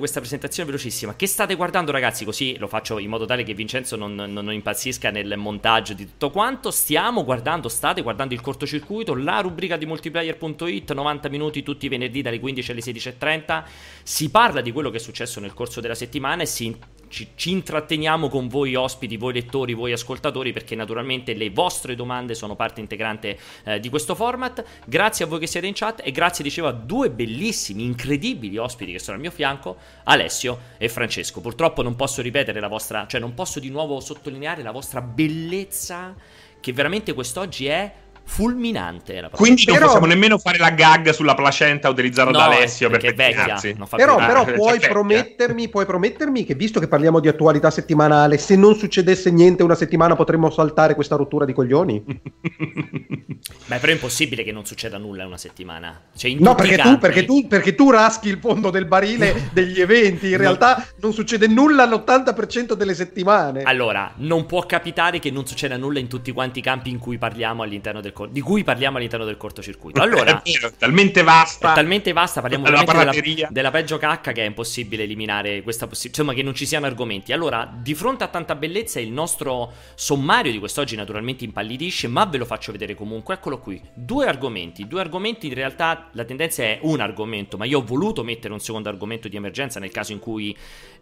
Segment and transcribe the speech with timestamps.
[0.00, 1.16] questa presentazione velocissima.
[1.16, 2.24] Che state guardando, ragazzi?
[2.24, 6.04] Così lo faccio in modo tale che Vincenzo non, non, non, impazzisca nel montaggio di
[6.04, 6.70] tutto quanto.
[6.70, 12.22] Stiamo guardando, state guardando il cortocircuito, la rubrica di multiplayer.it, 90 minuti tutti i venerdì
[12.22, 13.64] dalle 15 alle 16.30.
[14.04, 16.76] Si parla di quello che è successo nel corso della settimana e si
[17.08, 22.34] ci, ci, intratteniamo con voi ospiti, voi lettori, voi ascoltatori, perché naturalmente le vostre domande
[22.34, 24.64] sono parte integrante eh, di questo format.
[24.84, 28.92] Grazie a voi che siete in chat e grazie, dicevo, a due bellissimi, incredibili ospiti
[28.92, 31.40] che sono al mio fianco, Alessio e Francesco.
[31.40, 36.14] Purtroppo non posso ripetere la vostra, cioè non posso di nuovo sottolineare la vostra bellezza,
[36.60, 37.92] che veramente quest'oggi è
[38.28, 39.20] fulminante.
[39.20, 39.86] La Quindi non però...
[39.86, 43.86] possiamo nemmeno fare la gag sulla placenta utilizzata no, da Alessio perché, perché vecchia.
[43.96, 48.76] però, però puoi, promettermi, puoi, promettermi, che visto che parliamo di attualità settimanale, se non
[48.76, 52.04] succedesse niente una settimana potremmo saltare questa rottura di coglioni?
[53.66, 56.00] Beh, però è impossibile che non succeda nulla in una settimana.
[56.14, 60.30] Cioè, no, perché tu, perché, tu, perché tu, raschi il fondo del barile degli eventi.
[60.30, 63.62] In realtà non succede nulla all'80% delle settimane.
[63.62, 67.18] Allora, non può capitare che non succeda nulla in tutti quanti i campi in cui
[67.18, 70.00] parliamo all'interno del di cui parliamo all'interno del cortocircuito.
[70.08, 71.72] Allora, è talmente vasta.
[71.72, 76.22] È talmente vasta, parliamo veramente della, della, peggio cacca che è impossibile eliminare questa possibilità,
[76.22, 77.32] insomma che non ci siano argomenti.
[77.32, 82.38] Allora, di fronte a tanta bellezza il nostro sommario di quest'oggi naturalmente impallidisce, ma ve
[82.38, 83.34] lo faccio vedere comunque.
[83.34, 87.80] Eccolo qui, due argomenti, due argomenti in realtà la tendenza è un argomento, ma io
[87.80, 90.56] ho voluto mettere un secondo argomento di emergenza nel caso in cui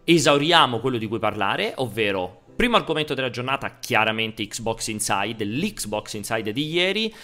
[0.04, 6.52] esauriamo quello di cui parlare, ovvero Primo argomento della giornata, chiaramente Xbox Inside, l'Xbox Inside
[6.54, 7.14] di ieri.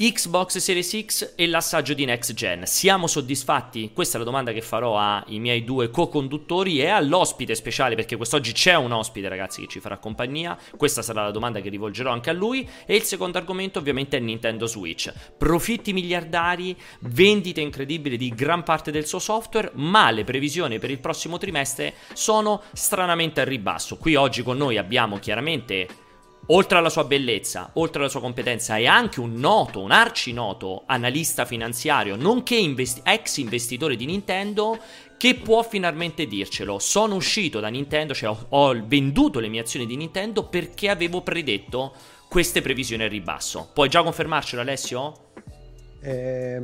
[0.00, 2.64] Xbox Series X e l'assaggio di Next Gen.
[2.64, 3.90] Siamo soddisfatti?
[3.92, 8.52] Questa è la domanda che farò ai miei due co-conduttori e all'ospite speciale, perché quest'oggi
[8.52, 10.56] c'è un ospite, ragazzi, che ci farà compagnia.
[10.74, 12.66] Questa sarà la domanda che rivolgerò anche a lui.
[12.86, 15.12] E il secondo argomento, ovviamente, è Nintendo Switch.
[15.36, 20.98] Profitti miliardari, vendite incredibili di gran parte del suo software, ma le previsioni per il
[20.98, 23.98] prossimo trimestre sono stranamente al ribasso.
[23.98, 26.08] Qui oggi con noi abbiamo chiaramente
[26.46, 31.44] oltre alla sua bellezza, oltre alla sua competenza, è anche un noto, un arcinoto analista
[31.44, 34.78] finanziario, nonché investi- ex investitore di Nintendo,
[35.16, 36.78] che può finalmente dircelo.
[36.78, 41.20] Sono uscito da Nintendo, cioè ho, ho venduto le mie azioni di Nintendo perché avevo
[41.20, 41.92] predetto
[42.28, 43.68] queste previsioni al ribasso.
[43.74, 45.28] Puoi già confermarcelo, Alessio?
[46.02, 46.58] Eh,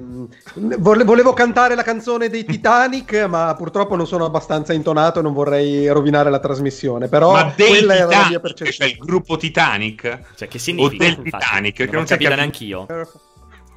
[0.54, 5.88] volevo cantare la canzone dei Titanic, ma purtroppo non sono abbastanza intonato e non vorrei
[5.88, 7.08] rovinare la trasmissione.
[7.08, 8.72] Però ma quella Titanic, era la mia percezione.
[8.72, 10.20] Cioè il gruppo Titanic?
[10.36, 11.04] Cioè, che significa?
[11.04, 11.80] O del infatti, Titanic?
[11.80, 12.86] Non, non capito neanche io.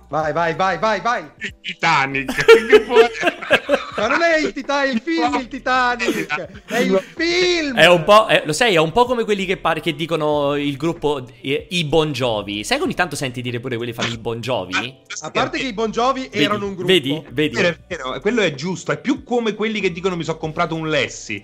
[0.07, 1.29] Vai, vai, vai, vai, vai.
[1.37, 2.31] Il Titanic.
[3.99, 6.47] Ma non è il Titanic, il film il Titanic.
[6.65, 7.75] È il film.
[7.75, 10.55] È un po', è, lo sai, è un po' come quelli che, pare, che dicono
[10.55, 12.63] il gruppo i, i Bon Jovi.
[12.63, 14.97] Sai che ogni tanto senti dire pure quelli che fanno i Bon Jovi?
[15.21, 16.91] A parte che i Bon Jovi vedi, erano un gruppo.
[16.91, 17.55] Vedi, vedi.
[17.57, 18.91] È vero, è quello è giusto.
[18.91, 21.43] È più come quelli che dicono mi sono comprato un Lessi.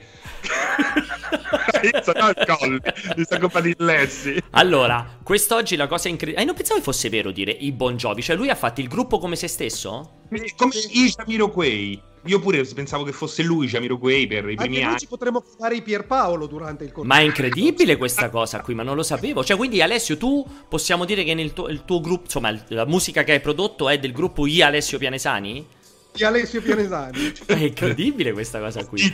[1.82, 2.80] no, il collo.
[3.16, 4.42] Mi sono comprato il Lessi.
[4.52, 6.44] Allora, quest'oggi la cosa incredibile.
[6.44, 8.22] Eh, non pensavo fosse vero dire i Bon Jovi.
[8.22, 10.22] Cioè, lui ha fatto il gruppo come se stesso?
[10.56, 12.14] Come i Jamiroquai.
[12.26, 15.00] Io pure pensavo che fosse lui Jamiroquai per i primi Anche anni.
[15.00, 17.08] ci potremmo fare i Pierpaolo durante il corso.
[17.08, 19.44] Ma è incredibile questa cosa qui, ma non lo sapevo.
[19.44, 23.24] Cioè, quindi Alessio, tu possiamo dire che nel tuo, il tuo gruppo, insomma, la musica
[23.24, 25.68] che hai prodotto è del gruppo I Alessio Pianesani?
[26.16, 27.34] Di Alessio Pianesani.
[27.46, 29.04] È incredibile questa cosa qui.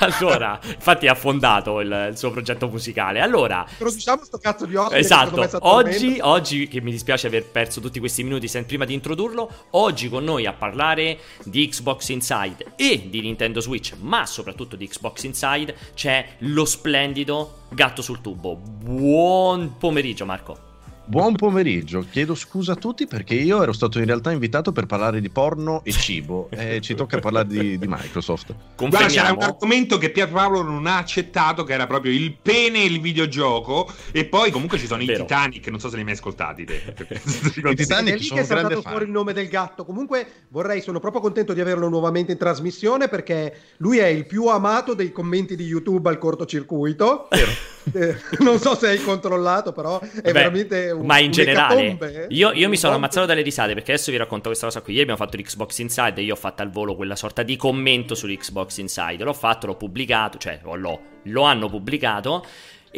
[0.00, 3.20] Allora, infatti ha fondato il, il, suo progetto musicale.
[3.20, 4.98] Allora, introduciamo sto cazzo di ospite.
[4.98, 5.48] Esatto.
[5.60, 10.24] Oggi, oggi, che mi dispiace aver perso tutti questi minuti prima di introdurlo, oggi con
[10.24, 15.76] noi a parlare di Xbox Inside e di Nintendo Switch, ma soprattutto di Xbox Inside,
[15.94, 18.56] c'è lo splendido gatto sul tubo.
[18.56, 20.67] Buon pomeriggio, Marco.
[21.08, 25.22] Buon pomeriggio, chiedo scusa a tutti perché io ero stato in realtà invitato per parlare
[25.22, 28.54] di porno e cibo e ci tocca parlare di, di Microsoft.
[28.76, 32.82] Guarda, c'era un argomento che Pier Paolo non ha accettato che era proprio il pene
[32.82, 35.22] e il videogioco e poi comunque ci sono Vero.
[35.22, 36.82] i Titanic, non so se li hai mai ascoltati te.
[37.70, 39.86] I Titanic è lì che è saltato fuori il nome del gatto.
[39.86, 44.46] Comunque vorrei, sono proprio contento di averlo nuovamente in trasmissione perché lui è il più
[44.48, 47.30] amato dei commenti di YouTube al cortocircuito.
[47.30, 52.26] Eh, non so se hai controllato, però è Beh, veramente un, ma in generale, eh?
[52.28, 54.92] io, io mi sono ammazzato dalle risate perché adesso vi racconto questa cosa qui.
[54.92, 58.14] Ieri abbiamo fatto l'Xbox Inside e io ho fatto al volo quella sorta di commento
[58.14, 59.24] sull'Xbox Inside.
[59.24, 62.44] L'ho fatto, l'ho pubblicato, cioè l'ho, lo hanno pubblicato.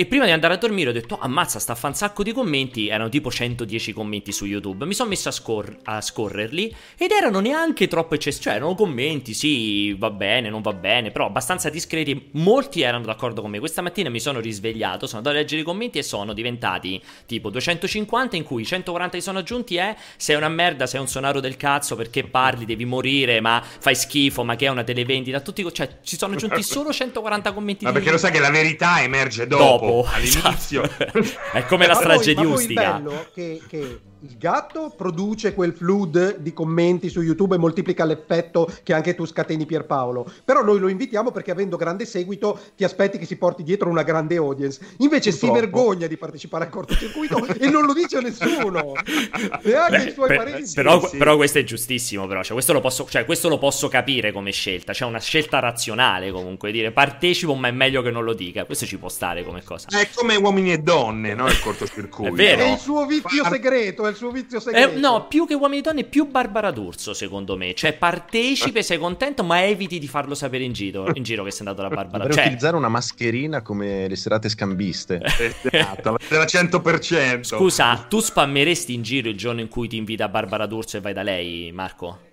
[0.01, 2.33] E prima di andare a dormire ho detto, ammazza, sta a fa un sacco di
[2.33, 7.11] commenti, erano tipo 110 commenti su YouTube, mi sono messo a, scor- a scorrerli ed
[7.11, 11.69] erano neanche troppo eccessivi, cioè erano commenti, sì, va bene, non va bene, però abbastanza
[11.69, 13.59] discreti, molti erano d'accordo con me.
[13.59, 17.51] Questa mattina mi sono risvegliato, sono andato a leggere i commenti e sono diventati tipo
[17.51, 21.59] 250 in cui 140 si sono aggiunti è sei una merda, sei un sonaro del
[21.59, 25.99] cazzo perché parli, devi morire, ma fai schifo, ma che è una televendita, tutti, cioè
[26.03, 27.85] ci sono aggiunti solo 140 commenti.
[27.85, 30.83] Ma perché lo sai che la verità emerge dopo, dopo all'inizio.
[30.83, 31.23] Esatto.
[31.53, 32.97] è come la strage di Ustica.
[32.97, 38.05] È bello che, che il gatto produce quel flood di commenti su YouTube e moltiplica
[38.05, 40.31] l'effetto che anche tu scateni Pierpaolo.
[40.45, 44.03] Però noi lo invitiamo perché avendo grande seguito ti aspetti che si porti dietro una
[44.03, 44.81] grande audience.
[44.99, 45.55] Invece Purtroppo.
[45.55, 48.93] si vergogna di partecipare al cortocircuito e non lo dice nessuno.
[49.65, 50.73] Neanche Beh, i suoi per, parenti.
[50.75, 51.17] Però, sì.
[51.17, 52.43] però, questo è giustissimo, però.
[52.43, 54.93] Cioè, questo, lo posso, cioè, questo lo posso capire come scelta.
[54.93, 56.71] C'è una scelta razionale comunque.
[56.71, 58.65] Dire partecipo ma è meglio che non lo dica.
[58.65, 59.89] Questo ci può stare come cosa.
[59.89, 61.49] È come uomini e donne, no?
[61.49, 62.31] Il cortocircuito.
[62.31, 62.63] è vero.
[62.63, 64.97] È il suo vizio segreto il suo vizio segreto.
[64.97, 67.75] Eh, no, più che uomini e donne, più Barbara D'Urso, secondo me.
[67.75, 71.67] Cioè, partecipe, sei contento, ma eviti di farlo sapere in giro, in giro che sei
[71.67, 72.19] andato alla Barbara.
[72.19, 72.45] Dovrei cioè...
[72.45, 75.21] utilizzare una mascherina come le serate scambiste.
[75.71, 77.43] esatto, della 100%.
[77.43, 81.13] Scusa, tu spammeresti in giro il giorno in cui ti invita Barbara D'Urso e vai
[81.13, 82.29] da lei, Marco?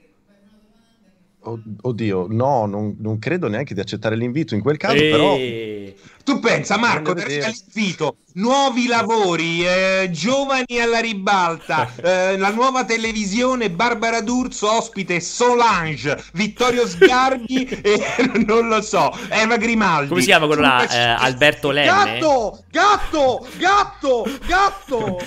[1.82, 5.10] Oddio, no, non, non, credo neanche di accettare l'invito in quel caso, e...
[5.10, 5.38] però...
[6.28, 14.20] Tu pensa, Marco, l'invito, nuovi lavori, eh, giovani alla ribalta, eh, la nuova televisione, Barbara
[14.20, 18.02] D'Urso, ospite Solange, Vittorio Sgarbi e
[18.46, 20.10] non lo so, Eva Grimaldi.
[20.10, 20.86] Come si chiama quello là?
[20.86, 22.20] Eh, Alberto Lemme?
[22.20, 25.20] Gatto, gatto, gatto, gatto.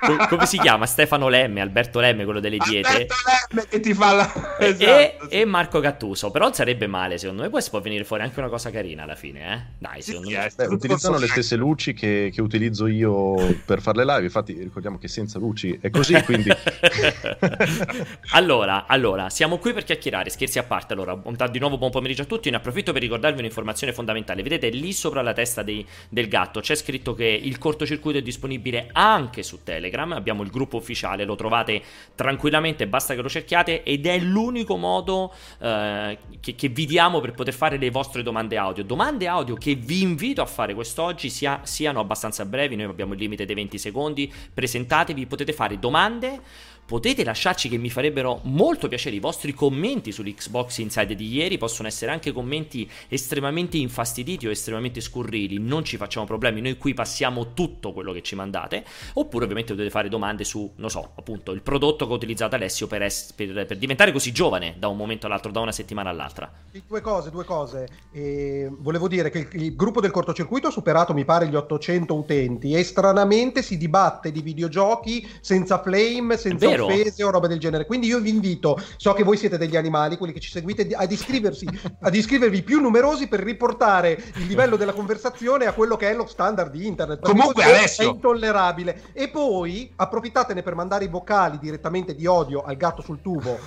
[0.00, 0.86] Co- come si chiama?
[0.86, 2.88] Stefano Lemme, Alberto Lemme, quello delle diete.
[2.88, 4.56] Alberto Lemme che ti fa la...
[4.58, 8.22] Esatto, e, e, Marco Gattuso, però sarebbe male secondo me, poi si può venire fuori
[8.22, 9.60] anche una cosa carina alla fine, eh?
[9.78, 10.52] Dai, sì secondo me.
[10.54, 13.34] Beh, utilizzano le stesse luci che, che, utilizzo io
[13.64, 14.24] per fare le live.
[14.24, 16.14] Infatti, ricordiamo che senza luci è così.
[16.24, 16.50] Quindi,
[18.32, 20.30] allora, allora, siamo qui per chiacchierare.
[20.30, 20.92] Scherzi a parte.
[20.92, 22.50] Allora, di nuovo buon pomeriggio a tutti.
[22.50, 24.42] Ne approfitto per ricordarvi un'informazione fondamentale.
[24.42, 28.88] Vedete lì sopra la testa dei, del gatto c'è scritto che il cortocircuito è disponibile
[28.92, 30.12] anche su Telegram.
[30.12, 31.82] Abbiamo il gruppo ufficiale, lo trovate
[32.14, 33.82] tranquillamente, basta che lo cerchiate.
[33.82, 38.56] Ed è l'unico modo eh, che, che vi diamo per poter fare le vostre domande
[38.56, 38.84] audio.
[38.84, 43.18] Domande audio che vi invito a fare quest'oggi sia, siano abbastanza brevi, noi abbiamo il
[43.18, 46.40] limite dei 20 secondi, presentatevi, potete fare domande
[46.86, 51.88] Potete lasciarci che mi farebbero molto piacere i vostri commenti sull'Xbox Inside di ieri, possono
[51.88, 57.54] essere anche commenti estremamente infastiditi o estremamente scurrili, non ci facciamo problemi, noi qui passiamo
[57.54, 58.84] tutto quello che ci mandate,
[59.14, 62.86] oppure ovviamente potete fare domande su, non so, appunto, il prodotto che ha utilizzato Alessio
[62.86, 66.52] per, es- per, per diventare così giovane da un momento all'altro, da una settimana all'altra.
[66.86, 67.88] Due cose, due cose.
[68.12, 72.14] Eh, volevo dire che il, il gruppo del cortocircuito ha superato, mi pare, gli 800
[72.14, 76.86] utenti e stranamente si dibatte di videogiochi senza flame, senza vero.
[76.86, 77.86] offese o roba del genere.
[77.86, 81.10] Quindi io vi invito, so che voi siete degli animali, quelli che ci seguite, ad
[81.10, 81.66] iscriversi,
[82.00, 86.26] ad iscrivervi più numerosi per riportare il livello della conversazione a quello che è lo
[86.26, 87.20] standard di internet.
[87.20, 88.04] Comunque Alessio...
[88.04, 89.02] è intollerabile.
[89.12, 93.58] E poi approfittatene per mandare i vocali direttamente di odio al gatto sul tubo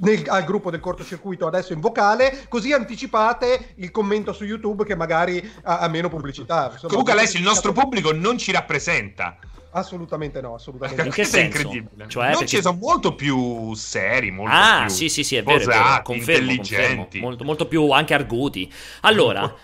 [0.00, 4.94] nel, al gruppo del cortocircuito adesso in vocale, così anticipate il commento su YouTube che
[4.94, 6.70] magari ha, ha meno pubblicità.
[6.72, 9.38] Insomma, Comunque Alessio, il nostro pubblico non ci rappresenta.
[9.72, 11.36] Assolutamente no, assolutamente In che senso?
[11.36, 12.08] è incredibile.
[12.08, 12.46] Cioè, non perché...
[12.48, 15.82] ci sono molto più seri, molto ah, più sì, sì, sì, è vero, posati, è
[15.82, 16.02] vero.
[16.02, 16.96] Confermo, intelligenti.
[16.96, 17.26] Confermo.
[17.26, 18.72] Molto, molto più anche arguti.
[19.02, 19.54] Allora,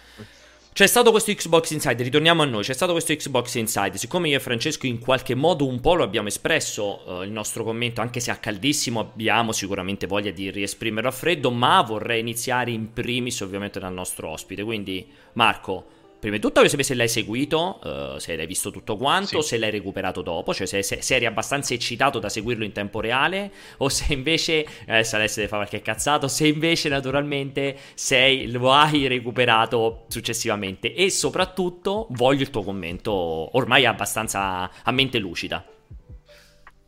[0.77, 4.37] c'è stato questo Xbox Inside, ritorniamo a noi, c'è stato questo Xbox Inside, siccome io
[4.37, 8.21] e Francesco in qualche modo un po' lo abbiamo espresso uh, il nostro commento, anche
[8.21, 13.41] se a caldissimo abbiamo sicuramente voglia di riesprimerlo a freddo, ma vorrei iniziare in primis
[13.41, 15.87] ovviamente dal nostro ospite, quindi Marco,
[16.19, 19.49] Prima di tutto voglio sapere se l'hai seguito, uh, se l'hai visto tutto quanto, sì.
[19.49, 23.01] se l'hai recuperato dopo, cioè se, se, se, eri abbastanza eccitato da seguirlo in tempo
[23.01, 28.73] reale o se invece, adesso Alessio deve fare qualche cazzato, se invece naturalmente sei, lo
[28.73, 35.76] hai recuperato successivamente e soprattutto voglio il tuo commento ormai abbastanza a mente lucida.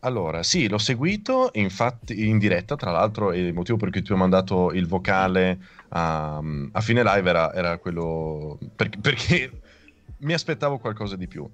[0.00, 4.12] Allora, sì, l'ho seguito, infatti in diretta, tra l'altro, e il motivo per cui ti
[4.12, 6.40] ho mandato il vocale a,
[6.72, 9.50] a fine live era, era quello per, perché
[10.18, 11.48] mi aspettavo qualcosa di più.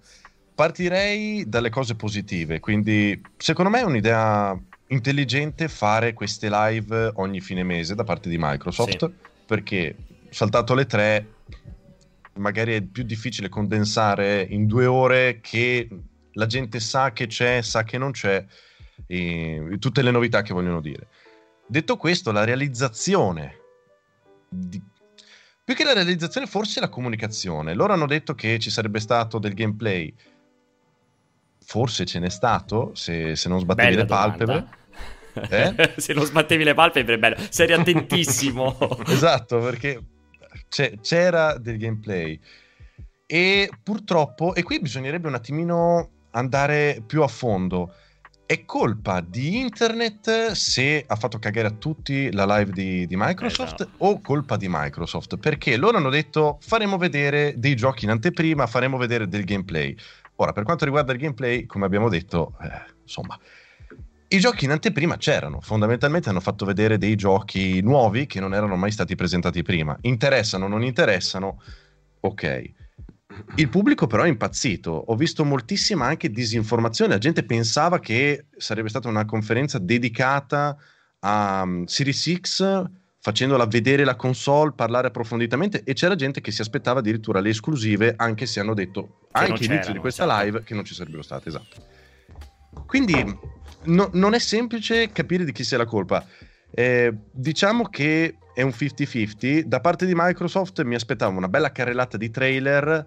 [0.54, 4.56] Partirei dalle cose positive, quindi secondo me è un'idea
[4.88, 9.14] intelligente fare queste live ogni fine mese da parte di Microsoft, sì.
[9.46, 9.96] perché
[10.28, 11.28] saltato le tre
[12.34, 15.88] magari è più difficile condensare in due ore che
[16.34, 18.44] la gente sa che c'è, sa che non c'è,
[19.78, 21.08] tutte le novità che vogliono dire.
[21.66, 23.58] Detto questo, la realizzazione
[24.48, 24.80] di,
[25.64, 27.72] Più che la realizzazione, forse la comunicazione.
[27.72, 30.12] Loro hanno detto che ci sarebbe stato del gameplay.
[31.64, 34.82] Forse ce n'è stato, se, se non sbattevi Bella le palpebre.
[35.50, 35.94] Eh?
[35.96, 37.36] se non sbattevi le palpebre, bello.
[37.48, 38.76] Sei attentissimo.
[39.06, 40.00] esatto, perché
[41.00, 42.38] c'era del gameplay.
[43.26, 47.94] E purtroppo, e qui bisognerebbe un attimino andare più a fondo.
[48.46, 53.80] È colpa di internet se ha fatto cagare a tutti la live di, di Microsoft
[53.80, 54.04] esatto.
[54.04, 55.38] o colpa di Microsoft?
[55.38, 59.96] Perché loro hanno detto faremo vedere dei giochi in anteprima, faremo vedere del gameplay.
[60.36, 63.38] Ora, per quanto riguarda il gameplay, come abbiamo detto, eh, insomma,
[64.28, 68.76] i giochi in anteprima c'erano, fondamentalmente hanno fatto vedere dei giochi nuovi che non erano
[68.76, 69.96] mai stati presentati prima.
[70.02, 71.62] Interessano, non interessano,
[72.20, 72.72] ok.
[73.56, 78.88] Il pubblico però è impazzito, ho visto moltissima anche disinformazione, la gente pensava che sarebbe
[78.88, 80.76] stata una conferenza dedicata
[81.20, 82.84] a um, Series X
[83.18, 88.12] facendola vedere la console, parlare approfonditamente e c'era gente che si aspettava addirittura le esclusive
[88.16, 90.44] anche se hanno detto che anche all'inizio di questa esatto.
[90.44, 91.86] live che non ci sarebbero state, esatto.
[92.86, 93.14] Quindi
[93.84, 96.26] no, non è semplice capire di chi sia la colpa.
[96.70, 99.62] Eh, diciamo che è un 50-50.
[99.62, 103.06] Da parte di Microsoft mi aspettavo una bella carrellata di trailer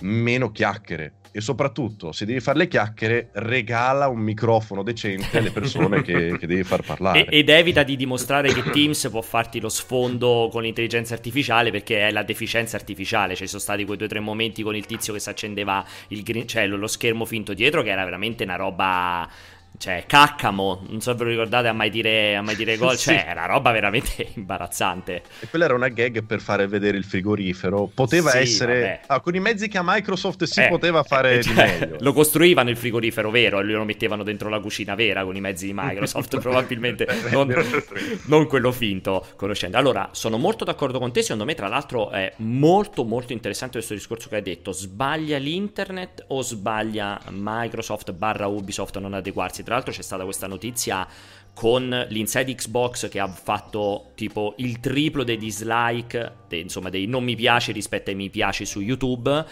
[0.00, 1.14] meno chiacchiere.
[1.36, 6.46] E soprattutto se devi fare le chiacchiere regala un microfono decente alle persone che, che,
[6.46, 7.26] devi far parlare.
[7.26, 12.12] Ed evita di dimostrare che Teams può farti lo sfondo con l'intelligenza artificiale perché è
[12.12, 13.34] la deficienza artificiale.
[13.34, 16.22] Ci sono stati quei due o tre momenti con il tizio che si accendeva il
[16.22, 19.28] green, cioè lo schermo finto dietro che era veramente una roba
[19.84, 22.96] cioè, Caccamo, non so se ve lo ricordate a mai dire, a mai dire gol,
[22.96, 23.10] sì.
[23.10, 25.22] cioè, era roba veramente imbarazzante.
[25.40, 27.90] E quella era una gag per fare vedere il frigorifero.
[27.92, 29.02] Poteva sì, essere...
[29.06, 31.96] Ah, con i mezzi che ha Microsoft si eh, poteva fare eh, cioè, di meglio.
[32.00, 35.66] Lo costruivano il frigorifero vero e lo mettevano dentro la cucina vera con i mezzi
[35.66, 37.54] di Microsoft, probabilmente non,
[38.24, 39.76] non, quello finto, conoscendo.
[39.76, 43.92] Allora, sono molto d'accordo con te, secondo me tra l'altro è molto molto interessante questo
[43.92, 44.72] discorso che hai detto.
[44.72, 49.62] Sbaglia l'internet o sbaglia Microsoft barra Ubisoft a non adeguarsi?
[49.62, 51.06] Tra l'altro c'è stata questa notizia
[51.54, 57.22] con l'inside Xbox che ha fatto tipo il triplo dei dislike, de, insomma dei non
[57.22, 59.46] mi piace rispetto ai mi piace su YouTube.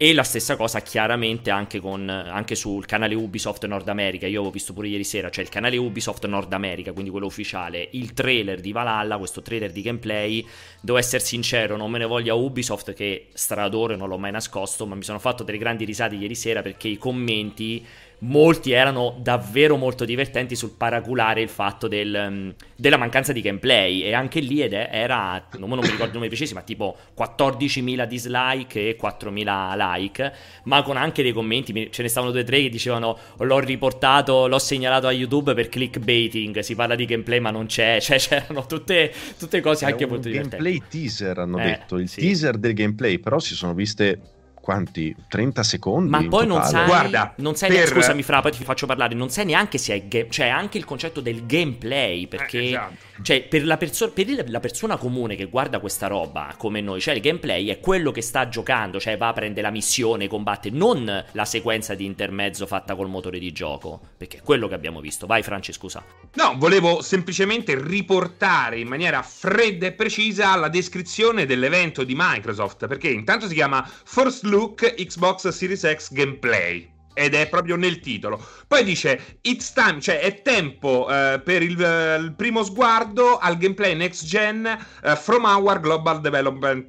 [0.00, 4.52] E la stessa cosa chiaramente anche, con, anche sul canale Ubisoft Nord America, io avevo
[4.52, 8.60] visto pure ieri sera, cioè il canale Ubisoft Nord America, quindi quello ufficiale, il trailer
[8.60, 10.46] di Valhalla, questo trailer di gameplay,
[10.80, 14.94] devo essere sincero, non me ne voglia Ubisoft che stradoro non l'ho mai nascosto, ma
[14.94, 17.84] mi sono fatto delle grandi risate ieri sera perché i commenti
[18.20, 24.02] molti erano davvero molto divertenti sul paraculare il fatto del, um, della mancanza di gameplay.
[24.02, 28.04] E anche lì ed era, non, non mi ricordo i numeri precisi, ma tipo 14.000
[28.06, 30.32] dislike e 4.000 like,
[30.64, 34.46] ma con anche dei commenti, ce ne stavano due o tre che dicevano l'ho riportato,
[34.46, 38.66] l'ho segnalato a YouTube per clickbaiting, si parla di gameplay ma non c'è, cioè c'erano
[38.66, 40.64] tutte, tutte cose anche molto divertenti.
[40.64, 42.20] Gameplay teaser hanno eh, detto, il sì.
[42.20, 44.36] teaser del gameplay, però si sono viste
[44.68, 45.16] quanti?
[45.28, 47.86] 30 secondi ma poi non sai guarda non sai per...
[47.86, 50.84] scusami fra poi ti faccio parlare non sai neanche se è game, cioè anche il
[50.84, 53.22] concetto del gameplay perché eh, esatto.
[53.22, 57.14] cioè per la, perso- per la, persona comune che guarda questa roba come noi cioè
[57.14, 61.24] il gameplay è quello che sta giocando cioè va a prendere la missione combatte non
[61.32, 65.26] la sequenza di intermezzo fatta col motore di gioco perché è quello che abbiamo visto.
[65.26, 66.04] Vai Franci scusa.
[66.34, 73.08] No volevo semplicemente riportare in maniera fredda e precisa la descrizione dell'evento di Microsoft perché
[73.08, 78.44] intanto si chiama First Look Look Xbox Series X Gameplay ed è proprio nel titolo.
[78.66, 83.56] Poi dice It's time, cioè è tempo uh, per il, uh, il, primo sguardo al
[83.56, 84.66] gameplay next gen
[85.04, 86.88] uh, from our global development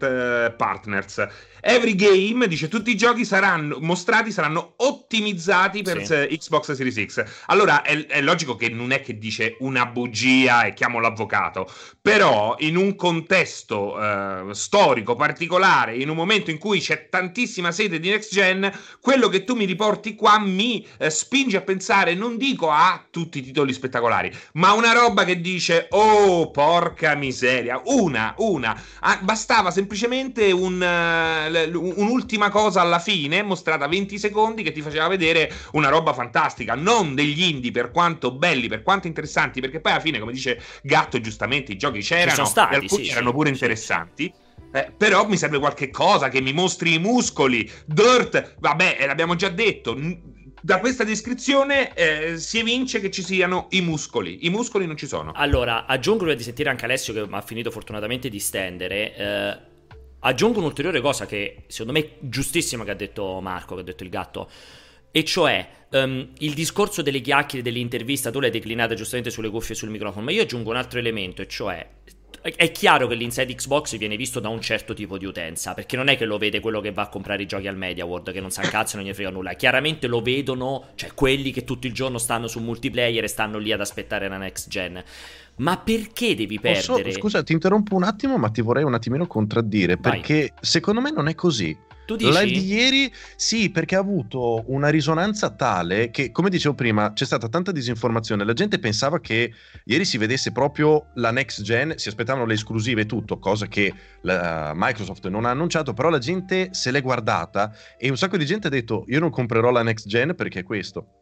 [0.56, 1.24] partners.
[1.62, 6.38] Every game, dice, tutti i giochi saranno mostrati, saranno ottimizzati per sì.
[6.38, 7.24] Xbox Series X.
[7.48, 11.70] Allora è, è, logico che non è che dice una bugia e chiamo l'avvocato,
[12.02, 18.00] però in un contesto uh, storico particolare, in un momento in cui c'è tantissima sede
[18.00, 22.38] di next gen, quello che tu mi riporti qua mi uh, spinge a pensare, non
[22.38, 28.34] dico a tutti i titoli spettacolari, ma una roba che dice, oh porca miseria, una,
[28.38, 30.76] una, ah, bastava semplicemente un...
[30.76, 36.76] Uh, un'ultima cosa alla fine, mostrata 20 secondi, che ti faceva vedere una roba fantastica.
[36.76, 40.62] Non degli indie, per quanto belli, per quanto interessanti, perché poi alla fine, come dice
[40.82, 44.24] Gatto, giustamente i giochi c'erano, stati, e alcuni sì, erano pure sì, interessanti.
[44.24, 44.48] Sì.
[44.72, 47.70] Eh, però mi serve qualche cosa che mi mostri i muscoli.
[47.86, 49.98] Dirt, vabbè, eh, l'abbiamo già detto.
[50.62, 54.46] Da questa descrizione eh, si evince che ci siano i muscoli.
[54.46, 55.32] I muscoli non ci sono.
[55.34, 59.68] Allora, aggiungo prima di sentire anche Alessio che ha finito fortunatamente di stendere.
[60.22, 64.04] Aggiungo un'ulteriore cosa che secondo me è giustissima che ha detto Marco, che ha detto
[64.04, 64.50] il gatto,
[65.12, 69.78] e cioè um, il discorso delle chiacchiere, dell'intervista, tu l'hai declinata giustamente sulle cuffie e
[69.78, 71.88] sul microfono, ma io aggiungo un altro elemento, e cioè
[72.42, 76.08] è chiaro che l'inside Xbox viene visto da un certo tipo di utenza, perché non
[76.08, 78.40] è che lo vede quello che va a comprare i giochi al Media World, che
[78.40, 79.54] non sa cazzo e non gli frega nulla.
[79.54, 83.74] Chiaramente lo vedono, cioè quelli che tutto il giorno stanno su multiplayer e stanno lì
[83.74, 85.04] ad aspettare la next gen.
[85.60, 87.04] Ma perché devi perdere?
[87.04, 90.52] Posso, scusa, ti interrompo un attimo, ma ti vorrei un attimino contraddire, perché Vai.
[90.62, 91.78] secondo me non è così.
[92.10, 92.32] Tu dici?
[92.32, 97.24] Live di ieri, sì, perché ha avuto una risonanza tale che, come dicevo prima, c'è
[97.24, 98.44] stata tanta disinformazione.
[98.44, 103.02] La gente pensava che ieri si vedesse proprio la next gen, si aspettavano le esclusive
[103.02, 107.72] e tutto, cosa che la, Microsoft non ha annunciato, però la gente se l'è guardata
[107.96, 110.64] e un sacco di gente ha detto io non comprerò la next gen perché è
[110.64, 111.20] questo.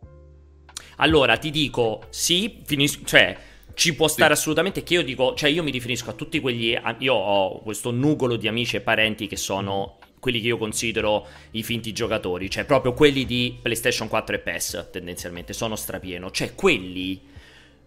[1.00, 3.38] Allora, ti dico, sì, finisco, cioè
[3.77, 4.39] ci può stare sì.
[4.39, 8.36] assolutamente che io dico, cioè io mi riferisco a tutti quegli io ho questo nugolo
[8.36, 12.93] di amici e parenti che sono quelli che io considero i finti giocatori, cioè proprio
[12.93, 17.22] quelli di PlayStation 4 e PES tendenzialmente, sono strapieno, cioè quelli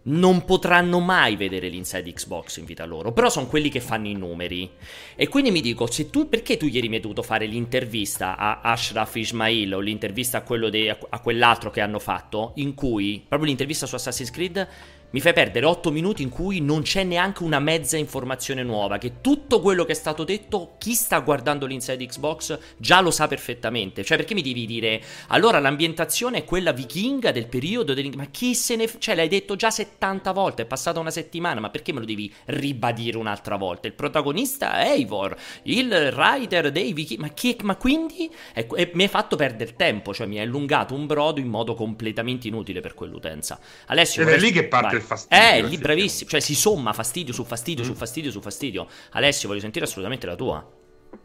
[0.02, 4.14] non potranno mai vedere l'inside Xbox in vita loro, però sono quelli che fanno i
[4.14, 4.70] numeri.
[5.16, 8.60] E quindi mi dico, se tu, perché tu ieri mi hai dovuto fare l'intervista a
[8.60, 13.48] Ashraf Ismail o l'intervista a, quello de, a quell'altro che hanno fatto, in cui, proprio
[13.48, 14.68] l'intervista su Assassin's Creed,
[15.10, 19.14] mi fai perdere 8 minuti in cui non c'è neanche una mezza informazione nuova, che
[19.20, 24.04] tutto quello che è stato detto, chi sta guardando l'inside Xbox già lo sa perfettamente.
[24.04, 28.10] Cioè, perché mi devi dire, allora l'ambientazione è quella vichinga del periodo, del...
[28.14, 28.88] ma chi se ne...
[28.98, 32.32] Cioè, l'hai detto già 70 volte, è passata una settimana, ma perché me lo devi
[32.46, 33.88] ribadire un'altra volta?
[33.88, 37.56] Il protagonista è Eivor, il writer dei vichinghi, ma, chi...
[37.62, 38.30] ma quindi...
[38.54, 38.68] E...
[38.76, 42.46] E mi hai fatto perdere tempo, cioè mi hai allungato un brodo in modo completamente
[42.46, 43.58] inutile per quell'utenza.
[43.86, 44.22] Alessio...
[44.22, 45.44] Ed è lì che parte Vai il fastidio.
[45.44, 46.30] Eh, lì bravissimo.
[46.30, 47.86] Cioè si somma fastidio su fastidio mm.
[47.86, 48.86] su fastidio su fastidio.
[49.12, 50.78] Alessio, voglio sentire assolutamente la tua.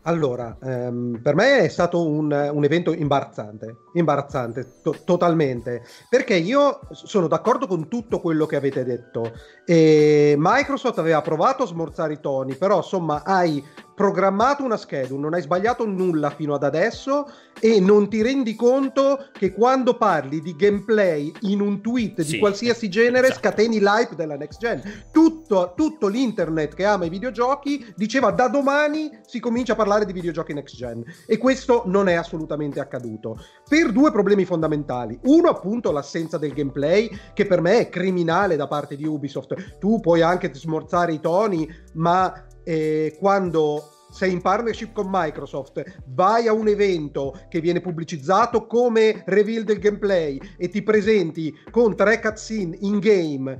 [0.03, 6.79] Allora, ehm, per me è stato un, un evento imbarazzante, imbarazzante, to- totalmente, perché io
[6.91, 9.32] sono d'accordo con tutto quello che avete detto.
[9.65, 13.63] E Microsoft aveva provato a smorzare i toni, però insomma hai
[13.95, 17.27] programmato una schedule, non hai sbagliato nulla fino ad adesso
[17.59, 22.39] e non ti rendi conto che quando parli di gameplay in un tweet sì, di
[22.39, 23.39] qualsiasi genere esatto.
[23.39, 24.81] scateni l'hype della next gen.
[25.11, 30.11] Tutto, tutto, l'internet che ama i videogiochi diceva da domani si comincia a parlare di
[30.11, 35.17] videogiochi next gen e questo non è assolutamente accaduto per due problemi fondamentali.
[35.23, 39.77] Uno appunto l'assenza del gameplay che per me è criminale da parte di Ubisoft.
[39.79, 46.48] Tu puoi anche smorzare i toni, ma eh, quando sei in partnership con Microsoft, vai
[46.48, 52.22] a un evento che viene pubblicizzato come reveal del gameplay e ti presenti con tre
[52.22, 53.57] cutscene in game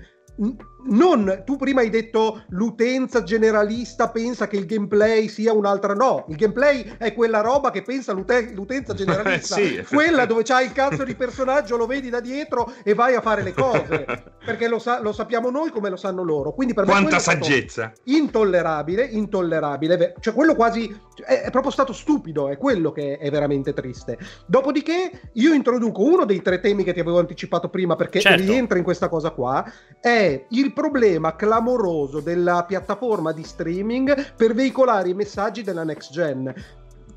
[0.86, 5.94] non tu prima hai detto l'utenza generalista pensa che il gameplay sia un'altra.
[5.94, 9.56] No il gameplay è quella roba che pensa l'uten- l'utenza generalista.
[9.56, 13.22] sì, quella dove c'hai il cazzo di personaggio lo vedi da dietro e vai a
[13.22, 14.06] fare le cose.
[14.46, 16.54] Perché lo, sa- lo sappiamo noi come lo sanno loro.
[16.54, 17.92] Quindi per quanta saggezza.
[18.04, 20.16] Intollerabile intollerabile.
[20.20, 20.96] Cioè quello quasi
[21.26, 24.18] è, è proprio stato stupido è quello che è veramente triste.
[24.46, 28.42] Dopodiché io introduco uno dei tre temi che ti avevo anticipato prima perché certo.
[28.44, 29.66] rientra in questa cosa qua
[30.00, 36.54] è il problema clamoroso della piattaforma di streaming per veicolare i messaggi della next gen.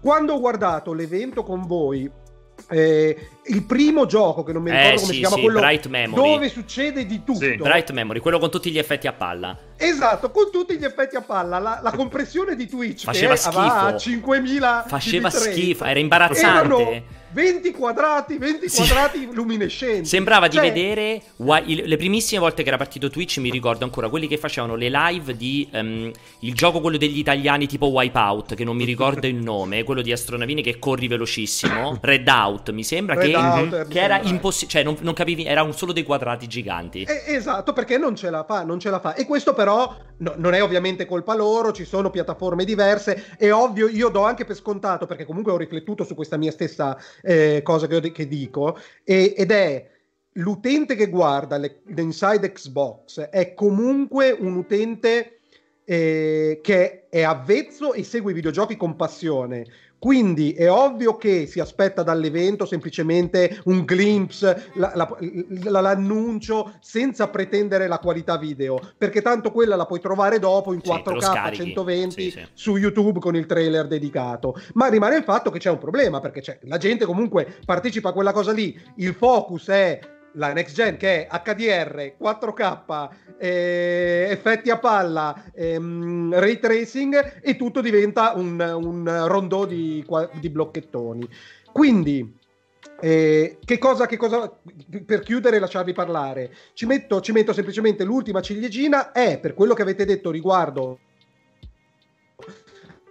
[0.00, 2.10] Quando ho guardato l'evento con voi
[2.70, 5.60] eh, il primo gioco che non mi ricordo eh, come sì, si chiama sì, quello
[5.60, 6.32] Bright Memory.
[6.32, 7.56] dove succede di tutto sì.
[7.56, 11.22] Bright Memory quello con tutti gli effetti a palla esatto con tutti gli effetti a
[11.22, 17.16] palla la, la compressione di Twitch faceva schifo a 5000 faceva schifo era imbarazzante Erano
[17.30, 18.76] 20 quadrati, 20 sì.
[18.76, 20.06] quadrati luminescenti.
[20.06, 20.62] Sembrava cioè...
[20.62, 24.74] di vedere le primissime volte che era partito Twitch, mi ricordo ancora quelli che facevano
[24.74, 26.10] le live di um,
[26.40, 30.12] il gioco quello degli italiani tipo Wipeout, che non mi ricordo il nome, quello di
[30.12, 34.82] astronavini che corri velocissimo, Red Out, mi sembra Red che, out, che era impossibile, cioè
[34.82, 37.02] non, non, capivi, era un solo dei quadrati giganti.
[37.02, 39.14] Eh, esatto, perché non ce la fa, non ce la fa.
[39.14, 43.88] E questo però no, non è ovviamente colpa loro, ci sono piattaforme diverse, è ovvio,
[43.88, 47.86] io do anche per scontato perché comunque ho riflettuto su questa mia stessa eh, cosa
[47.86, 49.90] che, che dico, e, ed è
[50.32, 55.40] l'utente che guarda le, l'Inside Xbox è comunque un utente
[55.84, 59.66] eh, che è avvezzo e segue i videogiochi con passione.
[59.98, 65.16] Quindi è ovvio che si aspetta dall'evento semplicemente un glimpse, la, la,
[65.64, 70.80] la, l'annuncio senza pretendere la qualità video, perché tanto quella la puoi trovare dopo in
[70.84, 72.46] 4K 120 sì, sì.
[72.52, 74.60] su YouTube con il trailer dedicato.
[74.74, 78.32] Ma rimane il fatto che c'è un problema, perché la gente comunque partecipa a quella
[78.32, 84.78] cosa lì, il focus è la next gen che è HDR, 4K, eh, effetti a
[84.78, 90.04] palla, ehm, ray tracing e tutto diventa un, un rondò di,
[90.40, 91.28] di blocchettoni.
[91.72, 92.36] Quindi,
[93.00, 94.50] eh, che, cosa, che cosa,
[95.04, 99.74] per chiudere e lasciarvi parlare, ci metto, ci metto semplicemente l'ultima ciliegina è per quello
[99.74, 100.98] che avete detto riguardo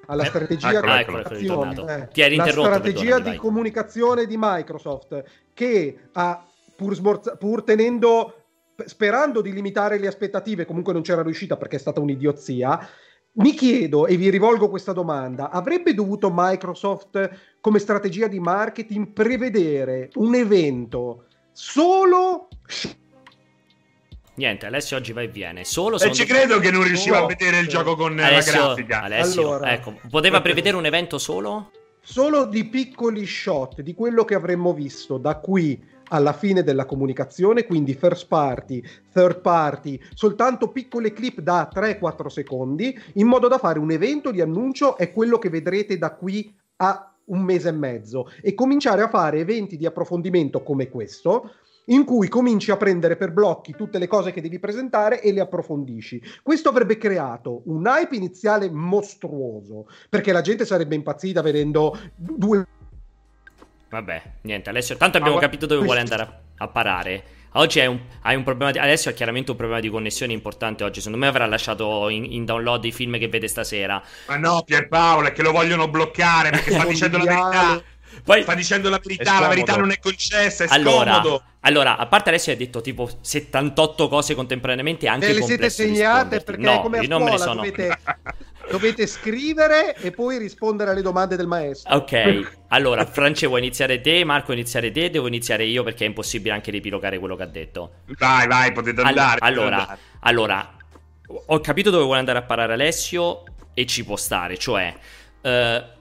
[0.07, 5.97] alla eh, strategia, ecco, ecco, eh, Ti eri la strategia di comunicazione di Microsoft che
[6.13, 8.33] ha pur, smorza- pur tenendo
[8.85, 12.87] sperando di limitare le aspettative, comunque non c'era riuscita perché è stata un'idiozia.
[13.33, 20.09] Mi chiedo e vi rivolgo questa domanda: avrebbe dovuto Microsoft come strategia di marketing prevedere
[20.15, 22.47] un evento solo
[24.37, 25.63] Niente, Alessio oggi va e viene.
[25.63, 26.13] Solo se.
[26.13, 29.01] ci credo che non riusciva a vedere il gioco con Alessio, la grafica.
[29.01, 31.71] Alessio, allora, ecco, poteva prevedere un evento solo?
[32.01, 37.65] Solo di piccoli shot di quello che avremmo visto da qui alla fine della comunicazione,
[37.65, 43.80] quindi first party, third party, soltanto piccole clip da 3-4 secondi, in modo da fare
[43.80, 48.30] un evento di annuncio è quello che vedrete da qui a un mese e mezzo
[48.41, 51.52] e cominciare a fare eventi di approfondimento come questo
[51.89, 55.41] in cui cominci a prendere per blocchi tutte le cose che devi presentare e le
[55.41, 56.22] approfondisci.
[56.43, 62.65] Questo avrebbe creato un hype iniziale mostruoso, perché la gente sarebbe impazzita vedendo due...
[63.89, 65.95] Vabbè, niente, Alessio, tanto abbiamo ah, capito dove questo...
[65.95, 67.23] vuole andare a, a parare.
[67.54, 70.84] Oggi hai un, hai un, problema di, Alessio ha chiaramente un problema di connessione importante
[70.84, 71.00] oggi.
[71.00, 74.02] Secondo me avrà lasciato in, in download i film che vede stasera.
[74.28, 77.84] Ma no, Pierpaolo, è che lo vogliono bloccare perché sta dicendo la verità.
[78.23, 81.43] Poi, sta dicendo la verità, la verità non è concessa, è allora, scomodo.
[81.62, 86.62] Allora, a parte adesso hai detto tipo 78 cose contemporaneamente anche le siete segnate perché
[86.62, 87.56] no, come a scuola, non me ne sono.
[87.56, 88.00] Dovete,
[88.69, 91.95] dovete, scrivere e poi rispondere alle domande del maestro.
[91.95, 96.53] Ok, allora France vuoi iniziare te, Marco iniziare te, devo iniziare io perché è impossibile
[96.53, 97.91] anche ripilogare quello che ha detto.
[98.17, 99.39] Vai, vai, potete andare.
[99.41, 99.99] Allora, andare.
[100.21, 100.75] allora
[101.47, 104.95] ho capito dove vuole andare a parare Alessio e ci può stare, cioè...
[105.41, 105.95] Uh,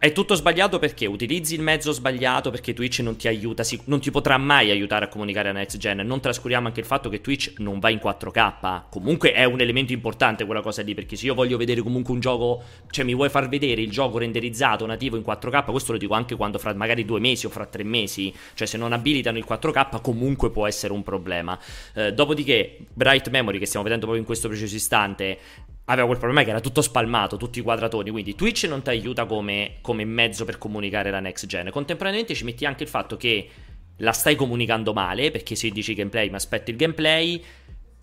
[0.00, 4.10] è tutto sbagliato perché utilizzi il mezzo sbagliato, perché Twitch non ti aiuta, non ti
[4.10, 5.98] potrà mai aiutare a comunicare a next gen.
[5.98, 8.84] Non trascuriamo anche il fatto che Twitch non va in 4K.
[8.88, 12.20] Comunque è un elemento importante quella cosa lì, perché se io voglio vedere comunque un
[12.20, 16.14] gioco, cioè mi vuoi far vedere il gioco renderizzato nativo in 4K, questo lo dico
[16.14, 19.44] anche quando fra magari due mesi o fra tre mesi, cioè se non abilitano il
[19.46, 21.58] 4K comunque può essere un problema.
[21.92, 25.38] Eh, dopodiché, Bright Memory che stiamo vedendo proprio in questo preciso istante,
[25.90, 29.26] aveva quel problema che era tutto spalmato, tutti i quadratoni, quindi Twitch non ti aiuta
[29.26, 31.70] come, come, mezzo per comunicare la next gen.
[31.70, 33.48] Contemporaneamente ci metti anche il fatto che
[33.96, 37.42] la stai comunicando male, perché se dici gameplay mi aspetti il gameplay,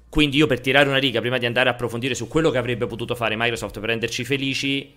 [0.10, 2.88] quindi io per tirare una riga, prima di andare a approfondire su quello che avrebbe
[2.88, 4.94] potuto fare Microsoft per renderci felici,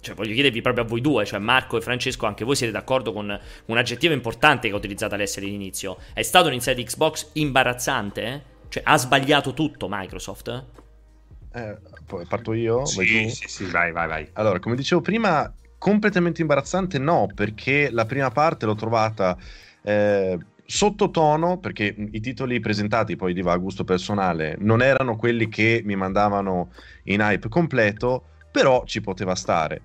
[0.00, 3.12] cioè voglio chiedervi proprio a voi due, cioè Marco e Francesco, anche voi siete d'accordo
[3.12, 5.98] con un aggettivo importante che ha utilizzato Alessia all'inizio.
[6.14, 8.44] È stato un inside Xbox imbarazzante?
[8.68, 10.64] Cioè ha sbagliato tutto Microsoft?
[11.52, 11.76] Eh,
[12.28, 12.84] parto io?
[12.84, 14.28] Sì, sì, sì, vai, vai, vai.
[14.34, 19.36] Allora, come dicevo prima, completamente imbarazzante no, perché la prima parte l'ho trovata
[19.82, 25.48] eh, sottotono, perché i titoli presentati poi di va a gusto personale non erano quelli
[25.48, 26.70] che mi mandavano
[27.04, 29.82] in hype completo, però ci poteva stare.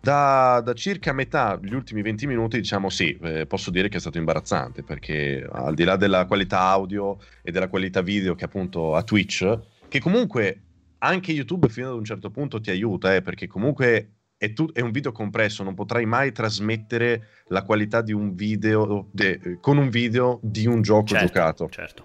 [0.00, 4.00] Da, da, circa metà, gli ultimi 20 minuti, diciamo sì, eh, posso dire che è
[4.00, 8.94] stato imbarazzante perché al di là della qualità audio e della qualità video che appunto
[8.94, 10.60] a Twitch, che comunque
[11.00, 14.80] anche YouTube fino ad un certo punto ti aiuta, eh, perché comunque è, tu- è,
[14.80, 19.90] un video compresso, non potrai mai trasmettere la qualità di un video de- con un
[19.90, 21.68] video di un gioco certo, giocato.
[21.68, 22.04] Certo.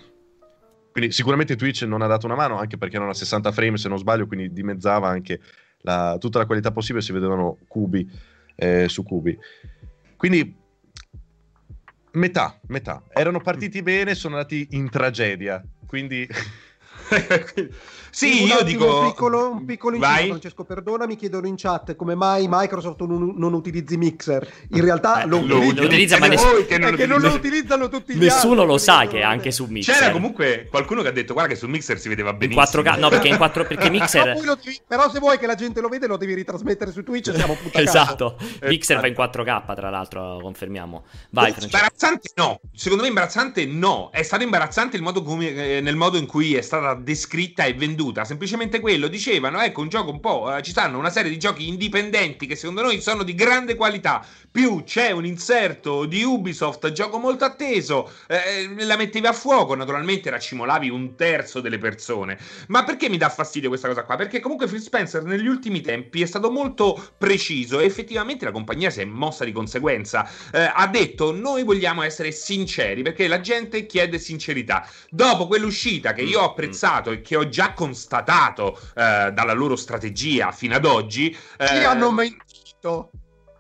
[0.92, 3.90] Quindi sicuramente Twitch non ha dato una mano, anche perché erano a 60 frame se
[3.90, 5.42] non sbaglio, quindi dimezzava anche
[5.80, 8.10] la, tutta la qualità possibile, si vedevano cubi
[8.56, 9.38] eh, su cubi.
[10.16, 10.56] Quindi
[12.12, 13.04] metà, metà.
[13.10, 15.62] Erano partiti bene, sono andati in tragedia.
[15.86, 16.28] Quindi
[18.10, 22.16] sì, io dico un piccolo, un piccolo inciso, Francesco, perdona, mi chiedono in chat come
[22.16, 24.48] mai Microsoft non, non utilizzi Mixer.
[24.70, 28.16] In realtà eh, lo, lo utilizza, ma ness- che non, che non lo utilizzano tutti
[28.16, 29.96] gli Nessuno altri, lo sa che è anche su Mixer.
[29.96, 32.64] C'era comunque qualcuno che ha detto guarda che su Mixer si vedeva benissimo.
[32.64, 35.82] In 4K, no, perché in 4 perché Mixer devi, però se vuoi che la gente
[35.82, 37.84] lo vede lo devi ritrasmettere su Twitch, siamo puttana.
[37.84, 38.38] Esatto.
[38.64, 41.06] Mixer va in 4K, tra l'altro, confermiamo.
[41.30, 41.76] Vai, Francesco.
[41.76, 42.60] Imbarazzante no.
[42.74, 44.10] Secondo me imbarazzante no.
[44.12, 47.74] È stato imbarazzante il modo come, eh, nel modo in cui è stata descritta e
[47.74, 48.24] venduta.
[48.26, 51.68] Semplicemente quello, dicevano, ecco, un gioco un po', eh, ci stanno una serie di giochi
[51.68, 57.18] indipendenti che secondo noi sono di grande qualità, più c'è un inserto di Ubisoft, gioco
[57.18, 62.38] molto atteso, eh, la mettevi a fuoco, naturalmente raccimolavi un terzo delle persone.
[62.68, 64.16] Ma perché mi dà fastidio questa cosa qua?
[64.16, 68.90] Perché comunque Phil Spencer negli ultimi tempi è stato molto preciso e effettivamente la compagnia
[68.90, 70.30] si è mossa di conseguenza.
[70.52, 74.88] Eh, ha detto, noi vogliamo essere sinceri perché la gente chiede sincerità.
[75.10, 80.52] Dopo quell'uscita che io ho apprezzato e che ho già constatato eh, dalla loro strategia
[80.52, 81.36] fino ad oggi.
[81.58, 83.12] Eh, Chi hanno mentito?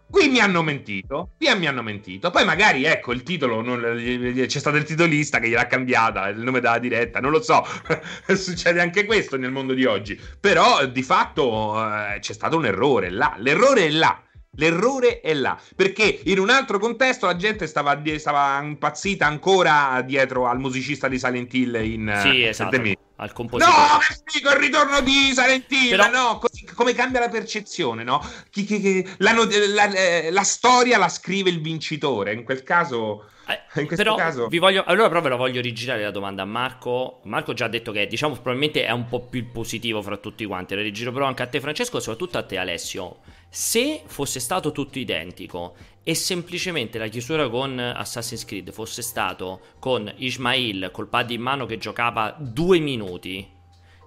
[0.07, 2.29] Qui mi hanno mentito, qui mi hanno mentito.
[2.29, 6.59] Poi magari, ecco, il titolo, non, c'è stato il titolista che gliel'ha cambiata, il nome
[6.59, 7.65] della diretta, non lo so.
[8.33, 10.17] Succede anche questo nel mondo di oggi.
[10.39, 13.35] Però, di fatto, eh, c'è stato un errore là.
[13.39, 14.21] L'errore è là.
[14.57, 20.47] L'errore è là, perché in un altro contesto la gente stava, stava impazzita ancora dietro
[20.47, 22.81] al musicista di Silent Hill in sì, uh, esatto,
[23.17, 23.75] al compositore.
[23.75, 26.09] No, figo il ritorno di Silent Hill, Però...
[26.09, 28.25] no, così, come cambia la percezione, no?
[28.49, 33.29] Chi, chi, chi, la, la, la, la storia la scrive il vincitore, in quel caso
[33.47, 34.47] eh, però caso...
[34.47, 37.19] vi voglio, allora però ve la voglio rigirare la domanda a Marco.
[37.23, 40.75] Marco già ha detto che diciamo probabilmente è un po' più positivo fra tutti quanti.
[40.75, 43.17] La rigiro però anche a te Francesco e soprattutto a te Alessio.
[43.55, 50.13] Se fosse stato tutto identico e semplicemente la chiusura con Assassin's Creed fosse stato con
[50.17, 53.49] Ismail col pad in mano che giocava due minuti,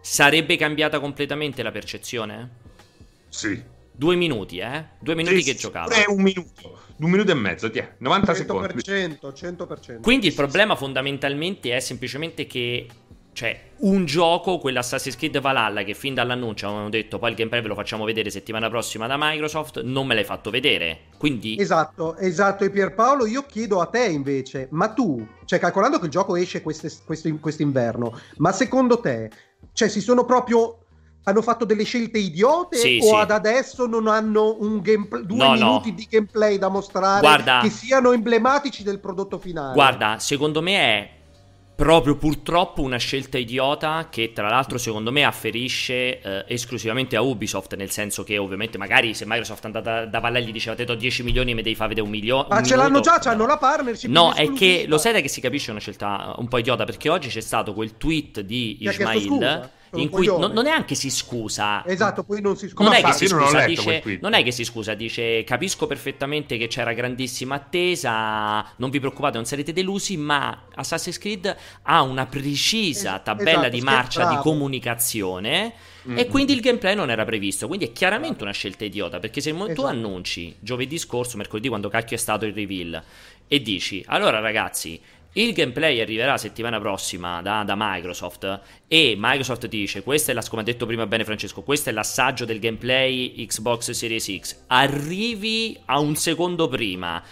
[0.02, 2.50] sarebbe cambiata completamente la percezione?
[3.30, 3.58] Sì.
[3.90, 4.84] Due minuti, eh?
[5.00, 5.94] Due minuti sì, che giocava.
[5.94, 6.80] È un minuto.
[6.98, 7.94] Un minuto e mezzo, ti è.
[7.96, 8.82] 90 100%, secondi.
[8.82, 10.00] 100%.
[10.02, 12.86] Quindi il problema fondamentalmente è semplicemente che
[13.38, 17.68] cioè, un gioco, quell'Assassin's Creed Valhalla, che fin dall'annuncio avevano detto poi il gameplay ve
[17.68, 21.02] lo facciamo vedere settimana prossima da Microsoft, non me l'hai fatto vedere.
[21.18, 21.56] Quindi...
[21.56, 22.64] Esatto, esatto.
[22.64, 26.62] E Pierpaolo, io chiedo a te invece, ma tu, cioè calcolando che il gioco esce
[26.62, 29.30] quest'inverno, ma secondo te,
[29.72, 30.80] cioè si sono proprio
[31.22, 33.14] hanno fatto delle scelte idiote sì, o sì.
[33.14, 35.94] ad adesso non hanno un gameplay, due no, minuti no.
[35.94, 39.74] di gameplay da mostrare guarda, che siano emblematici del prodotto finale?
[39.74, 41.17] Guarda, secondo me è
[41.78, 47.76] proprio purtroppo una scelta idiota che tra l'altro secondo me afferisce eh, esclusivamente a Ubisoft
[47.76, 50.96] nel senso che ovviamente magari se Microsoft è andata da Valle gli diceva te do
[50.96, 53.46] 10 milioni e mi devi far vedere un milione ma ce minuto, l'hanno già, hanno
[53.46, 56.82] la partnership no è che lo sai che si capisce una scelta un po' idiota?
[56.82, 61.10] Perché oggi c'è stato quel tweet di Ismail in cui non, non, è anche si
[61.10, 61.84] scusa.
[61.86, 62.88] Esatto, poi non si scusa.
[62.88, 66.66] Non, è che si scusa, dice, non è che si scusa, dice capisco perfettamente che
[66.66, 73.16] c'era grandissima attesa, non vi preoccupate, non sarete delusi, ma Assassin's Creed ha una precisa
[73.16, 75.72] es- tabella esatto, di marcia di comunicazione
[76.06, 76.18] mm-hmm.
[76.18, 79.50] e quindi il gameplay non era previsto, quindi è chiaramente una scelta idiota, perché se
[79.50, 79.72] esatto.
[79.72, 83.02] tu annunci giovedì scorso, mercoledì quando cacchio è stato il reveal
[83.46, 85.00] e dici "Allora ragazzi,
[85.32, 90.62] il gameplay arriverà settimana prossima da, da, Microsoft e Microsoft dice, questo è la, come
[90.62, 94.64] ha detto prima bene Francesco, questo è l'assaggio del gameplay Xbox Series X.
[94.68, 97.22] Arrivi a un secondo prima,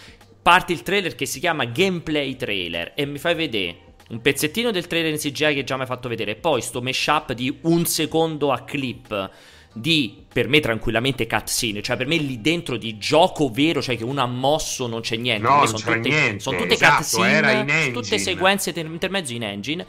[0.43, 4.87] parte il trailer che si chiama gameplay trailer e mi fai vedere un pezzettino del
[4.87, 7.87] trailer in CGI che già mi hai fatto vedere e poi sto mashup di un
[7.87, 9.31] secondo a clip
[9.77, 14.05] di per me tranquillamente cutscene, cioè per me lì dentro di gioco vero, cioè che
[14.05, 16.41] uno ha mosso non c'è niente, no, sono tutte, niente.
[16.41, 19.87] Sono tutte esatto, cutscene, tutte sequenze ter- intermezzo in engine.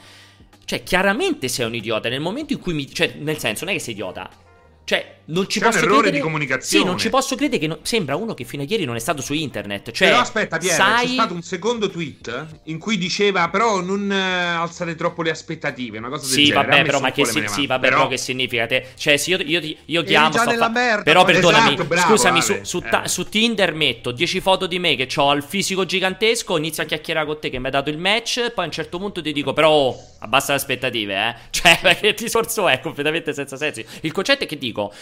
[0.65, 2.91] Cioè, chiaramente sei un idiota nel momento in cui mi.
[2.91, 4.29] Cioè, nel senso, non è che sei idiota.
[4.83, 6.17] Cioè, non ci C'è posso un errore credere...
[6.17, 6.83] di comunicazione.
[6.83, 7.79] Sì, non ci posso credere che no...
[7.81, 9.91] sembra uno che fino a ieri non è stato su internet.
[9.91, 11.05] Cioè, però aspetta, Piero, sai...
[11.05, 15.97] c'è stato un secondo tweet in cui diceva però non eh, alzare troppo le aspettative,
[15.97, 16.67] una cosa del sì, genere.
[16.67, 17.43] Vabbè, però, ma che, si...
[17.47, 17.97] sì, vabbè, però...
[17.97, 18.87] però che significa te?
[18.95, 20.69] Cioè, se io, io, io chiamo sto fa...
[20.69, 23.03] merda, però perdonami, esatto, bravo, scusami, su, su, ta...
[23.03, 23.07] eh.
[23.07, 27.25] su, Tinder metto 10 foto di me che ho il fisico gigantesco, inizio a chiacchierare
[27.25, 29.51] con te che mi hai dato il match, poi a un certo punto ti dico
[29.53, 31.35] però oh, abbassa le aspettative, eh.
[31.57, 33.83] Cioè, perché il discorso è completamente senza senso.
[34.01, 34.93] Il concetto è che dico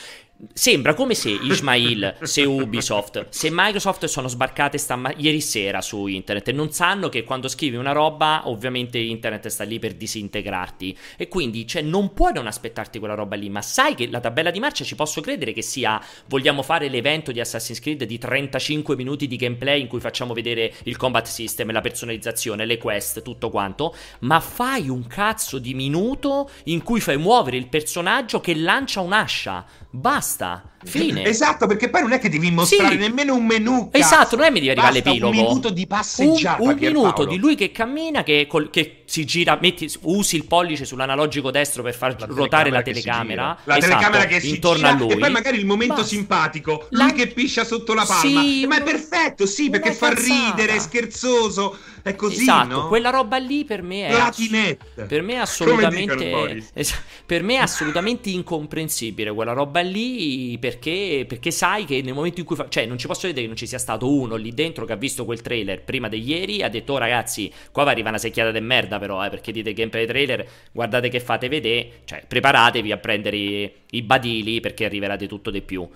[0.52, 6.50] Sembra come se Ismail, se Ubisoft, se Microsoft sono sbarcate stamma- ieri sera su internet
[6.50, 10.98] e non sanno che quando scrivi una roba, ovviamente internet sta lì per disintegrarti.
[11.16, 14.52] E quindi, cioè, non puoi non aspettarti quella roba lì, ma sai che la tabella
[14.52, 18.98] di marcia ci posso credere che sia vogliamo fare l'evento di Assassin's Creed di 35
[18.98, 23.50] minuti di gameplay in cui facciamo vedere il combat system, la personalizzazione, le quest, tutto
[23.50, 29.00] quanto, ma fai un cazzo di minuto in cui fai muovere il personaggio che lancia
[29.00, 29.84] un'ascia.
[29.96, 30.75] Basta.
[30.86, 31.24] Fine.
[31.24, 32.98] Esatto, perché poi non è che devi mostrare sì.
[32.98, 33.90] nemmeno un menu.
[33.90, 34.04] Cazzo.
[34.04, 35.38] Esatto, non è che mi devi arrivare all'epilogo.
[35.38, 36.62] Un minuto di passeggiata.
[36.62, 40.46] Un, un minuto di lui che cammina, che, col, che si gira, metti, usi il
[40.46, 43.58] pollice sull'analogico destro per far la ruotare la telecamera.
[43.64, 45.12] La esatto, telecamera che si intorno gira, a lui.
[45.12, 46.10] E poi magari il momento Basta.
[46.10, 46.88] simpatico.
[46.92, 47.14] Lui la...
[47.14, 48.42] che piscia sotto la palma.
[48.42, 51.78] Sì, ma è perfetto, sì, perché fa ridere, è scherzoso.
[52.06, 52.88] È così, esatto, no?
[52.88, 55.06] quella roba lì per me è Platinette.
[55.06, 56.64] Per me è assolutamente
[57.26, 62.46] per me è assolutamente incomprensibile quella roba lì perché, perché sai che nel momento in
[62.46, 62.68] cui fa...
[62.70, 64.98] cioè non ci posso vedere che non ci sia stato uno lì dentro che ha
[64.98, 68.52] visto quel trailer prima di ieri ha detto oh, ragazzi qua va arriva una secchiata
[68.52, 72.98] di merda però eh, perché dite gameplay trailer guardate che fate vedere cioè preparatevi a
[72.98, 75.88] prendere i, i badili perché arriverà di tutto di più.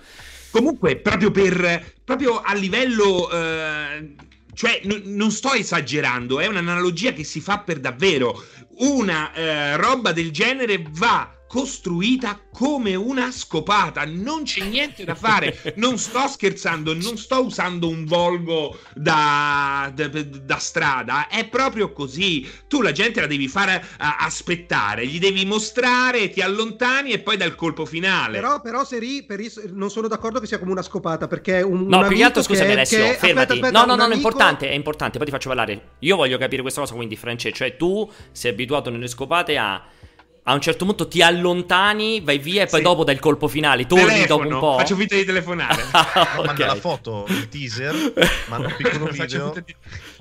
[0.50, 4.14] Comunque proprio per proprio a livello eh,
[4.52, 8.42] cioè n- non sto esagerando è un'analogia che si fa per davvero.
[8.78, 15.74] Una eh, roba del genere va costruita come una scopata, non c'è niente da fare,
[15.78, 22.48] non sto scherzando, non sto usando un volgo da, da, da strada, è proprio così,
[22.68, 27.36] tu la gente la devi fare uh, aspettare, gli devi mostrare, ti allontani e poi
[27.36, 28.38] dal colpo finale.
[28.38, 31.62] Però, però Seri, per is- non sono d'accordo che sia come una scopata, perché è
[31.62, 31.84] un...
[31.88, 33.14] No, un più che altro scusami Alessio, che...
[33.14, 33.54] fermati.
[33.54, 34.12] Aspetta, aspetta, no, no, no, amico...
[34.12, 35.88] è importante, è importante, poi ti faccio parlare.
[35.98, 39.84] Io voglio capire questa cosa, quindi Francesco, cioè tu sei abituato nelle scopate a
[40.44, 42.84] a un certo punto ti allontani, vai via e poi sì.
[42.84, 44.78] dopo dai il colpo finale, torni Telefono, dopo un po'.
[44.78, 45.84] Faccio finta di telefonare.
[45.92, 46.46] ah, okay.
[46.46, 48.12] Manda la foto, il teaser,
[48.48, 49.52] manda un piccolo video.
[49.64, 49.74] Di...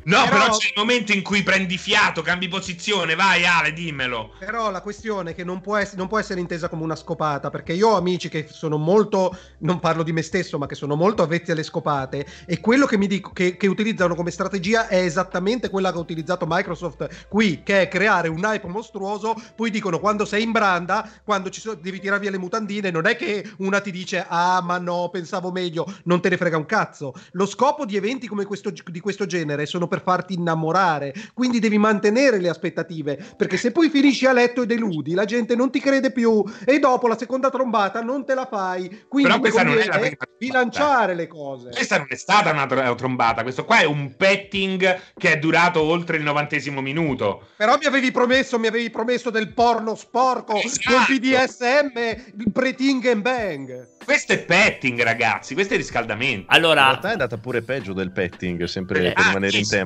[0.03, 0.39] No, però...
[0.39, 0.57] però...
[0.57, 4.31] c'è il momento in cui prendi fiato, cambi posizione, vai Ale, dimmelo.
[4.39, 7.49] Però la questione è che non può, ess- non può essere intesa come una scopata,
[7.49, 10.95] perché io ho amici che sono molto, non parlo di me stesso, ma che sono
[10.95, 14.97] molto avvezzi alle scopate e quello che mi dico, che, che utilizzano come strategia è
[14.97, 19.99] esattamente quella che ha utilizzato Microsoft qui, che è creare un hype mostruoso, poi dicono
[19.99, 23.81] quando sei in branda, quando so- devi tirare via le mutandine, non è che una
[23.81, 27.13] ti dice ah ma no, pensavo meglio, non te ne frega un cazzo.
[27.31, 31.77] Lo scopo di eventi come questo, di questo genere sono per farti innamorare, quindi devi
[31.77, 35.81] mantenere le aspettative, perché se poi finisci a letto e deludi, la gente non ti
[35.81, 39.05] crede più e dopo la seconda trombata non te la fai.
[39.09, 41.69] Quindi Però questa non è la prima bilanciare le cose.
[41.71, 46.17] Questa non è stata una trombata, questo qua è un petting che è durato oltre
[46.17, 47.47] il novantesimo minuto.
[47.57, 50.95] Però mi avevi promesso, mi avevi promesso del porno sporco esatto.
[50.95, 51.97] con BDSM,
[52.37, 53.87] il pre-ting and bang.
[54.03, 56.45] Questo è petting, ragazzi, questo è riscaldamento.
[56.51, 59.67] Allora, in realtà è andata pure peggio del petting, sempre eh, per ah, rimanere in
[59.67, 59.78] tema.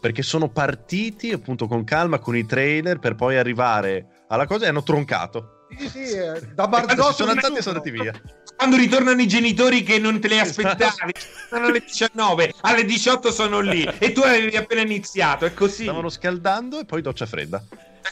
[0.00, 4.68] Perché sono partiti appunto con calma con i trailer per poi arrivare alla cosa e
[4.68, 5.66] hanno troncato.
[5.76, 8.12] Sì, sì, eh, da Barzotto sono andati e sono andati via.
[8.56, 11.12] Quando ritornano i genitori che non te le aspettavi,
[11.48, 15.84] sono alle 19, alle 18 sono lì e tu avevi appena iniziato, è così.
[15.84, 17.64] Stavano scaldando e poi doccia fredda.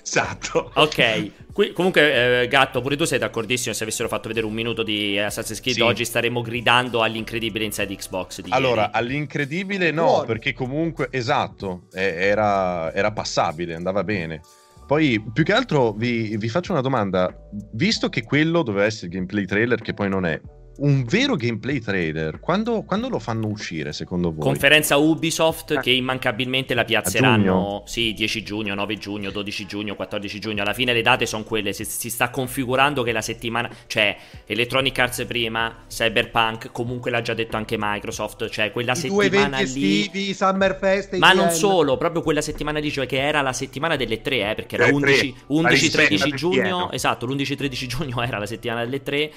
[0.02, 0.70] Esatto.
[0.74, 1.30] Ok.
[1.52, 3.74] Qui, comunque, eh, Gatto, pure tu sei d'accordissimo.
[3.74, 5.82] Se avessero fatto vedere un minuto di Assassin's Creed, sì.
[5.82, 8.42] oggi staremmo gridando all'incredibile inside Xbox.
[8.50, 8.92] allora, ieri.
[8.94, 10.24] all'incredibile no, Buono.
[10.24, 14.40] perché comunque, esatto, era, era, passabile, andava bene.
[14.86, 17.34] Poi, più che altro, vi, vi faccio una domanda.
[17.72, 20.40] Visto che quello doveva essere il gameplay trailer, che poi non è,
[20.78, 24.40] un vero gameplay trailer, quando, quando, lo fanno uscire secondo voi?
[24.40, 25.80] Conferenza Ubisoft eh.
[25.80, 30.92] che immancabilmente la piazzeranno, sì, 10 giugno, 9 giugno, 12 giugno, 14 giugno, alla fine
[30.92, 35.84] le date sono quelle, si, si, sta configurando che la settimana, cioè Electronic Arts prima,
[35.88, 39.62] Cyberpunk, comunque l'ha già detto anche Microsoft, cioè quella I settimana lì...
[39.64, 44.20] Estivi, Summerfest, Ma non solo, proprio quella settimana lì, cioè che era la settimana delle
[44.20, 49.32] tre, eh, perché era 11-13 giugno, esatto, l'11-13 giugno era la settimana delle tre,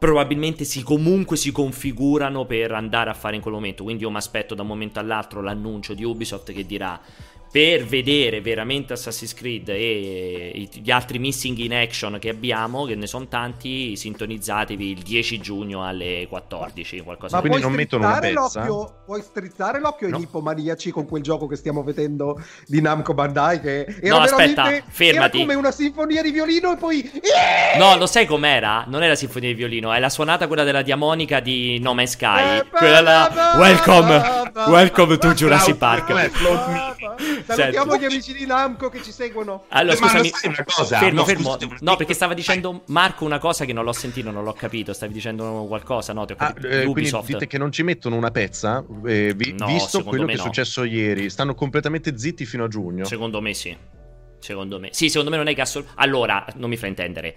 [0.00, 3.82] probabilmente si, comunque si configurano per andare a fare in quel momento.
[3.84, 6.98] Quindi io mi aspetto da un momento all'altro l'annuncio di Ubisoft che dirà
[7.50, 13.08] per vedere veramente Assassin's Creed e gli altri missing in action che abbiamo, che ne
[13.08, 18.64] sono tanti, sintonizzatevi il 10 giugno alle 14, qualcosa Ma quindi non mettono una pezza?
[18.64, 20.14] L'occhio, puoi strizzare l'occhio no.
[20.14, 24.64] ai nipomaniaci con quel gioco che stiamo vedendo di Namco Bandai che era no, aspetta,
[24.88, 25.06] fermati.
[25.06, 27.10] Era come una sinfonia di violino e poi
[27.78, 28.84] No, lo sai com'era?
[28.86, 32.12] Non è la sinfonia di violino, è la suonata quella della diamonica di No Man's
[32.12, 36.89] Sky, eh, quella là Welcome, welcome to Jurassic Park.
[37.44, 39.64] Salutiamo gli amici di Namco che ci seguono.
[39.68, 40.98] Allora, eh, scusami, una cosa.
[40.98, 41.56] Fermo, no, fermo.
[41.80, 44.92] no, perché stava dicendo Marco una cosa che non l'ho sentito, non l'ho capito.
[44.92, 46.26] Stavi dicendo qualcosa, no?
[46.36, 50.26] Ah, eh, quindi dite che non ci mettono una pezza, eh, vi, no, visto quello
[50.26, 51.30] che è successo ieri.
[51.30, 53.04] Stanno completamente zitti fino a giugno.
[53.04, 53.76] Secondo me sì.
[54.38, 54.88] Secondo me.
[54.92, 57.36] Sì, secondo me non è che assol- Allora, non mi fraintendere.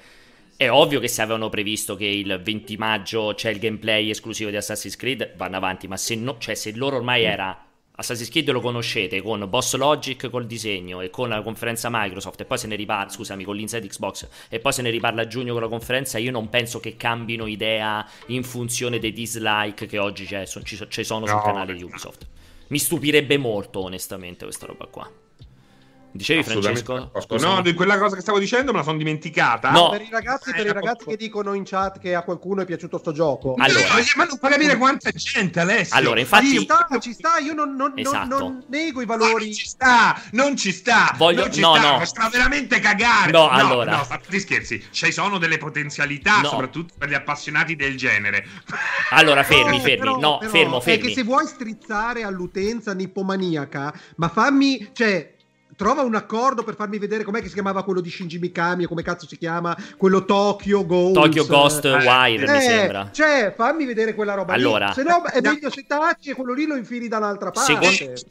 [0.56, 4.56] È ovvio che se avevano previsto che il 20 maggio c'è il gameplay esclusivo di
[4.56, 7.30] Assassin's Creed, vanno avanti, ma se, no, cioè, se loro ormai mm.
[7.30, 12.42] era Assassin's Creed lo conoscete con Boss Logic col disegno e con la conferenza Microsoft
[12.42, 15.28] e poi se ne riparla, scusami, con l'Inside Xbox e poi se ne riparla a
[15.28, 20.00] giugno con la conferenza, io non penso che cambino idea in funzione dei dislike che
[20.00, 22.26] oggi ci, ci sono sul canale di Ubisoft.
[22.68, 25.08] Mi stupirebbe molto onestamente questa roba qua.
[26.16, 27.12] Dicevi Francesco?
[27.40, 29.72] No, di quella cosa che stavo dicendo me la sono dimenticata.
[29.72, 29.90] No.
[29.90, 33.00] Per i ragazzi, per i ragazzi che dicono in chat che a qualcuno è piaciuto
[33.00, 33.56] sto gioco.
[33.58, 35.98] Allora, ma non fa capire quanta gente, Alessio.
[35.98, 36.50] Allora, infatti...
[36.50, 38.28] Ci sta, ci sta, io non, non, esatto.
[38.28, 39.46] non, non nego i valori.
[39.46, 41.16] Non ci sta, non ci sta.
[41.18, 41.42] Voglio...
[41.42, 42.06] Non ci no, sta, no.
[42.06, 43.32] sta veramente cagare.
[43.32, 43.98] No, no allora.
[43.98, 44.86] No, fatti scherzi.
[44.92, 46.50] Ci sono delle potenzialità, no.
[46.50, 48.46] soprattutto per gli appassionati del genere.
[49.10, 49.98] Allora, fermi, fermi.
[49.98, 51.04] Però, no, però, fermo, fermi.
[51.04, 54.90] È che se vuoi strizzare all'utenza nippomaniaca, ma fammi...
[54.92, 55.33] Cioè,
[55.76, 59.04] trova un accordo per farmi vedere com'è che si chiamava quello di Shinji Mikami, come
[59.04, 61.14] cazzo si chiama, quello Tokyo Ghost.
[61.14, 63.10] Tokyo Ghost eh, Wire, eh, mi sembra.
[63.12, 64.94] Cioè, fammi vedere quella roba allora, lì.
[64.94, 67.74] Se no è meglio se tacci e quello lì lo infili da un'altra parte.
[67.74, 68.22] Secondo...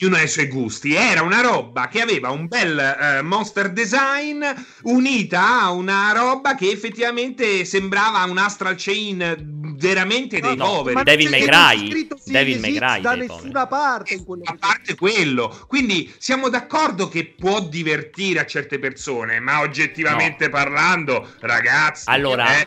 [0.00, 0.94] Ognuno ha i suoi gusti.
[0.94, 4.42] Era una roba che aveva un bel uh, monster design
[4.82, 10.96] unita a una roba che effettivamente sembrava un Astral Chain veramente dei no, poveri.
[10.96, 12.08] No, Devil May Cry.
[12.24, 13.00] Devil May Cry.
[13.00, 15.56] Da nessuna parte in quello A parte quello.
[15.68, 20.50] Quindi siamo d'accordo che può divertire a certe persone, ma oggettivamente no.
[20.52, 22.66] parlando, ragazzi, allora, eh,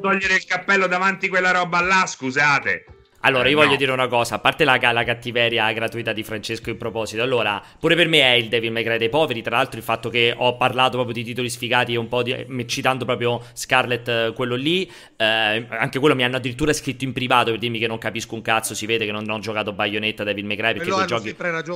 [0.00, 2.84] togliere il cappello davanti a quella roba là, scusate.
[3.24, 6.68] Allora, io eh, voglio dire una cosa, a parte la, la, cattiveria gratuita di Francesco
[6.68, 9.78] in proposito, allora, pure per me è il Devil May Cry dei poveri, tra l'altro
[9.78, 14.08] il fatto che ho parlato proprio di titoli sfigati un po' di, citando proprio Scarlet,
[14.08, 15.24] eh, quello lì, eh,
[15.68, 18.74] anche quello mi hanno addirittura scritto in privato per dirmi che non capisco un cazzo,
[18.74, 21.34] si vede che non ho giocato Bayonetta Devil May Cry perché quei giochi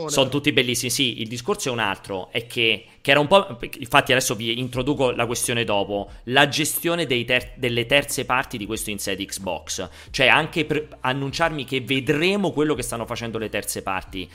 [0.09, 3.59] sono tutti bellissimi, sì, il discorso è un altro, è che che era un po'.
[3.79, 6.11] Infatti, adesso vi introduco la questione dopo.
[6.25, 9.89] La gestione ter- delle terze parti di questo Inside Xbox.
[10.11, 14.29] Cioè, anche per annunciarmi che vedremo quello che stanno facendo le terze parti.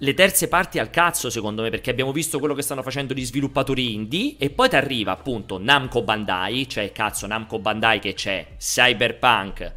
[0.00, 3.24] Le terze parti al cazzo, secondo me, perché abbiamo visto quello che stanno facendo gli
[3.24, 4.36] sviluppatori indie.
[4.38, 9.72] E poi ti arriva appunto Namco Bandai, cioè cazzo, Namco Bandai che c'è Cyberpunk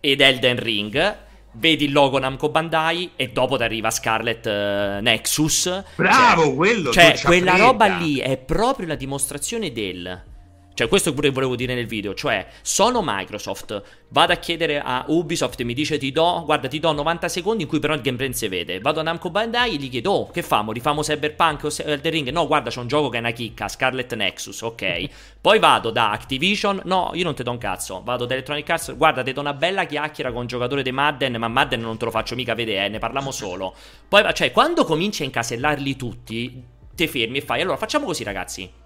[0.00, 1.16] ed Elden Ring
[1.54, 5.84] vedi il logo Namco Bandai e dopo ti arriva Scarlet uh, Nexus.
[5.96, 6.92] Bravo, cioè, quello.
[6.92, 10.32] Cioè, quella roba lì è proprio la dimostrazione del
[10.74, 12.14] cioè, questo pure volevo dire nel video.
[12.14, 13.80] Cioè, sono Microsoft.
[14.08, 17.62] Vado a chiedere a Ubisoft e mi dice ti do, guarda, ti do 90 secondi
[17.62, 18.80] in cui però il gameplay si vede.
[18.80, 20.72] Vado a Namco Bandai e gli chiedo, oh, che famo?
[20.72, 22.30] Rifamo Cyberpunk o Elden Ring?
[22.30, 25.08] No, guarda, c'è un gioco che è una chicca, Scarlet Nexus, ok.
[25.40, 28.02] Poi vado da Activision, no, io non ti do un cazzo.
[28.02, 31.36] Vado da Electronic Arts, guarda, ti do una bella chiacchiera con un giocatore di Madden,
[31.36, 33.74] ma Madden non te lo faccio mica vedere, eh, ne parliamo solo.
[34.08, 36.64] Poi, cioè, quando cominci a incasellarli tutti,
[36.94, 38.82] ti fermi e fai, allora facciamo così ragazzi.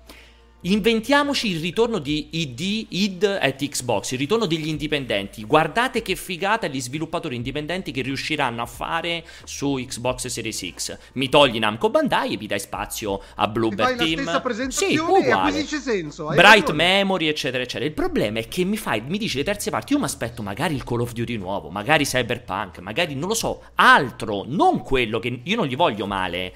[0.62, 5.44] Inventiamoci il ritorno di ID, ID at Xbox, il ritorno degli indipendenti.
[5.44, 10.98] Guardate che figata gli sviluppatori indipendenti che riusciranno a fare su Xbox Series X.
[11.12, 14.16] Mi togli Namco Bandai e mi dai spazio a Bluebird Team.
[14.16, 15.64] La stessa presentazione sì, uguale.
[15.64, 16.26] senso.
[16.26, 16.76] Bright ragione.
[16.76, 17.84] Memory, eccetera, eccetera.
[17.84, 19.92] Il problema è che mi fai, mi dici le terze parti.
[19.92, 23.62] Io mi aspetto magari il Call of Duty nuovo, magari Cyberpunk, magari non lo so,
[23.76, 26.52] altro, non quello che io non gli voglio male.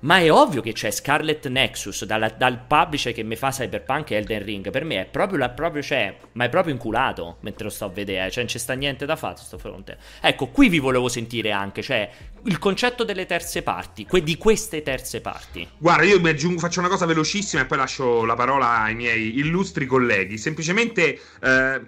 [0.00, 4.16] Ma è ovvio che c'è Scarlet Nexus dal, dal publisher che mi fa Cyberpunk e
[4.16, 4.70] Elden Ring.
[4.70, 7.88] Per me è proprio, la, proprio cioè, ma è proprio inculato mentre lo sto a
[7.88, 8.30] vedere.
[8.30, 9.98] Cioè, non ci sta niente da fare a sto fronte.
[10.20, 12.08] Ecco, qui vi volevo sentire anche, cioè,
[12.44, 15.68] il concetto delle terze parti, que- di queste terze parti.
[15.78, 19.86] Guarda, io aggiungo, faccio una cosa velocissima e poi lascio la parola ai miei illustri
[19.86, 20.38] colleghi.
[20.38, 21.80] Semplicemente, eh,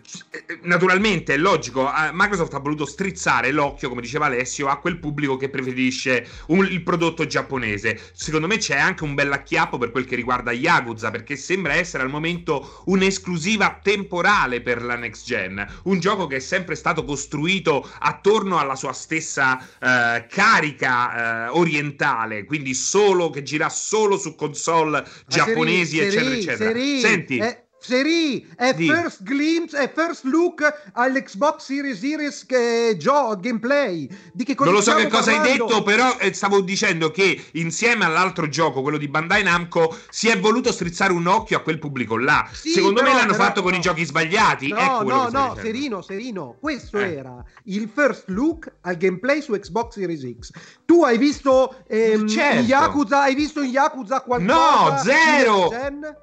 [0.62, 5.36] naturalmente, è logico, eh, Microsoft ha voluto strizzare l'occhio, come diceva Alessio, a quel pubblico
[5.36, 10.04] che preferisce un, il prodotto giapponese secondo me c'è anche un bel acchiappo per quel
[10.04, 15.66] che riguarda Yakuza, perché sembra essere al momento un'esclusiva temporale per la next gen.
[15.84, 22.44] Un gioco che è sempre stato costruito attorno alla sua stessa eh, carica eh, orientale,
[22.44, 26.70] quindi solo che gira solo su console giapponesi, seri, eccetera, seri, eccetera.
[26.70, 27.36] Seri, Senti.
[27.38, 28.86] Eh Seri, è Dì.
[28.86, 34.08] first glimpse, è first look all'Xbox Series Series che gio- gameplay.
[34.32, 35.64] Di che cosa Non lo so che cosa parlando?
[35.64, 40.28] hai detto, però eh, stavo dicendo che insieme all'altro gioco, quello di Bandai Namco, si
[40.28, 42.46] è voluto strizzare un occhio a quel pubblico là.
[42.52, 43.66] Sì, Secondo però, me l'hanno però, fatto no.
[43.66, 44.68] con i giochi sbagliati.
[44.68, 47.14] No, no, no, Serino, Serino, questo eh.
[47.14, 50.50] era il first look al gameplay su Xbox Series X.
[50.84, 52.62] Tu hai visto ehm, certo.
[52.62, 54.54] Yakuza, hai visto in Yakuza qualcosa?
[54.54, 55.70] No, zero!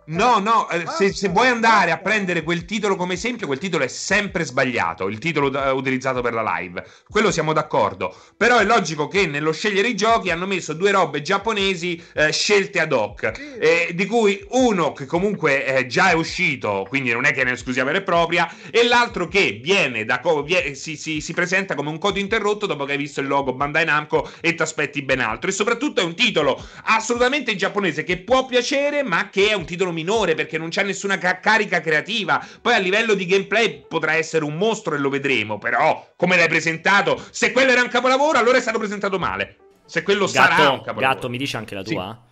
[0.05, 3.59] No, no, eh, se, se vuoi vuoi andare a prendere quel titolo come esempio, quel
[3.59, 6.83] titolo è sempre sbagliato, il titolo da, utilizzato per la live.
[7.09, 8.15] Quello siamo d'accordo.
[8.35, 12.79] Però è logico che nello scegliere i giochi hanno messo due robe giapponesi eh, scelte
[12.79, 17.31] ad hoc, eh, di cui uno che comunque eh, già è uscito, quindi non è
[17.31, 21.21] che è un'esclusiva vera e propria, e l'altro che viene da co- viene, si, si,
[21.21, 24.53] si, presenta come un codo interrotto dopo che hai visto il logo Bandai Namco e
[24.53, 25.49] ti aspetti ben altro.
[25.49, 29.91] E soprattutto è un titolo assolutamente giapponese che può piacere, ma che è un titolo
[29.91, 32.45] minore perché non c'è nessuna ca- carica creativa.
[32.61, 36.47] Poi a livello di gameplay potrà essere un mostro e lo vedremo, però come l'hai
[36.47, 39.57] presentato, se quello era un capolavoro, allora è stato presentato male.
[39.85, 41.13] Se quello gatto, sarà un capolavoro.
[41.13, 42.21] Gatto, mi dice anche la tua?
[42.21, 42.25] Sì.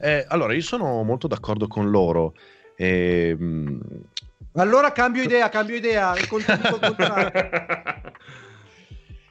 [0.00, 2.34] Eh, allora, io sono molto d'accordo con loro.
[2.76, 3.80] E, ehm,
[4.54, 6.26] Allora cambio idea, cambio idea e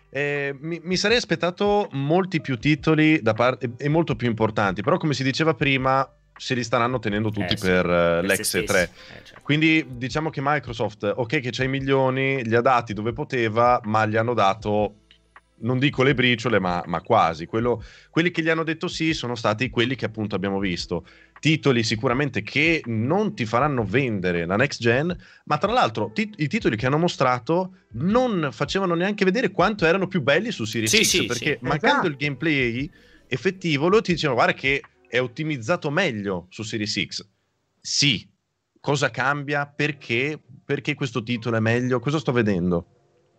[0.10, 4.98] Eh, mi, mi, sarei aspettato molti più titoli da parte, e molto più importanti, però
[4.98, 8.62] come si diceva prima, se li staranno tenendo tutti eh, per uh, l'ex 3.
[8.62, 8.90] Eh,
[9.24, 9.42] certo.
[9.42, 14.06] Quindi diciamo che Microsoft, ok che c'ha i milioni, li ha dati dove poteva, ma
[14.06, 14.96] gli hanno dato
[15.60, 17.46] non dico le briciole, ma, ma quasi.
[17.46, 21.06] Quello, quelli che gli hanno detto sì sono stati quelli che appunto abbiamo visto.
[21.40, 25.16] Titoli sicuramente che non ti faranno vendere la next gen,
[25.46, 30.08] ma tra l'altro tit- i titoli che hanno mostrato non facevano neanche vedere quanto erano
[30.08, 31.66] più belli su Series sì, X, sì, perché sì.
[31.66, 32.08] mancando esatto.
[32.08, 32.92] il gameplay
[33.28, 37.28] effettivo, loro ti dicevano guarda che è ottimizzato meglio su Series X.
[37.80, 38.30] Sì,
[38.80, 39.66] cosa cambia?
[39.68, 40.42] Perché?
[40.64, 42.00] Perché questo titolo è meglio?
[42.00, 42.86] Cosa sto vedendo?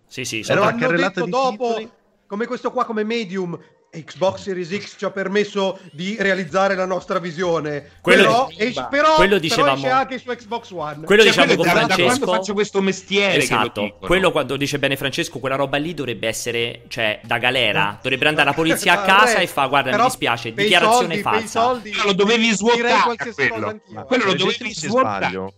[0.07, 0.77] Sì, sì, sono allora,
[1.11, 1.91] di dopo, titoli...
[2.27, 3.59] come questo qua, come Medium,
[3.91, 7.93] Xbox Series X ci ha permesso di realizzare la nostra visione.
[8.03, 8.55] Quello, però, di...
[8.59, 9.75] esce, però, quello dicevamo...
[9.75, 11.05] però esce anche su Xbox One.
[11.05, 12.03] Quello cioè, diciamo quello con da, Francesco.
[12.03, 13.97] Da quando faccio questo mestiere esatto.
[14.01, 17.95] quello quando dice bene Francesco, quella roba lì dovrebbe essere, cioè, da galera.
[17.95, 17.97] Eh.
[18.09, 21.61] Dovrebbe andare la polizia a casa e fa, guarda, mi dispiace, dichiarazione soldi, falsa.
[21.61, 23.81] Soldi, lo dovevi svuotare quello.
[24.07, 25.53] quello lo dovevi svuotare.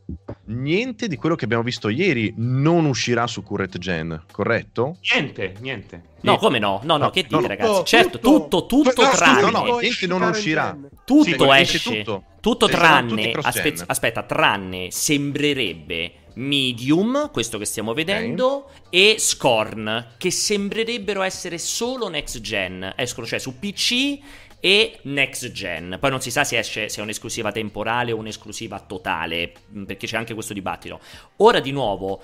[0.46, 4.96] Niente di quello che abbiamo visto ieri non uscirà su Current Gen, corretto?
[5.12, 6.02] Niente, niente.
[6.22, 6.80] No, come no?
[6.82, 7.84] No, no, no che dite, no, ragazzi?
[7.84, 9.50] Certo, tutto, tutto, tutto tranne.
[9.50, 10.76] No, no, niente non uscirà.
[11.04, 12.02] Tutto sì, esce.
[12.02, 13.32] Tutto, tutto tranne.
[13.32, 19.12] Aspe- aspetta, tranne sembrerebbe Medium, questo che stiamo vedendo, okay.
[19.12, 22.92] e Scorn, che sembrerebbero essere solo next gen.
[22.96, 24.18] Escono cioè su PC
[24.60, 25.96] e next gen.
[25.98, 29.52] Poi non si sa se esce se è un'esclusiva temporale o un'esclusiva totale,
[29.86, 31.00] perché c'è anche questo dibattito.
[31.36, 32.22] Ora di nuovo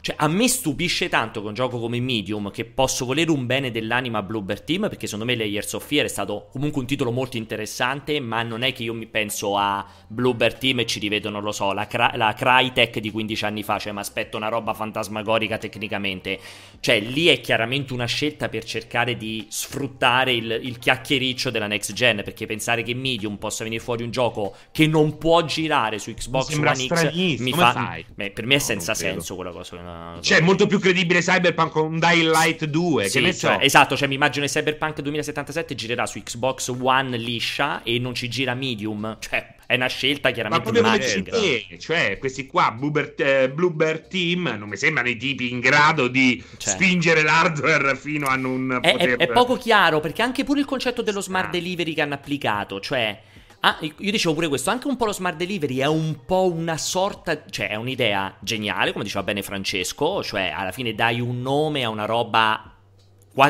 [0.00, 3.70] cioè, a me stupisce tanto che un gioco come Medium, che posso volere un bene
[3.70, 7.36] dell'anima Bluebird Team, perché secondo me Layers of Fear è stato comunque un titolo molto
[7.36, 11.42] interessante, ma non è che io mi penso a Bluebird Team e ci rivedo, non
[11.42, 15.58] lo so, la, la Crytek di 15 anni fa, cioè mi aspetto una roba fantasmagorica
[15.58, 16.38] tecnicamente.
[16.80, 21.92] Cioè, lì è chiaramente una scelta per cercare di sfruttare il, il chiacchiericcio della next
[21.92, 26.12] gen, perché pensare che Medium possa venire fuori un gioco che non può girare su
[26.14, 27.98] Xbox One X mi fa...
[28.14, 29.76] Beh, per me è no, senza senso quella cosa
[30.20, 33.08] cioè, è molto più credibile Cyberpunk con Dying Light 2.
[33.08, 33.60] Sì, che ne cioè, so.
[33.60, 38.28] Esatto, cioè mi immagino che Cyberpunk 2077 girerà su Xbox One liscia e non ci
[38.28, 39.16] gira medium.
[39.18, 44.56] Cioè, è una scelta chiaramente Ma proprio come cioè, questi qua, Bluebird, eh, Bluebird, Team,
[44.58, 46.74] non mi sembrano i tipi in grado di cioè.
[46.74, 49.16] spingere l'hardware fino a non è, poter...
[49.16, 52.80] È, è poco chiaro, perché anche pure il concetto dello smart delivery che hanno applicato,
[52.80, 53.16] cioè
[53.62, 56.78] Ah, io dicevo pure questo, anche un po' lo smart delivery è un po' una
[56.78, 61.84] sorta, cioè è un'idea geniale, come diceva bene Francesco, cioè alla fine dai un nome
[61.84, 62.74] a una roba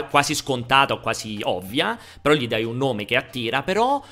[0.09, 4.03] quasi scontata o quasi ovvia, però gli dai un nome che attira, però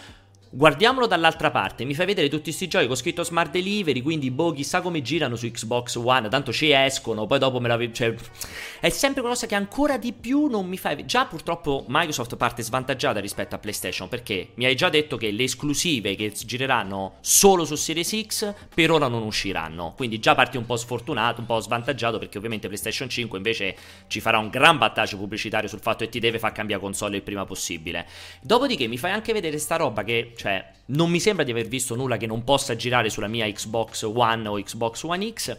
[0.51, 4.53] Guardiamolo dall'altra parte, mi fai vedere tutti questi giochi con scritto Smart Delivery, quindi boh,
[4.53, 8.15] chissà come girano su Xbox One, tanto ci escono, poi dopo me la cioè,
[8.81, 13.21] è sempre qualcosa che ancora di più non mi fai Già purtroppo Microsoft parte svantaggiata
[13.21, 17.75] rispetto a PlayStation, perché mi hai già detto che le esclusive che gireranno solo su
[17.75, 22.17] Series X per ora non usciranno, quindi già parti un po' sfortunato, un po' svantaggiato,
[22.17, 23.77] perché ovviamente PlayStation 5 invece
[24.07, 27.23] ci farà un gran battaggio pubblicitario sul fatto che ti deve far cambiare console il
[27.23, 28.07] prima possibile.
[28.41, 31.97] Dopodiché mi fai anche vedere sta roba che cioè, non mi sembra di aver visto
[31.97, 35.57] nulla che non possa girare sulla mia Xbox One o Xbox One X.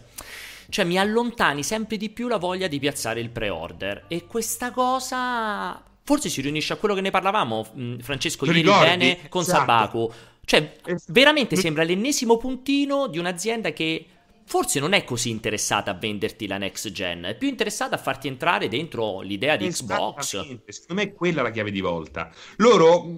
[0.70, 4.04] Cioè, mi allontani sempre di più la voglia di piazzare il pre-order.
[4.08, 9.28] E questa cosa forse si riunisce a quello che ne parlavamo, mm, Francesco, ieri bene
[9.28, 9.58] con esatto.
[9.58, 10.12] Sabaku.
[10.46, 10.78] Cioè,
[11.08, 14.06] veramente sembra l'ennesimo puntino di un'azienda che
[14.46, 18.26] forse non è così interessata a venderti la next gen, è più interessata a farti
[18.26, 20.64] entrare dentro l'idea di Xbox.
[20.66, 22.32] Secondo me è quella la chiave di volta.
[22.56, 23.16] Loro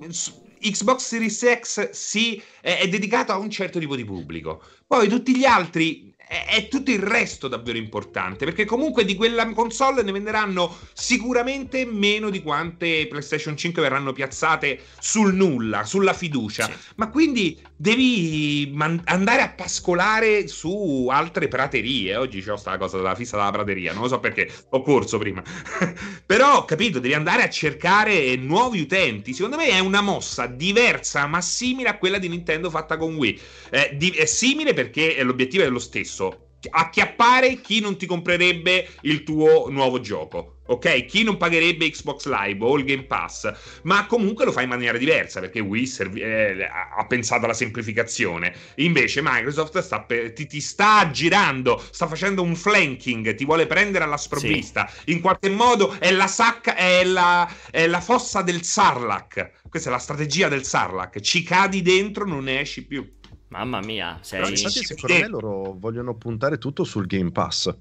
[0.62, 4.62] Xbox Series X sì, è, è dedicato a un certo tipo di pubblico.
[4.86, 10.02] Poi tutti gli altri è, tutto il resto davvero importante, perché comunque di quella console
[10.02, 16.66] ne venderanno sicuramente meno di quante PlayStation 5 verranno piazzate sul nulla, sulla fiducia.
[16.66, 16.72] Sì.
[16.96, 22.14] Ma quindi devi man- andare a pascolare su altre praterie.
[22.14, 25.42] Oggi c'ho sta cosa della fissa della prateria, non lo so perché, ho corso prima.
[26.24, 29.34] Però, capito, devi andare a cercare nuovi utenti.
[29.34, 33.40] Secondo me è una mossa diversa, ma simile a quella di Nintendo fatta con Wii.
[33.70, 39.24] Eh, di- è simile perché l'obiettivo è lo stesso acchiappare chi non ti comprerebbe il
[39.24, 40.58] tuo nuovo gioco.
[40.72, 43.52] Ok, chi non pagherebbe Xbox Live o il Game Pass,
[43.82, 48.54] ma comunque lo fa in maniera diversa perché Wii servi- eh, ha pensato alla semplificazione.
[48.76, 54.04] Invece Microsoft sta pe- ti, ti, sta girando, sta facendo un flanking, ti vuole prendere
[54.04, 54.88] alla sprovvista.
[54.88, 55.12] Sì.
[55.12, 59.60] In qualche modo è la sacca, è la, è la fossa del Sarlacc.
[59.68, 61.20] Questa è la strategia del Sarlacc.
[61.20, 63.06] Ci cadi dentro, non ne esci più.
[63.48, 64.40] Mamma mia, sei...
[64.40, 67.74] Però infatti secondo me loro vogliono puntare tutto sul Game Pass.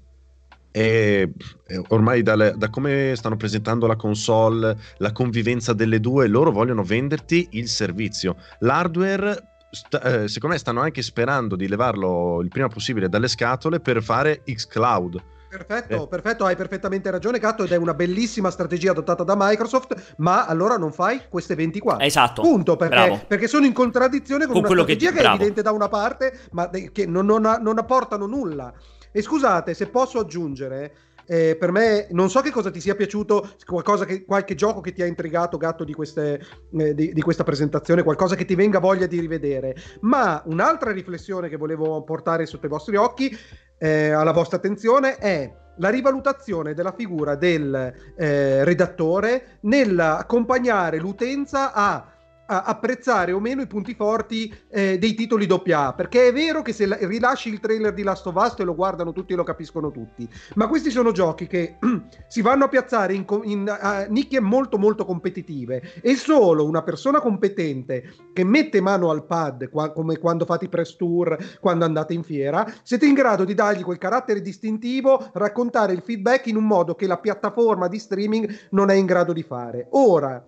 [0.72, 1.30] E,
[1.66, 6.82] e ormai dalle, da come stanno presentando la console, la convivenza delle due, loro vogliono
[6.82, 8.36] venderti il servizio.
[8.60, 13.80] L'hardware Sta, eh, secondo me stanno anche sperando di levarlo il prima possibile dalle scatole
[13.80, 16.08] per fare xCloud Perfetto, eh.
[16.08, 20.78] perfetto, hai perfettamente ragione Gatto ed è una bellissima strategia adottata da Microsoft, ma allora
[20.78, 22.02] non fai queste 24.
[22.02, 22.40] Esatto.
[22.40, 25.72] Punto, perché, perché sono in contraddizione con, con una strategia che, che è evidente da
[25.72, 28.72] una parte, ma che non, non, non apportano nulla.
[29.12, 30.94] E scusate, se posso aggiungere,
[31.26, 33.54] eh, per me non so che cosa ti sia piaciuto,
[34.06, 36.40] che, qualche gioco che ti ha intrigato, gatto, di, queste,
[36.76, 39.76] eh, di, di, questa presentazione, qualcosa che ti venga voglia di rivedere.
[40.00, 43.36] Ma un'altra riflessione che volevo portare sotto i vostri occhi,
[43.78, 52.11] eh, alla vostra attenzione, è la rivalutazione della figura del eh, redattore nell'accompagnare l'utenza a
[52.60, 56.86] apprezzare o meno i punti forti eh, dei titoli AA perché è vero che se
[56.86, 59.90] la- rilasci il trailer di Last of Us te lo guardano tutti e lo capiscono
[59.90, 61.78] tutti ma questi sono giochi che
[62.28, 66.82] si vanno a piazzare in, co- in uh, nicchie molto molto competitive e solo una
[66.82, 71.84] persona competente che mette mano al pad qua- come quando fate i press tour quando
[71.84, 76.56] andate in fiera siete in grado di dargli quel carattere distintivo raccontare il feedback in
[76.56, 79.86] un modo che la piattaforma di streaming non è in grado di fare.
[79.90, 80.44] Ora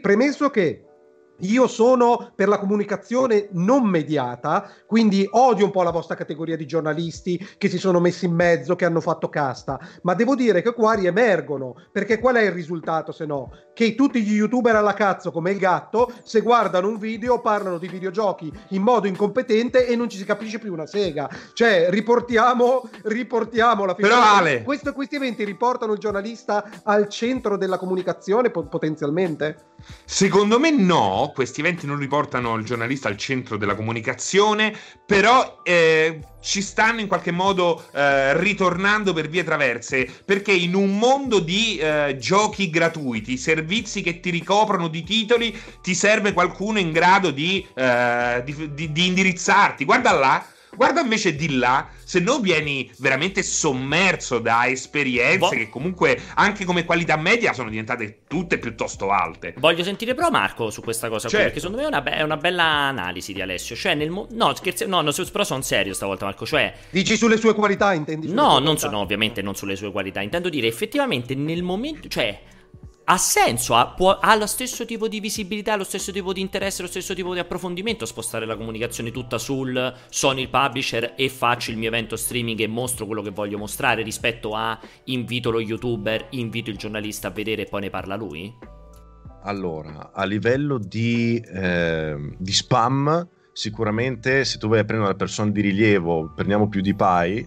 [0.00, 0.85] premesso che
[1.40, 6.66] io sono per la comunicazione non mediata, quindi odio un po' la vostra categoria di
[6.66, 10.72] giornalisti che si sono messi in mezzo, che hanno fatto casta, ma devo dire che
[10.72, 13.50] qua riemergono, perché qual è il risultato se no?
[13.74, 17.88] Che tutti gli youtuber alla cazzo come il gatto, se guardano un video parlano di
[17.88, 21.28] videogiochi in modo incompetente e non ci si capisce più una sega.
[21.52, 24.14] Cioè, riportiamo, riportiamo la figura.
[24.14, 24.62] Però Ale...
[24.62, 29.74] Questo, questi eventi riportano il giornalista al centro della comunicazione potenzialmente?
[30.04, 34.72] Secondo me no, questi eventi non riportano il giornalista al centro della comunicazione,
[35.04, 40.96] però eh, ci stanno in qualche modo eh, ritornando per vie traverse, perché in un
[40.96, 46.92] mondo di eh, giochi gratuiti, servizi che ti ricoprono di titoli, ti serve qualcuno in
[46.92, 49.84] grado di, eh, di, di, di indirizzarti.
[49.84, 55.68] Guarda là Guarda invece di là, se no vieni veramente sommerso da esperienze Vo- che
[55.68, 59.54] comunque anche come qualità media sono diventate tutte piuttosto alte.
[59.58, 61.36] Voglio sentire però Marco su questa cosa certo.
[61.36, 63.74] qui, perché secondo me è una, be- è una, bella analisi di Alessio.
[63.74, 66.44] Cioè, nel mo- no, scherzi- no, no, però sono serio stavolta Marco.
[66.44, 66.74] Cioè...
[66.90, 68.30] Dici sulle sue qualità, intendi?
[68.32, 70.20] No, non so, no, ovviamente non sulle sue qualità.
[70.20, 72.08] Intendo dire effettivamente nel momento...
[72.08, 72.38] Cioè
[73.08, 76.82] ha senso, ha, può, ha, lo stesso tipo di visibilità, lo stesso tipo di interesse,
[76.82, 81.70] lo stesso tipo di approfondimento spostare la comunicazione tutta sul sono il publisher e faccio
[81.70, 86.26] il mio evento streaming e mostro quello che voglio mostrare rispetto a invito lo youtuber,
[86.30, 88.52] invito il giornalista a vedere e poi ne parla lui?
[89.44, 95.52] Allora, a livello di, eh, di spam, sicuramente se tu vai a prendere una persona
[95.52, 97.46] di rilievo, prendiamo più di Pai,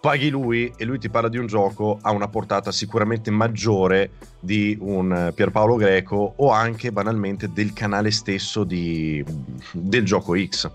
[0.00, 4.76] paghi lui e lui ti parla di un gioco ha una portata sicuramente maggiore di
[4.80, 9.24] un Pierpaolo Greco o anche banalmente del canale stesso di,
[9.72, 10.70] del gioco X.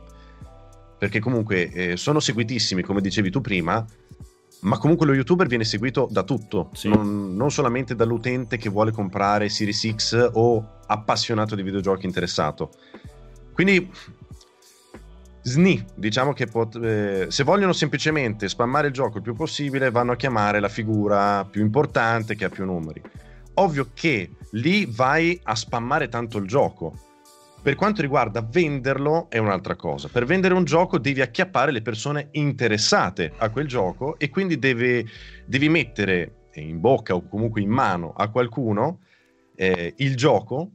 [0.97, 3.83] Perché comunque eh, sono seguitissimi, come dicevi tu prima,
[4.61, 6.87] ma comunque lo youtuber viene seguito da tutto, sì.
[6.87, 12.71] non, non, solamente dall'utente che vuole comprare Series X o appassionato di videogiochi interessato.
[13.53, 13.89] Quindi
[15.43, 20.11] SNI, diciamo che pot- eh, se vogliono semplicemente spammare il gioco il più possibile, vanno
[20.11, 23.01] a chiamare la figura più importante che ha più numeri.
[23.55, 26.93] Ovvio che lì vai a spammare tanto il gioco.
[27.61, 30.07] Per quanto riguarda venderlo è un'altra cosa.
[30.07, 35.05] Per vendere un gioco devi acchiappare le persone interessate a quel gioco e quindi deve,
[35.45, 38.99] devi mettere in bocca o comunque in mano a qualcuno
[39.55, 40.71] eh, il gioco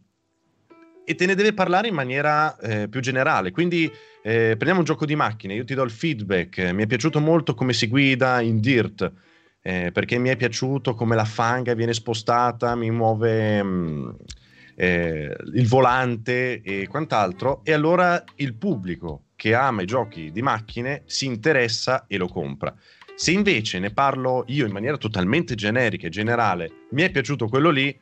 [1.09, 3.53] e te ne deve parlare in maniera eh, più generale.
[3.53, 3.85] Quindi
[4.23, 7.55] eh, prendiamo un gioco di macchine, io ti do il feedback, mi è piaciuto molto
[7.55, 9.13] come si guida in Dirt,
[9.63, 14.11] eh, perché mi è piaciuto come la fanga viene spostata, mi muove mh, mm,
[14.75, 21.03] eh, il volante e quant'altro, e allora il pubblico che ama i giochi di macchine
[21.07, 22.75] si interessa e lo compra.
[23.15, 27.71] Se invece ne parlo io in maniera totalmente generica e generale, mi è piaciuto quello
[27.71, 27.97] lì,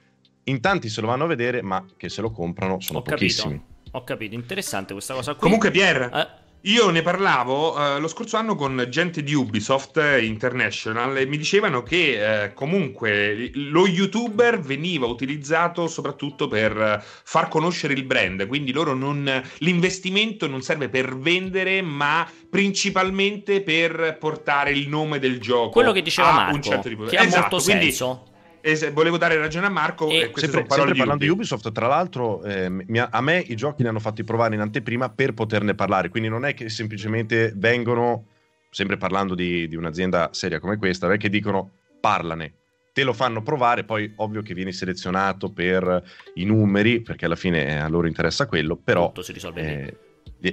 [0.44, 3.54] in tanti se lo vanno a vedere, ma che se lo comprano sono Ho pochissimi.
[3.54, 3.72] Capito.
[3.96, 5.42] Ho capito, interessante questa cosa qui.
[5.42, 6.28] Comunque, Pier, eh.
[6.62, 11.84] io ne parlavo uh, lo scorso anno con gente di Ubisoft International e mi dicevano
[11.84, 18.94] che uh, comunque lo youtuber veniva utilizzato soprattutto per far conoscere il brand, quindi loro
[18.94, 25.70] non, l'investimento non serve per vendere, ma principalmente per portare il nome del gioco.
[25.70, 27.04] Quello che diceva Marco, certo tipo...
[27.04, 28.32] che esatto, ha molto quindi, senso
[28.64, 30.08] e volevo dare ragione a Marco.
[30.08, 32.70] E sempre, sempre parlando di Ubisoft, tra l'altro, eh,
[33.10, 36.08] a me i giochi li hanno fatti provare in anteprima per poterne parlare.
[36.08, 38.28] Quindi non è che semplicemente vengono,
[38.70, 42.54] sempre parlando di, di un'azienda seria come questa, non è che dicono parlane.
[42.94, 46.02] Te lo fanno provare, poi ovvio che vieni selezionato per
[46.34, 49.08] i numeri, perché alla fine a loro interessa quello, però...
[49.08, 49.96] Tutto si risolve eh,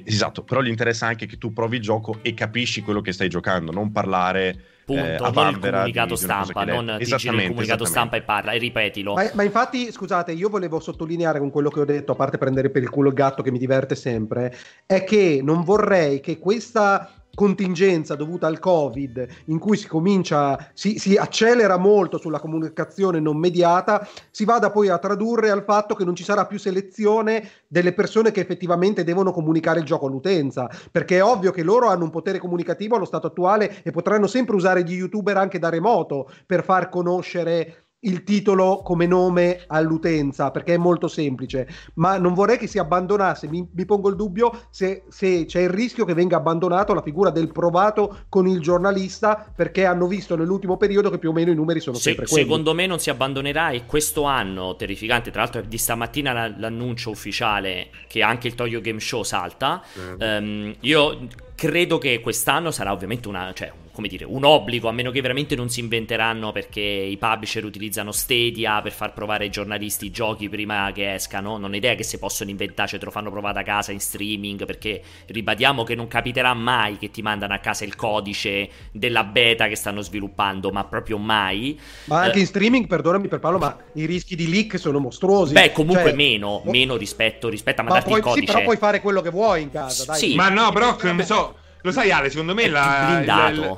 [0.05, 3.27] Esatto, però gli interessa anche che tu provi il gioco e capisci quello che stai
[3.27, 7.47] giocando, non parlare Punto, eh, non il comunicato di, stampa, di non ti giri il
[7.47, 9.13] comunicato stampa e parla, e ripetilo.
[9.13, 12.69] Ma, ma, infatti, scusate, io volevo sottolineare con quello che ho detto, a parte prendere
[12.69, 17.20] per il culo il gatto che mi diverte sempre, è che non vorrei che questa
[17.33, 23.37] contingenza dovuta al Covid, in cui si comincia, si, si, accelera molto sulla comunicazione non
[23.37, 27.93] mediata, si vada poi a tradurre al fatto che non ci sarà più selezione delle
[27.93, 32.09] persone che effettivamente devono comunicare il gioco all'utenza, perché è ovvio che loro hanno un
[32.09, 36.63] potere comunicativo allo stato attuale e potranno sempre usare gli youtuber anche da remoto per
[36.63, 42.67] far conoscere il titolo come nome all'utenza perché è molto semplice, ma non vorrei che
[42.67, 43.47] si abbandonasse.
[43.47, 47.29] Mi, mi pongo il dubbio se, se, c'è il rischio che venga abbandonato la figura
[47.29, 51.55] del provato con il giornalista perché hanno visto nell'ultimo periodo che più o meno i
[51.55, 52.43] numeri sono se, sempre quelli.
[52.43, 57.89] Secondo me non si abbandonerà e questo anno terrificante, tra l'altro di stamattina l'annuncio ufficiale
[58.07, 59.81] che anche il Toyo Game Show salta.
[59.99, 60.21] Mm.
[60.21, 61.27] Um, io
[61.61, 65.55] credo che quest'anno sarà ovviamente una, cioè, come dire, un obbligo, a meno che veramente
[65.55, 70.49] non si inventeranno perché i publisher utilizzano Stadia per far provare ai giornalisti i giochi
[70.49, 71.59] prima che escano.
[71.59, 73.99] Non ho idea che si possono inventare, cioè te lo fanno provare a casa in
[73.99, 79.23] streaming, perché ribadiamo che non capiterà mai che ti mandano a casa il codice della
[79.23, 81.79] beta che stanno sviluppando, ma proprio mai.
[82.05, 85.53] Ma anche in streaming, perdonami per Paolo, ma i rischi di leak sono mostruosi.
[85.53, 88.45] Beh, comunque cioè, meno, meno rispetto, rispetto a mandarti poi, il codice.
[88.47, 90.17] Sì, però puoi fare quello che vuoi in casa, dai.
[90.17, 90.33] Sì.
[90.33, 91.49] Ma no, però, non so
[91.81, 93.77] lo sai, Ale, secondo me la, la,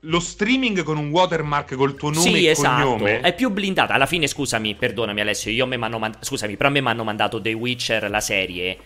[0.00, 2.84] lo streaming con un watermark col tuo nome sì, e esatto.
[2.84, 3.94] cognome è più blindata.
[3.94, 7.40] Alla fine, scusami, perdonami Alessio, io me mand- scusami, però a me mi hanno mandato
[7.40, 8.78] The Witcher la serie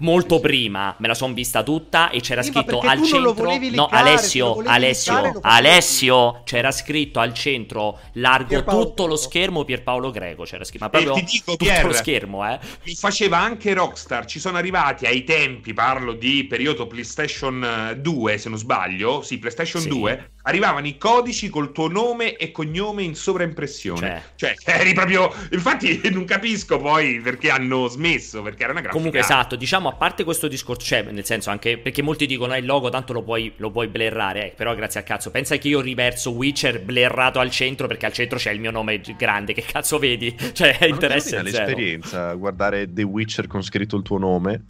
[0.00, 4.62] molto prima me la sono vista tutta e c'era sì, scritto al centro no Alessio
[4.64, 10.90] Alessio Alessio c'era scritto al centro largo tutto lo schermo Pierpaolo Greco c'era scritto ma
[10.90, 12.58] proprio ti dico, tutto Pier, lo schermo eh.
[12.84, 18.48] mi faceva anche Rockstar ci sono arrivati ai tempi parlo di periodo PlayStation 2 se
[18.48, 19.88] non sbaglio sì PlayStation sì.
[19.88, 24.22] 2 arrivavano i codici col tuo nome e cognome in sovraimpressione.
[24.36, 25.32] Cioè, cioè eri proprio.
[25.50, 28.42] Infatti, non capisco poi perché hanno smesso.
[28.42, 28.96] Perché era una grafica.
[28.96, 32.58] Comunque, esatto, diciamo a parte questo discorso, cioè, nel senso anche perché molti dicono: eh,
[32.58, 34.48] il logo tanto lo puoi, lo puoi blerrare.
[34.48, 38.12] Eh, però, grazie a cazzo, pensa che io riverso Witcher blerrato al centro perché al
[38.12, 39.52] centro c'è il mio nome grande.
[39.52, 40.36] Che cazzo vedi?
[40.60, 41.40] Cioè, è interesse.
[41.42, 44.64] l'esperienza guardare The Witcher con scritto il tuo nome.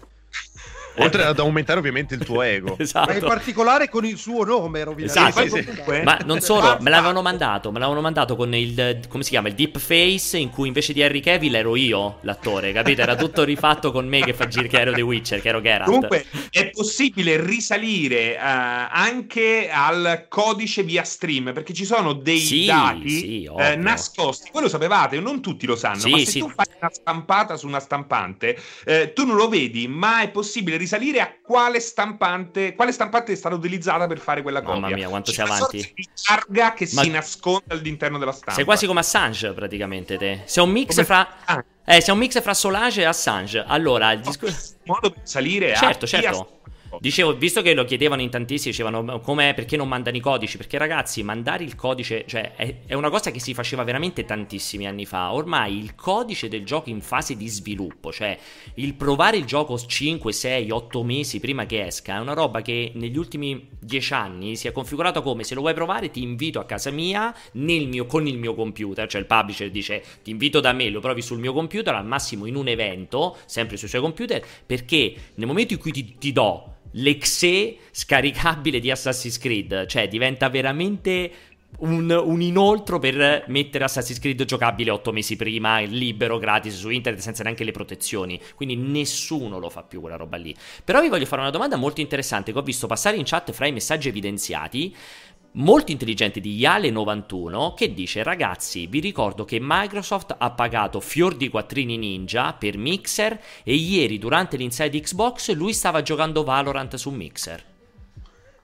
[1.04, 2.76] Oltre ad aumentare ovviamente il tuo ego.
[2.78, 3.10] esatto.
[3.10, 6.02] Ma in particolare con il suo nome, Esatto, sì, sì.
[6.02, 9.54] Ma non solo, me l'avevano mandato, me l'avevano mandato con il, come si chiama, il
[9.54, 13.00] deep face in cui invece di Harry Cavill ero io l'attore, capito?
[13.00, 15.84] Era tutto rifatto con me che fa girare che ero The Witcher, che ero Geralt.
[15.84, 22.66] Comunque è possibile risalire uh, anche al codice via stream, perché ci sono dei sì,
[22.66, 24.50] dati sì, uh, nascosti.
[24.52, 27.66] Voi lo sapevate, non tutti lo sanno, sì, ma se tu fai una stampata su
[27.66, 32.92] una stampante, uh, tu non lo vedi, ma è possibile risalire a quale stampante, quale
[32.92, 34.80] stampante è stata utilizzata per fare quella copia.
[34.80, 35.92] Mamma mia, quanto sei avanti.
[35.94, 37.02] Di targa che Ma...
[37.02, 38.52] si nasconde all'interno della stampa.
[38.52, 40.42] Sei quasi come Assange, praticamente, te.
[40.44, 41.04] Sei un mix come...
[41.04, 41.28] fra...
[41.44, 41.64] Ah.
[41.84, 43.64] Eh, sei un mix fra Solage e Assange.
[43.66, 44.74] Allora, il discorso...
[44.84, 46.08] modo per salire certo, a...
[46.08, 46.59] Certo, certo.
[46.98, 50.56] Dicevo, visto che lo chiedevano in tantissimi, dicevano come perché non mandano i codici?
[50.56, 54.86] Perché ragazzi, mandare il codice, cioè è, è, una cosa che si faceva veramente tantissimi
[54.86, 55.32] anni fa.
[55.32, 58.36] Ormai il codice del gioco in fase di sviluppo, cioè
[58.74, 62.92] il provare il gioco 5, 6, 8 mesi prima che esca, è una roba che
[62.94, 66.64] negli ultimi 10 anni si è configurata come se lo vuoi provare ti invito a
[66.64, 70.88] casa mia mio, con il mio computer, cioè il publisher dice ti invito da me,
[70.90, 75.14] lo provi sul mio computer, al massimo in un evento, sempre sui suoi computer, perché
[75.34, 81.32] nel momento in cui ti, ti do l'exe scaricabile di Assassin's Creed, cioè diventa veramente
[81.78, 87.22] un, un, inoltro per mettere Assassin's Creed giocabile otto mesi prima, libero, gratis su internet,
[87.22, 88.40] senza neanche le protezioni.
[88.54, 90.54] Quindi nessuno lo fa più quella roba lì.
[90.84, 93.66] Però vi voglio fare una domanda molto interessante che ho visto passare in chat fra
[93.66, 94.94] i messaggi evidenziati
[95.52, 101.48] molto intelligente di Yale91 che dice ragazzi vi ricordo che Microsoft ha pagato fior di
[101.48, 107.64] quattrini ninja per Mixer e ieri durante l'inside Xbox lui stava giocando Valorant su Mixer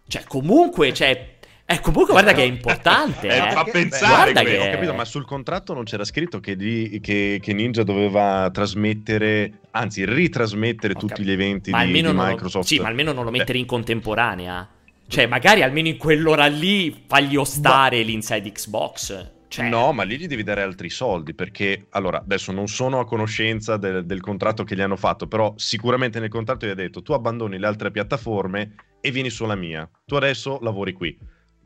[0.07, 1.35] cioè comunque cioè
[1.69, 3.27] eh, comunque guarda che è importante.
[3.27, 3.51] eh, eh.
[3.51, 4.57] Fa pensare guarda che...
[4.57, 9.63] Ho capito, ma sul contratto non c'era scritto che, di, che, che Ninja doveva trasmettere,
[9.73, 11.29] anzi ritrasmettere Ho tutti capito.
[11.29, 12.55] gli eventi ma di, di Microsoft.
[12.55, 14.76] Lo, sì, ma almeno non lo mettere in contemporanea.
[15.09, 18.07] Cioè, magari almeno in quell'ora lì fagli ostare no.
[18.07, 19.35] l'inside Xbox.
[19.49, 19.69] Cioè...
[19.69, 23.77] No, ma lì gli devi dare altri soldi perché, allora, adesso non sono a conoscenza
[23.77, 27.13] del, del, contratto che gli hanno fatto, però sicuramente nel contratto gli ha detto tu
[27.13, 29.89] abbandoni le altre piattaforme e vieni sulla mia.
[30.05, 31.17] Tu adesso lavori qui.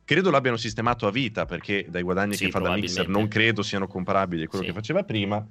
[0.05, 3.63] Credo l'abbiano sistemato a vita perché dai guadagni sì, che fa da Mixer non credo
[3.63, 4.71] siano comparabili a quello sì.
[4.71, 5.45] che faceva prima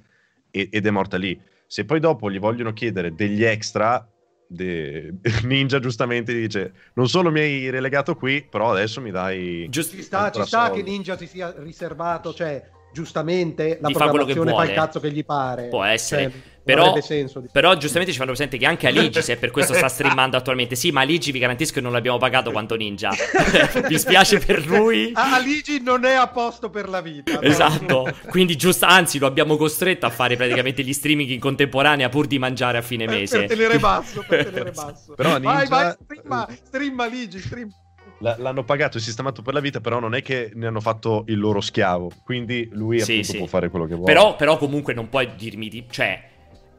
[0.50, 1.40] ed è morta lì.
[1.66, 4.06] Se poi dopo gli vogliono chiedere degli extra,
[4.50, 5.14] de...
[5.44, 9.66] Ninja giustamente dice non solo mi hai relegato qui, però adesso mi dai...
[9.70, 14.56] Giusto, ci sta, ci sta che Ninja si sia riservato, cioè giustamente la programmazione fa,
[14.56, 15.68] fa, il cazzo che gli pare.
[15.68, 16.30] Può essere.
[16.30, 16.40] Cioè,
[16.74, 20.36] però, senso, però, giustamente ci fanno presente che anche Aligi, se per questo sta streamando
[20.36, 23.10] attualmente, sì, ma Aligi vi garantisco che non l'abbiamo pagato quanto Ninja.
[23.88, 25.10] mi spiace per lui.
[25.14, 27.40] Aligi non è a posto per la vita.
[27.42, 28.04] Esatto.
[28.04, 28.14] No?
[28.28, 32.38] Quindi, giusto, anzi, lo abbiamo costretto a fare praticamente gli streaming in contemporanea pur di
[32.38, 33.40] mangiare a fine mese.
[33.40, 35.14] Per tenere basso, per tenere basso.
[35.14, 35.50] però Ninja...
[35.50, 37.72] Vai, vai, streama, streama Aligi, streama
[38.20, 41.38] l'hanno pagato e sistemato per la vita, però non è che ne hanno fatto il
[41.38, 42.10] loro schiavo.
[42.24, 43.38] Quindi lui sì, sì.
[43.38, 44.12] può fare quello che vuole.
[44.12, 45.86] Però, però comunque non puoi dirmi di...
[45.88, 46.29] Cioè,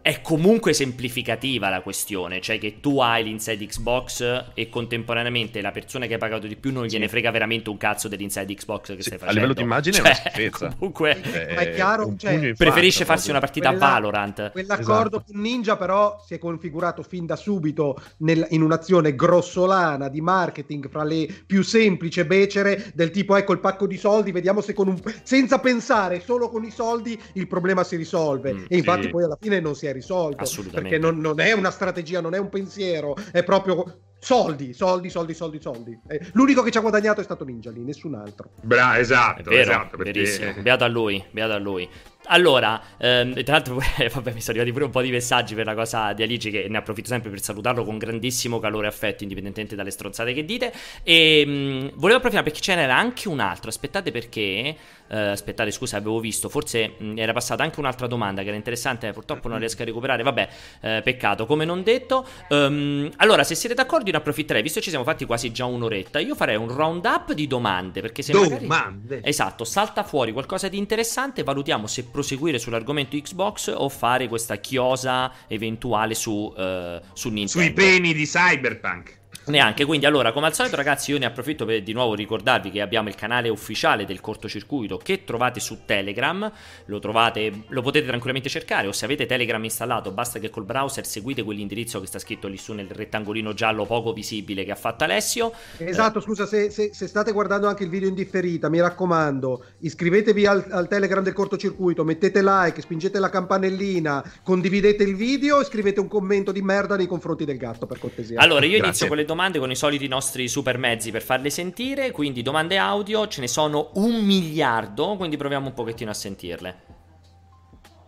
[0.01, 6.07] è comunque semplificativa la questione, cioè che tu hai l'inside Xbox e contemporaneamente la persona
[6.07, 9.09] che hai pagato di più non gliene frega veramente un cazzo dell'inside Xbox che sì,
[9.09, 9.29] stai facendo.
[9.29, 10.75] A livello di immagine cioè, è una cioè, schifezza.
[10.77, 14.51] Comunque è, è chiaro, cioè, preferisce farsi una partita quella, a Valorant.
[14.51, 15.31] Quell'accordo esatto.
[15.31, 20.89] con Ninja però si è configurato fin da subito nel, in un'azione grossolana di marketing
[20.89, 24.73] fra le più semplici e becere del tipo ecco il pacco di soldi, vediamo se
[24.73, 28.53] con un senza pensare, solo con i soldi il problema si risolve.
[28.53, 29.09] Mm, e infatti sì.
[29.09, 30.45] poi alla fine non si è risolto.
[30.71, 35.33] Perché non, non, è una strategia, non è un pensiero, è proprio soldi, soldi, soldi,
[35.33, 35.99] soldi, soldi.
[36.07, 38.51] Eh, l'unico che ci ha guadagnato è stato Ninja lì, nessun altro.
[38.61, 39.97] Bra, esatto, vero, esatto.
[39.97, 40.11] Perché...
[40.11, 40.53] Verissimo.
[40.61, 41.89] Beato a lui, beato a lui.
[42.25, 43.75] Allora, ehm, tra l'altro,
[44.13, 46.67] vabbè, mi sono arrivati pure un po' di messaggi per la cosa di Alici, che
[46.69, 50.71] ne approfitto sempre per salutarlo con grandissimo calore e affetto, indipendentemente dalle stronzate che dite.
[51.03, 53.69] E mh, mm, volevo approfittare perché ce n'era anche un altro.
[53.69, 54.75] Aspettate, perché.
[55.14, 56.47] Eh, aspettate, scusa, avevo visto.
[56.47, 59.82] Forse mh, mm, era passata anche un'altra domanda che era interessante, ma purtroppo non riesco
[59.82, 60.24] a recuperare.
[60.24, 60.49] Vabbè,
[60.80, 62.26] eh, peccato, come non detto.
[62.47, 66.20] Um, allora, se siete d'accordo, ne approfitterei, visto che ci siamo fatti quasi già un'oretta.
[66.20, 67.99] Io farei un round up di domande.
[67.99, 68.66] Perché se domande.
[68.66, 69.22] magari.
[69.24, 75.32] Esatto, salta fuori qualcosa di interessante, valutiamo se proseguire sull'argomento Xbox o fare questa chiosa
[75.47, 77.47] eventuale su, uh, su Nintendo.
[77.47, 79.20] Sui peni di Cyberpunk.
[79.51, 82.79] Neanche, quindi allora come al solito ragazzi io ne approfitto per di nuovo ricordarvi che
[82.79, 86.49] abbiamo il canale ufficiale del cortocircuito che trovate su Telegram,
[86.85, 91.05] lo trovate, lo potete tranquillamente cercare o se avete Telegram installato basta che col browser
[91.05, 95.03] seguite quell'indirizzo che sta scritto lì su nel rettangolino giallo poco visibile che ha fatto
[95.03, 95.51] Alessio.
[95.79, 96.21] Esatto, eh.
[96.21, 100.65] scusa se, se, se, state guardando anche il video in differita mi raccomando iscrivetevi al,
[100.71, 106.07] al Telegram del cortocircuito, mettete like, spingete la campanellina, condividete il video e scrivete un
[106.07, 108.39] commento di merda nei confronti del gatto per cortesia.
[108.39, 108.85] Allora io Grazie.
[108.85, 112.77] inizio con le domande con i soliti nostri super mezzi per farle sentire, quindi domande
[112.77, 116.81] audio, ce ne sono un miliardo, quindi proviamo un pochettino a sentirle.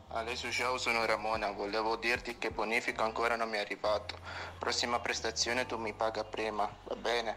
[0.09, 4.15] Alessio ciao, sono Ramona, volevo dirti che bonifico ancora non mi è arrivato.
[4.59, 7.35] Prossima prestazione tu mi paga prima, va bene?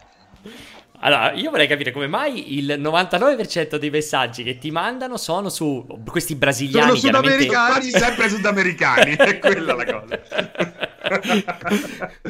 [1.01, 5.87] Allora, io vorrei capire come mai il 99% dei messaggi che ti mandano sono su
[6.09, 6.99] questi brasiliani.
[6.99, 10.23] Sono sudamericani, sempre sudamericani, è quella la cosa.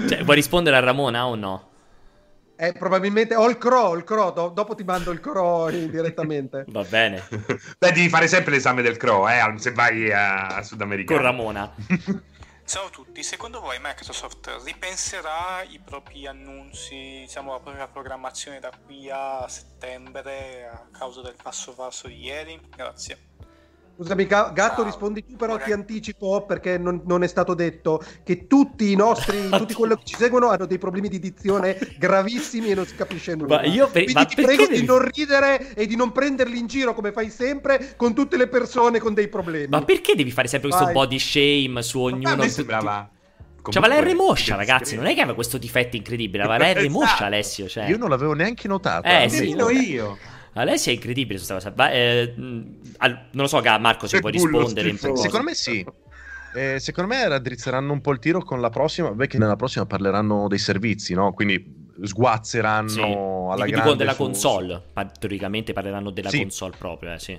[0.09, 1.69] cioè, vuoi rispondere a Ramona o no?
[2.59, 6.65] Eh, probabilmente ho il cro, il cro do- dopo ti mando il cro direttamente.
[6.69, 7.23] Va bene.
[7.79, 11.19] Beh, devi fare sempre l'esame del cro, eh, se vai a Sudamericano.
[11.19, 11.73] Con Ramona.
[12.67, 18.73] Ciao a tutti, secondo voi Microsoft ripenserà i propri annunci, diciamo la propria programmazione da
[18.85, 22.61] qui a settembre a causa del passo falso di ieri?
[22.75, 23.35] Grazie.
[23.97, 28.93] Scusami, Gatto, rispondi tu, però ti anticipo perché non, non, è stato detto che tutti
[28.93, 32.85] i nostri, tutti quelli che ci seguono hanno dei problemi di dizione gravissimi e non
[32.85, 33.57] si capisce nulla.
[33.57, 34.03] Ma io per...
[34.03, 34.81] Quindi ma ti prego devi...
[34.81, 38.49] di non ridere e di non prenderli in giro come fai sempre con tutte le
[38.49, 39.69] persone con dei problemi.
[39.69, 40.95] Ma perché devi fare sempre questo Vai.
[40.95, 42.37] body shame su ognuno?
[42.37, 43.11] Me sembrava...
[43.69, 44.95] Cioè, R moscia, ragazzi.
[44.95, 46.45] Non è che aveva questo difetto incredibile.
[46.45, 46.91] R esatto.
[46.91, 47.67] moscia, Alessio.
[47.67, 47.89] Cioè.
[47.89, 49.09] Io non l'avevo neanche notato.
[49.09, 49.49] Eh, sì.
[49.49, 50.17] io.
[50.57, 51.91] Alessia è incredibile su questa cosa.
[51.91, 54.89] Eh, non lo so, Marco, se puoi rispondere.
[54.89, 55.85] In secondo me sì.
[56.55, 59.11] Eh, secondo me raddrizzeranno un po' il tiro con la prossima.
[59.11, 61.33] Beh, che nella prossima parleranno dei servizi, no?
[61.33, 63.01] Quindi sguazzeranno sì.
[63.01, 63.97] alla Dico grande.
[63.97, 64.23] della su...
[64.23, 64.83] console.
[65.19, 66.39] Teoricamente parleranno della sì.
[66.39, 67.39] console proprio, eh, sì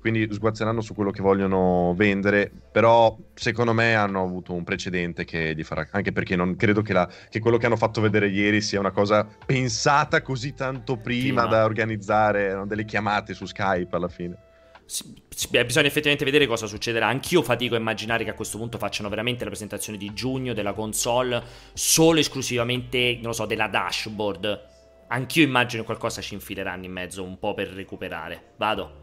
[0.00, 5.54] quindi sguazzeranno su quello che vogliono vendere, però secondo me hanno avuto un precedente che
[5.54, 8.60] gli farà, anche perché non credo che, la, che quello che hanno fatto vedere ieri
[8.60, 11.46] sia una cosa pensata così tanto prima, prima.
[11.46, 14.36] da organizzare delle chiamate su Skype alla fine.
[15.50, 17.08] Bisogna effettivamente vedere cosa succederà.
[17.08, 20.72] Anch'io fatico a immaginare che a questo punto facciano veramente la presentazione di giugno della
[20.72, 21.42] console
[21.74, 24.66] solo esclusivamente, non lo so, della dashboard.
[25.08, 28.54] Anch'io immagino qualcosa ci infileranno in mezzo un po' per recuperare.
[28.56, 28.97] Vado.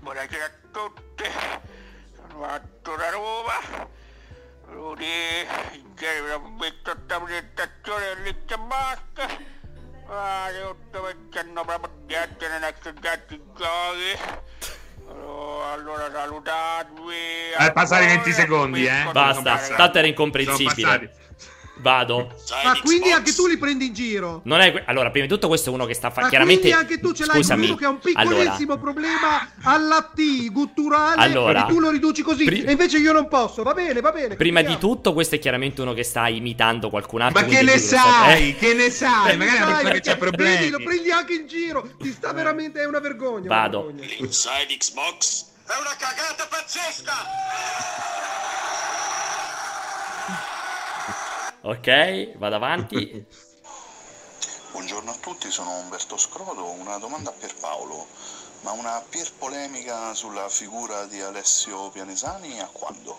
[0.00, 1.24] Buonasera a tutti,
[2.16, 3.88] sono Atto da Roma.
[4.68, 9.28] Rudy, ieri mi ho visto questa presentazione dell'Izza Basta.
[10.08, 14.48] Ah, tutto perché hanno proprio niente, non è studiato i giochi.
[15.72, 17.14] Allora salutatemi.
[17.58, 19.06] Eh, passare 20 secondi, eh.
[19.12, 21.12] Basta, tanto era incomprensibile.
[21.80, 22.34] Vado.
[22.64, 24.40] Ma quindi anche tu li prendi in giro?
[24.44, 26.78] Non è que- allora, prima di tutto questo è uno che sta fa- chiaramente quindi
[26.78, 27.66] anche tu ce l'hai Scusami.
[27.66, 32.22] uno che ha un piccolissimo allora, problema alla T gutturale Allora, e tu lo riduci
[32.22, 33.62] così pri- e invece io non posso.
[33.62, 34.36] Va bene, va bene.
[34.36, 37.40] Prima di tutto, questo è chiaramente uno che sta imitando qualcun altro.
[37.42, 38.50] Ma che ne sai?
[38.50, 38.56] eh?
[38.56, 39.36] Che ne sai?
[39.36, 40.56] Magari è una persona che Dai, c'ha problemi.
[40.56, 41.88] Vedi, lo prendi anche in giro.
[41.98, 42.80] Ti sta veramente.
[42.80, 43.46] È una vergogna.
[43.46, 43.86] una Vado.
[43.86, 44.06] vergogna.
[44.18, 47.12] Inside Xbox è una cagata pazzesca!
[51.62, 53.24] Ok, vado avanti.
[54.72, 56.70] Buongiorno a tutti, sono Umberto Scrodo.
[56.70, 58.06] Una domanda per Paolo.
[58.62, 63.16] Ma una peer polemica sulla figura di Alessio Pianesani a quando?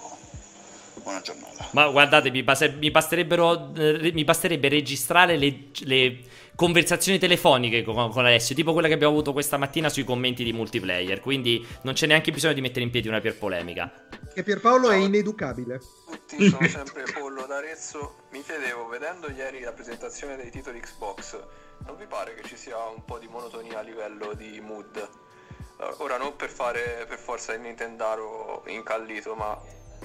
[1.03, 1.67] Buona giornata.
[1.71, 3.73] Ma guardate, mi, base- mi basterebbero.
[3.75, 6.19] eh, mi basterebbe registrare le, le
[6.55, 10.53] conversazioni telefoniche con, con Alessio, tipo quella che abbiamo avuto questa mattina sui commenti di
[10.53, 11.19] multiplayer.
[11.19, 13.91] Quindi non c'è neanche bisogno di mettere in piedi una peer polemica.
[14.33, 15.79] Che Pierpaolo è ineducabile.
[16.09, 18.15] tutti, sono sempre Pollo d'Arezzo.
[18.31, 21.37] Mi chiedevo, vedendo ieri la presentazione dei titoli Xbox,
[21.85, 24.95] non vi pare che ci sia un po' di monotonia a livello di mood?
[24.97, 29.59] Eh, Ora non per fare per forza il Nintendaro incallito, ma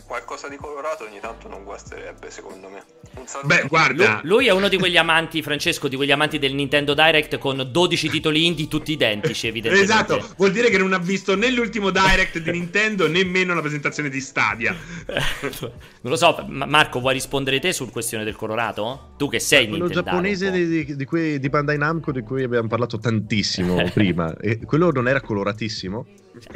[0.05, 2.85] qualcosa di colorato ogni tanto non guasterebbe, secondo me.
[3.17, 3.55] Un saluto.
[3.55, 7.39] Beh, guarda, lui è uno di quegli amanti, Francesco, di quegli amanti del Nintendo Direct
[7.39, 9.93] con 12 titoli indie tutti identici, evidentemente.
[9.93, 14.09] Esatto, vuol dire che non ha visto né l'ultimo direct di Nintendo nemmeno la presentazione
[14.09, 14.75] di Stadia.
[15.07, 15.73] non
[16.03, 19.15] lo so, Ma- Marco, vuoi rispondere te sul questione del colorato?
[19.17, 22.69] Tu che sei quello giapponese di, di, di quei- di Bandai Namco di cui abbiamo
[22.69, 26.07] parlato tantissimo prima e quello non era coloratissimo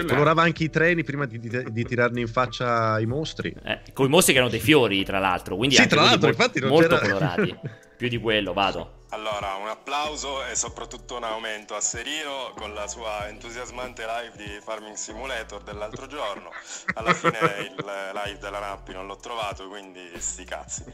[0.06, 4.06] colorava anche i treni prima di, di, di tirarne in faccia i mostri Eh, con
[4.06, 5.56] i mostri che erano dei fiori, tra l'altro.
[5.56, 7.58] Quindi Sì, tra l'altro, mol- infatti non molto c'era- colorati.
[8.00, 8.98] Più di quello, vado.
[9.10, 14.58] Allora, un applauso e soprattutto un aumento a Serino con la sua entusiasmante live di
[14.64, 16.48] Farming Simulator dell'altro giorno.
[16.94, 20.84] Alla fine il live della Nappi non l'ho trovato, quindi sti cazzi.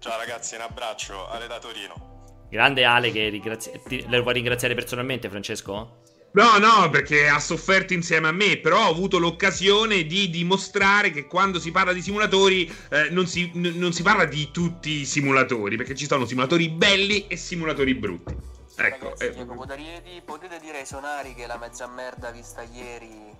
[0.00, 2.48] Ciao ragazzi, un abbraccio, Ale da Torino.
[2.50, 6.02] Grande Ale che ringrazi- ti- le vuoi ringraziare personalmente, Francesco?
[6.36, 11.26] No, no, perché ha sofferto insieme a me, però ho avuto l'occasione di dimostrare che
[11.26, 15.06] quando si parla di simulatori eh, non, si, n- non si parla di tutti i
[15.06, 18.36] simulatori, perché ci sono simulatori belli e simulatori brutti.
[18.76, 23.32] Ecco, Ragazzi, eh, Jacopo Darieti, potete dire ai sonari che la mezza merda vista ieri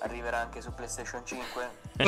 [0.00, 1.70] arriverà anche su PlayStation 5?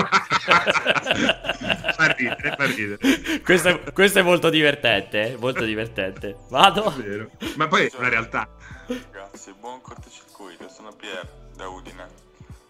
[1.94, 3.40] fa ridere, fa ridere.
[3.44, 6.36] questo, è, questo è molto divertente, molto divertente.
[6.50, 6.92] Vado.
[6.92, 7.30] È vero.
[7.54, 8.48] Ma poi è una realtà.
[8.87, 12.07] Ragazzi, buon cortocircuito, sono Pier da Udine.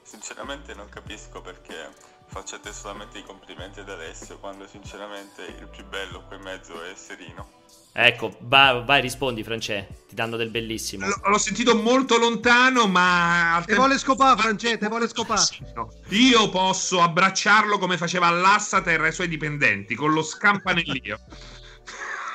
[0.03, 1.91] Sinceramente non capisco perché
[2.29, 6.95] facciate solamente i complimenti ad Alessio quando sinceramente il più bello qua in mezzo è
[6.95, 7.64] Serino.
[7.93, 10.05] Ecco, va- vai, rispondi, France.
[10.09, 11.07] Ti danno del bellissimo.
[11.07, 13.62] L- l'ho sentito molto lontano, ma...
[13.67, 15.43] Te vuole scopare, Francesco, te vuole scopare.
[15.75, 15.91] No.
[16.09, 21.19] Io posso abbracciarlo come faceva l'Assater ai suoi dipendenti, con lo scampanellio.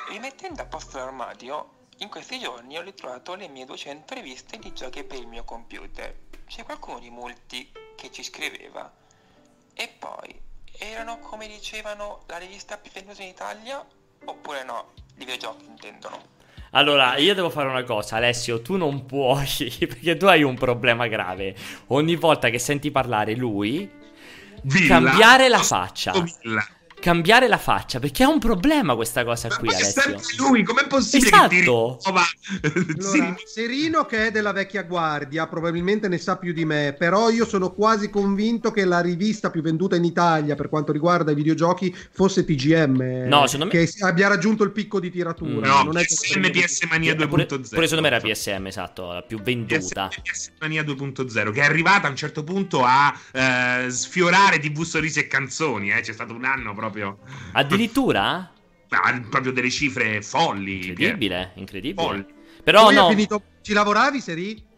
[0.10, 5.04] Rimettendo a posto l'armadio, in questi giorni ho ritrovato le mie 200 riviste di giochi
[5.04, 6.14] per il mio computer.
[6.48, 8.92] C'è qualcuno di molti che ci scriveva.
[9.74, 10.36] E poi,
[10.80, 13.86] erano come dicevano la rivista più venduta in Italia?
[14.26, 14.94] Oppure no?
[15.14, 16.40] Di videogiochi intendono.
[16.72, 19.48] Allora, io devo fare una cosa, Alessio, tu non puoi,
[19.80, 21.56] perché tu hai un problema grave.
[21.88, 23.90] Ogni volta che senti parlare lui,
[24.64, 24.88] Villa.
[24.88, 26.14] cambiare la faccia.
[26.14, 26.66] Villa.
[27.02, 30.86] Cambiare la faccia, perché ha un problema questa cosa qui, Ma è sempre lui, com'è
[30.88, 31.98] possibile che ti Esatto.
[32.04, 37.46] Allora, Serino che è della vecchia guardia probabilmente ne sa più di me, però io
[37.46, 41.96] sono quasi convinto che la rivista più venduta in Italia per quanto riguarda i videogiochi
[42.12, 45.68] fosse TGM, No, secondo me- che abbia raggiunto il picco di tiratura.
[45.68, 47.70] No, non è PSM PS Mania Eh, pure, 2.0.
[47.70, 50.08] pure secondo me era PSM, esatto, la più venduta.
[50.08, 55.20] PS Mania 2.0 che è arrivata a un certo punto a eh, sfiorare TV sorrisi
[55.20, 56.02] e canzoni eh.
[56.02, 56.90] c'è stato un anno proprio
[57.54, 58.52] Addirittura?
[58.90, 62.08] ah, proprio delle cifre folli Incredibile, incredibile.
[62.08, 62.26] Folli.
[62.64, 63.44] Però Poi no, finito...
[63.62, 64.70] Ci lavoravi, Seri?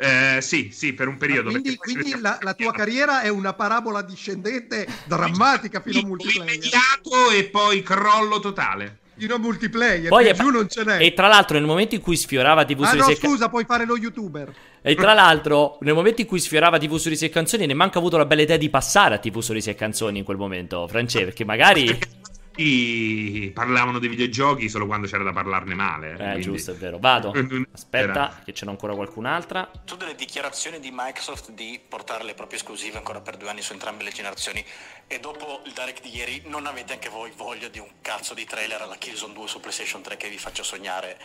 [0.00, 1.50] Eh, sì, sì, per un periodo.
[1.50, 5.98] Quindi, perché poi quindi si- la, la tua carriera è una parabola discendente drammatica fino
[5.98, 6.54] a multiplayer.
[6.54, 8.98] immediato e poi crollo totale.
[9.18, 11.02] Fino a multiplayer, Poi più è- giù non ce n'è.
[11.02, 13.48] E tra l'altro nel momento in cui sfiorava TV Ah su no, Risi e scusa,
[13.48, 14.52] puoi fare lo youtuber.
[14.80, 18.16] E tra l'altro, nel momento in cui sfiorava TV Sorrisi e Canzoni, ne manca avuto
[18.16, 21.44] la bella idea di passare a TV Sorrisi e Canzoni in quel momento, France, perché
[21.44, 21.98] magari...
[22.60, 26.12] I- parlavano dei videogiochi solo quando c'era da parlarne male.
[26.12, 26.98] Eh, quindi- giusto, è vero.
[26.98, 27.32] Vado.
[27.34, 29.70] Era- Aspetta, che ce n'è ancora qualcun'altra.
[29.84, 33.72] Tu delle dichiarazioni di Microsoft di portare le proprie esclusive ancora per due anni su
[33.72, 34.64] entrambe le generazioni
[35.06, 38.44] e dopo il direct di ieri non avete anche voi voglia di un cazzo di
[38.44, 41.18] trailer alla Killzone 2 su PlayStation 3 che vi faccia sognare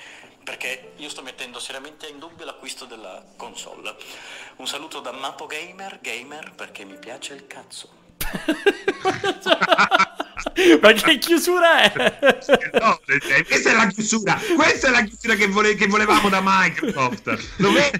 [0.44, 3.96] perché io sto mettendo seriamente in dubbio l'acquisto della console.
[4.58, 7.90] Un saluto da Mapo Gamer, gamer perché mi piace il cazzo.
[10.82, 12.18] Ma che chiusura è?
[12.80, 13.00] no,
[13.48, 14.40] questa è la chiusura.
[14.56, 17.58] Questa è la chiusura che, vole- che volevamo da Microsoft.
[17.58, 17.92] Dov'è?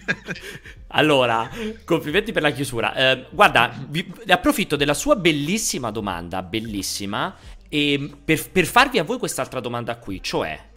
[0.88, 1.50] Allora,
[1.86, 2.94] complimenti per la chiusura.
[2.94, 7.36] Eh, guarda, vi, approfitto della sua bellissima domanda, bellissima,
[7.70, 10.72] e per, per farvi a voi quest'altra domanda qui, cioè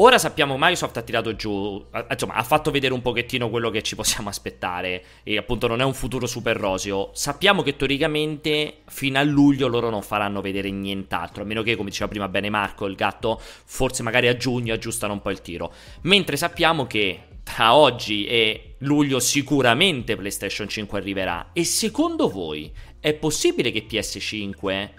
[0.00, 3.82] Ora sappiamo che Microsoft ha tirato giù, insomma, ha fatto vedere un pochettino quello che
[3.82, 7.10] ci possiamo aspettare e appunto non è un futuro super roseo.
[7.14, 11.90] Sappiamo che teoricamente fino a luglio loro non faranno vedere nient'altro, a meno che, come
[11.90, 15.72] diceva prima bene Marco, il gatto, forse magari a giugno aggiustano un po' il tiro.
[16.02, 21.50] Mentre sappiamo che tra oggi e luglio sicuramente PlayStation 5 arriverà.
[21.52, 24.90] E secondo voi è possibile che PS5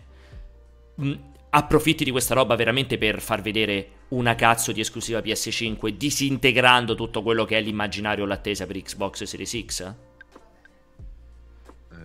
[0.96, 1.14] mh,
[1.52, 7.24] approfitti di questa roba veramente per far vedere una cazzo di esclusiva PS5 disintegrando tutto
[7.24, 9.82] quello che è l'immaginario l'attesa per Xbox Series X?
[9.82, 9.96] Eh,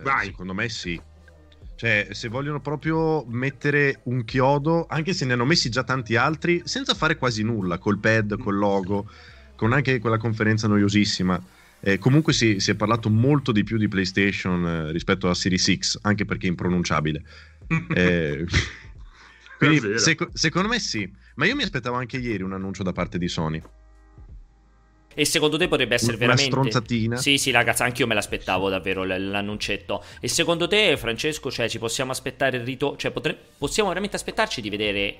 [0.01, 0.27] Vai.
[0.27, 0.99] Secondo me sì.
[1.75, 6.61] Cioè, se vogliono proprio mettere un chiodo, anche se ne hanno messi già tanti altri,
[6.63, 9.09] senza fare quasi nulla, col pad, col logo,
[9.55, 11.43] con anche quella conferenza noiosissima.
[11.81, 15.71] Eh, comunque si, si, è parlato molto di più di PlayStation eh, rispetto a Series
[15.77, 17.21] X, anche perché è impronunciabile.
[17.93, 18.45] eh,
[19.57, 21.09] quindi, sec- secondo me sì.
[21.35, 23.61] Ma io mi aspettavo anche ieri un annuncio da parte di Sony.
[25.17, 26.53] E secondo te potrebbe essere una veramente.
[26.53, 27.15] Una stronzatina.
[27.15, 30.03] Sì, sì, ragazzi, anche io me l'aspettavo davvero l'annuncetto.
[30.19, 32.97] E secondo te, Francesco, cioè, ci possiamo aspettare il ritorno.
[32.97, 33.37] Cioè, potre...
[33.57, 35.19] possiamo veramente aspettarci di vedere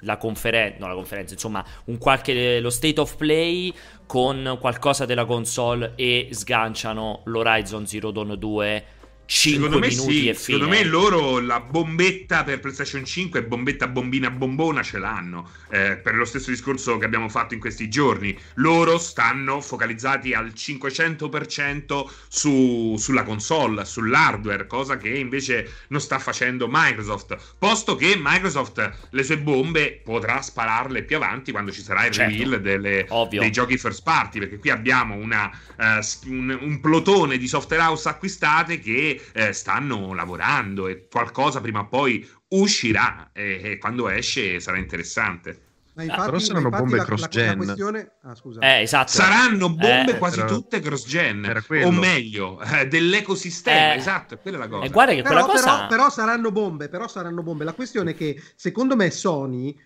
[0.00, 0.78] la conferenza.
[0.78, 2.60] No, la conferenza, insomma, un qualche.
[2.60, 3.72] lo state of play
[4.06, 8.84] con qualcosa della console e sganciano l'Horizon Zero Dawn 2
[9.30, 10.58] 5 secondo me minuti sì, e fine.
[10.58, 15.48] Secondo me loro la bombetta per PlayStation 5, bombetta bombina bombona ce l'hanno.
[15.70, 18.36] Eh, per lo stesso discorso che abbiamo fatto in questi giorni.
[18.54, 26.66] Loro stanno focalizzati al 500% su, sulla console, sull'hardware, cosa che invece non sta facendo
[26.68, 27.36] Microsoft.
[27.56, 32.36] Posto che Microsoft le sue bombe potrà spararle più avanti quando ci sarà il certo.
[32.36, 34.40] reveal delle, dei giochi first party.
[34.40, 40.12] Perché qui abbiamo una, uh, un, un plotone di software house acquistate che eh, stanno
[40.14, 45.68] lavorando e qualcosa prima o poi uscirà e, e quando esce sarà interessante.
[45.92, 47.48] Ma infatti, ah, però saranno bombe la, cross-gen.
[47.48, 48.12] La, questione...
[48.22, 49.10] ah, eh, esatto.
[49.10, 50.54] Saranno bombe eh, quasi però...
[50.54, 51.62] tutte cross-gen.
[51.84, 53.94] O meglio, eh, dell'ecosistema.
[53.94, 54.88] Eh, esatto, quella è la cosa.
[54.88, 55.62] Guarda che però, cosa...
[55.62, 57.64] Però, però, saranno bombe, però saranno bombe.
[57.64, 59.76] La questione è che, secondo me, Sony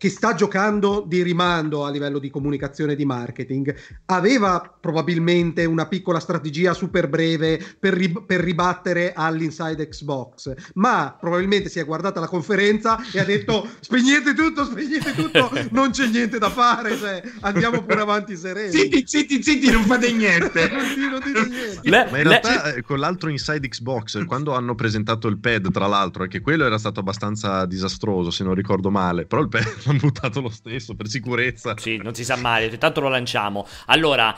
[0.00, 3.76] che sta giocando di rimando a livello di comunicazione e di marketing,
[4.06, 11.68] aveva probabilmente una piccola strategia super breve per, ri- per, ribattere all'inside Xbox, ma probabilmente
[11.68, 16.38] si è guardata la conferenza e ha detto spegnete tutto, spegnete tutto, non c'è niente
[16.38, 18.72] da fare, cioè, andiamo pure avanti sereni.
[18.72, 20.64] Zitti, zitti, zitti, non fate niente.
[20.72, 21.80] non, non dite niente.
[21.82, 22.82] Le, ma in realtà le...
[22.82, 27.00] con l'altro inside Xbox, quando hanno presentato il pad, tra l'altro, che quello era stato
[27.00, 31.74] abbastanza disastroso, se non ricordo male, però il pad l'hanno buttato lo stesso per sicurezza.
[31.76, 33.66] Sì, non si sa mai, tanto lo lanciamo.
[33.86, 34.36] Allora,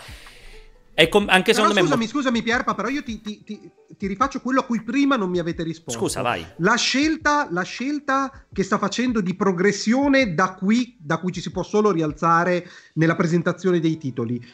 [1.08, 2.10] com- anche secondo però scusami, me...
[2.10, 5.38] scusami Pierpa, però io ti, ti, ti, ti, rifaccio quello a cui prima non mi
[5.38, 5.98] avete risposto.
[5.98, 6.44] Scusa, vai.
[6.58, 11.50] La scelta, la scelta che sta facendo di progressione da qui, da cui ci si
[11.50, 14.44] può solo rialzare nella presentazione dei titoli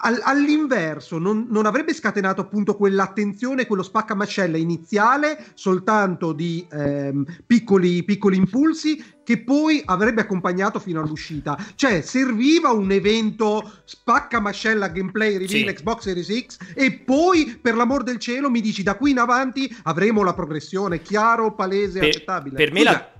[0.00, 8.36] all'inverso non, non, avrebbe scatenato appunto quell'attenzione, quello spaccamascella iniziale soltanto di ehm, piccoli, piccoli
[8.36, 11.56] impulsi che poi avrebbe accompagnato fino all'uscita.
[11.76, 15.64] Cioè, serviva un evento spaccamascella gameplay reveal sì.
[15.64, 19.74] Xbox Series X e poi, per l'amor del cielo, mi dici da qui in avanti
[19.84, 22.56] avremo la progressione chiaro, palese, per, accettabile.
[22.56, 23.12] Per me la...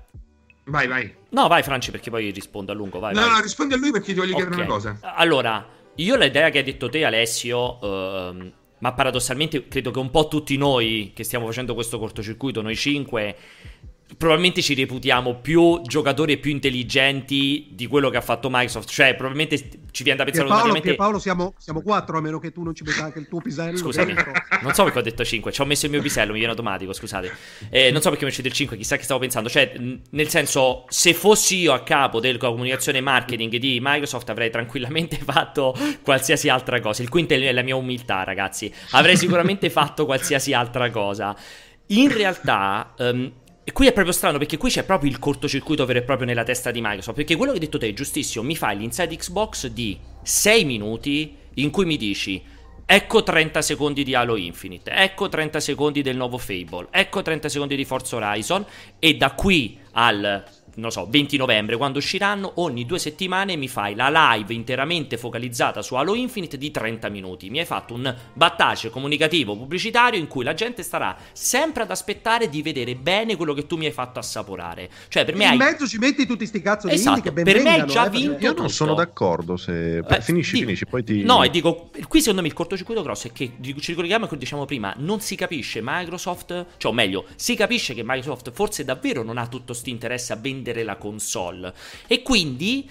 [0.66, 1.14] Vai, vai.
[1.30, 3.14] No, vai Franci perché poi rispondo a lungo, vai.
[3.14, 3.30] No, vai.
[3.30, 4.46] no, rispondi a lui perché ti voglio okay.
[4.46, 4.98] chiedere una cosa.
[5.14, 5.66] Allora,
[5.96, 10.56] io l'idea che hai detto te, Alessio, uh, ma paradossalmente credo che un po' tutti
[10.56, 13.36] noi che stiamo facendo questo cortocircuito, noi cinque,
[14.18, 18.88] probabilmente ci reputiamo più giocatori e più intelligenti di quello che ha fatto Microsoft.
[18.90, 19.56] Cioè, probabilmente
[19.90, 22.84] ci viene da pensare Pierpaolo, Pierpaolo siamo, siamo quattro, a meno che tu non ci
[22.84, 23.76] metta anche il tuo pisello.
[23.76, 24.14] Scusami,
[24.62, 26.92] non so perché ho detto 5, ci ho messo il mio pisello, mi viene automatico,
[26.92, 27.32] scusate.
[27.70, 29.48] Eh, non so perché mi è uscito il 5, chissà che stavo pensando.
[29.48, 29.74] Cioè,
[30.10, 35.16] nel senso, se fossi io a capo della comunicazione e marketing di Microsoft avrei tranquillamente
[35.24, 37.02] fatto qualsiasi altra cosa.
[37.02, 38.72] Il quinto è la mia umiltà, ragazzi.
[38.90, 41.34] Avrei sicuramente fatto qualsiasi altra cosa.
[41.86, 42.94] In realtà...
[42.98, 43.32] Um,
[43.66, 46.44] e qui è proprio strano perché qui c'è proprio il cortocircuito vero e proprio nella
[46.44, 47.16] testa di Microsoft.
[47.16, 48.44] Perché quello che hai detto te è giustissimo.
[48.44, 52.42] Mi fai l'inside Xbox di 6 minuti in cui mi dici
[52.86, 57.76] ecco 30 secondi di Halo Infinite, ecco 30 secondi del nuovo Fable, ecco 30 secondi
[57.76, 58.64] di Forza Horizon
[58.98, 60.44] e da qui al
[60.76, 65.82] non so, 20 novembre, quando usciranno, ogni due settimane mi fai la live interamente focalizzata
[65.82, 67.50] su Halo Infinite di 30 minuti.
[67.50, 72.48] Mi hai fatto un battace comunicativo pubblicitario in cui la gente starà sempre ad aspettare
[72.48, 74.90] di vedere bene quello che tu mi hai fatto assaporare.
[75.08, 75.56] Cioè, per me in hai...
[75.56, 77.92] mezzo ci metti tutti sti cazzo di esatto, indie che ben per me hai vengano,
[77.92, 78.68] già eh, vinto Io non tutto.
[78.68, 79.98] sono d'accordo se...
[79.98, 81.22] Eh, finisci, di- finisci, poi ti...
[81.22, 84.28] No, e dico, qui secondo me il cortocircuito grosso è che ci ricolleghiamo a quello
[84.28, 88.84] che diciamo prima, non si capisce Microsoft, cioè o meglio, si capisce che Microsoft forse
[88.84, 91.74] davvero non ha tutto sto interesse a vendere la console
[92.06, 92.88] e quindi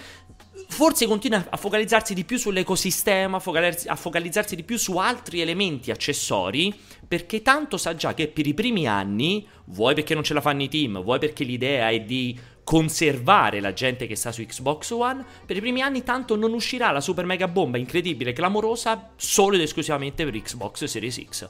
[0.68, 3.42] forse continua a focalizzarsi di più sull'ecosistema,
[3.88, 6.74] a focalizzarsi di più su altri elementi accessori,
[7.08, 10.64] perché tanto sa già che per i primi anni, vuoi perché non ce la fanno
[10.64, 15.24] i team, vuoi perché l'idea è di conservare la gente che sta su Xbox One,
[15.46, 19.62] per i primi anni tanto non uscirà la super mega bomba incredibile, clamorosa, solo ed
[19.62, 21.50] esclusivamente per Xbox Series X.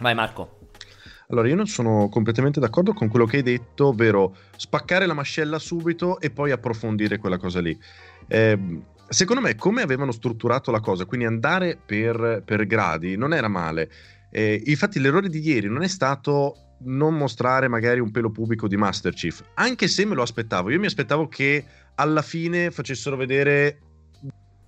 [0.00, 0.63] Vai Marco.
[1.28, 5.58] Allora, io non sono completamente d'accordo con quello che hai detto, ovvero spaccare la mascella
[5.58, 7.76] subito e poi approfondire quella cosa lì.
[8.28, 13.48] Eh, secondo me, come avevano strutturato la cosa, quindi andare per, per gradi, non era
[13.48, 13.90] male.
[14.30, 16.56] Eh, infatti, l'errore di ieri non è stato
[16.86, 20.70] non mostrare magari un pelo pubblico di Master Chief, anche se me lo aspettavo.
[20.70, 21.64] Io mi aspettavo che
[21.94, 23.78] alla fine facessero vedere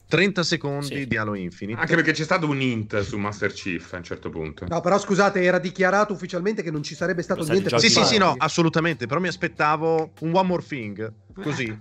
[0.08, 1.80] 30 secondi di Halo Infinite.
[1.80, 4.66] Anche perché c'è stato un hint su Master Chief a un certo punto.
[4.68, 8.04] No, però scusate, era dichiarato ufficialmente che non ci sarebbe stato niente per Sì, sì,
[8.04, 9.06] sì, no, assolutamente.
[9.06, 11.12] Però mi aspettavo un one more thing
[11.42, 11.78] così eh,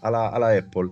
[0.00, 0.90] alla, alla Apple.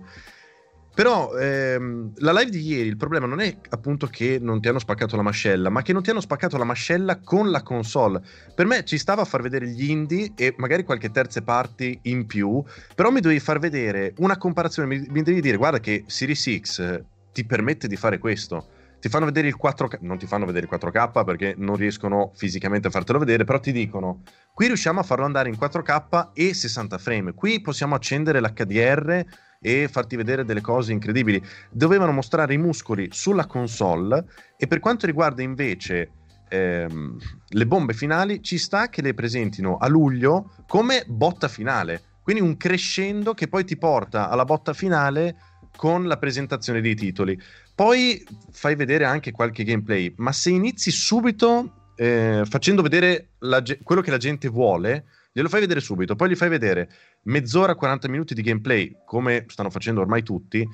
[0.97, 4.79] Però ehm, la live di ieri, il problema non è appunto che non ti hanno
[4.79, 8.23] spaccato la mascella, ma che non ti hanno spaccato la mascella con la console.
[8.55, 12.25] Per me ci stava a far vedere gli indie e magari qualche terze parti in
[12.25, 12.63] più,
[12.95, 16.79] però mi dovevi far vedere una comparazione, mi, mi devi dire guarda che Series X
[16.79, 18.67] eh, ti permette di fare questo.
[18.99, 22.87] Ti fanno vedere il 4K, non ti fanno vedere il 4K perché non riescono fisicamente
[22.87, 26.97] a fartelo vedere, però ti dicono qui riusciamo a farlo andare in 4K e 60
[26.97, 31.41] frame, qui possiamo accendere l'HDR e farti vedere delle cose incredibili.
[31.69, 34.25] Dovevano mostrare i muscoli sulla console
[34.57, 36.09] e per quanto riguarda invece
[36.49, 37.17] ehm,
[37.47, 42.01] le bombe finali, ci sta che le presentino a luglio come botta finale.
[42.21, 45.35] Quindi un crescendo che poi ti porta alla botta finale
[45.75, 47.39] con la presentazione dei titoli.
[47.73, 54.01] Poi fai vedere anche qualche gameplay, ma se inizi subito eh, facendo vedere la quello
[54.01, 55.05] che la gente vuole,
[55.37, 56.89] glielo fai vedere subito, poi gli fai vedere
[57.25, 60.67] mezz'ora, 40 minuti di gameplay, come stanno facendo ormai tutti,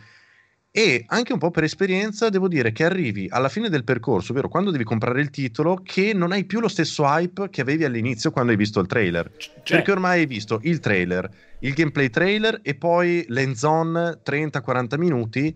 [0.76, 4.48] e anche un po' per esperienza devo dire che arrivi alla fine del percorso, ovvero
[4.48, 8.32] quando devi comprare il titolo, che non hai più lo stesso hype che avevi all'inizio
[8.32, 9.30] quando hai visto il trailer.
[9.64, 11.30] Perché ormai hai visto il trailer,
[11.60, 15.54] il gameplay trailer e poi l'endzone 30-40 minuti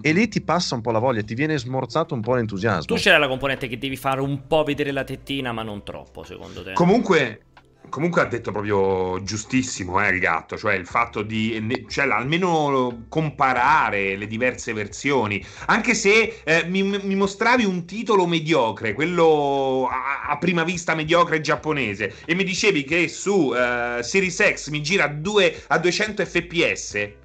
[0.00, 2.96] e lì ti passa un po' la voglia, ti viene smorzato un po' l'entusiasmo.
[2.96, 6.24] Tu c'era la componente che devi fare un po' vedere la tettina, ma non troppo,
[6.24, 6.72] secondo te.
[6.72, 7.42] Comunque,
[7.88, 14.16] comunque ha detto proprio giustissimo eh, il gatto, cioè il fatto di cioè, almeno comparare
[14.16, 20.38] le diverse versioni, anche se eh, mi, mi mostravi un titolo mediocre, quello a, a
[20.38, 25.62] prima vista mediocre giapponese, e mi dicevi che su eh, Series X mi gira due-
[25.68, 27.24] a 200 fps.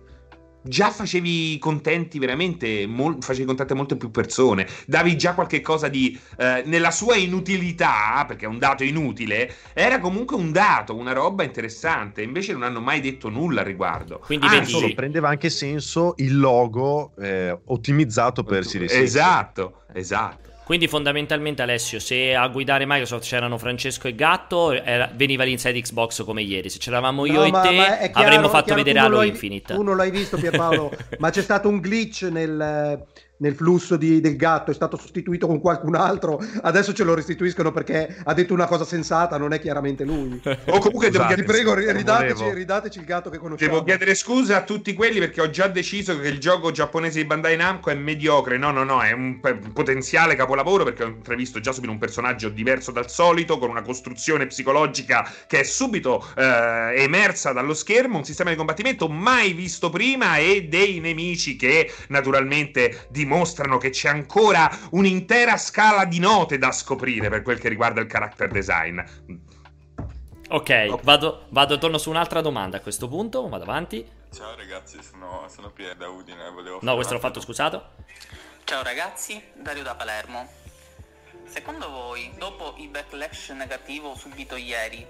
[0.64, 5.88] Già facevi contenti veramente, mol- facevi contenti a molte più persone, davi già qualche cosa
[5.88, 11.14] di eh, nella sua inutilità, perché è un dato inutile, era comunque un dato, una
[11.14, 12.22] roba interessante.
[12.22, 14.22] Invece non hanno mai detto nulla al riguardo.
[14.26, 18.94] Quindi Ah, solo prendeva anche senso il logo eh, ottimizzato per Series.
[18.94, 20.51] Esatto, esatto.
[20.72, 26.24] Quindi fondamentalmente Alessio, se a guidare Microsoft c'erano Francesco e Gatto, era- veniva l'Inside Xbox
[26.24, 26.70] come ieri.
[26.70, 29.74] Se c'eravamo io No, e ma- te, ma chiaro- avremmo fatto chiaro, vedere Halo Infinite.
[29.76, 30.90] Tu non l'hai visto Pierpaolo,
[31.20, 33.06] ma c'è stato un glitch nel,
[33.42, 37.72] nel flusso di- del gatto, è stato sostituito con qualcun altro, adesso ce lo restituiscono
[37.72, 40.40] perché ha detto una cosa sensata, non è chiaramente lui.
[40.72, 43.72] O comunque devo Ti chiedere- prego, ridateci, ridateci il gatto che conosciamo.
[43.72, 47.26] Devo chiedere scusa a tutti quelli perché ho già deciso che il gioco giapponese di
[47.26, 48.58] Bandai Namco è mediocre.
[48.58, 49.40] No, no, no, è un
[49.74, 54.46] potenziale capolavoro perché ho intravisto già subito un personaggio diverso dal solito, con una costruzione
[54.46, 60.38] psicologica che è subito eh, emersa dallo schermo, un sistema di combattimento mai visto prima
[60.38, 63.31] e dei nemici che naturalmente dimostrano
[63.78, 68.50] che c'è ancora un'intera scala di note da scoprire per quel che riguarda il character
[68.50, 69.00] design.
[70.50, 74.06] Ok, vado, vado, torno su un'altra domanda a questo punto, vado avanti.
[74.34, 76.50] Ciao ragazzi, sono, sono Pier da Udine.
[76.50, 77.96] Volevo No, questo l'ho fatto scusato.
[78.66, 80.50] Ciao ragazzi, Dario da Palermo.
[81.46, 85.06] Secondo voi, dopo il backlash negativo subito ieri,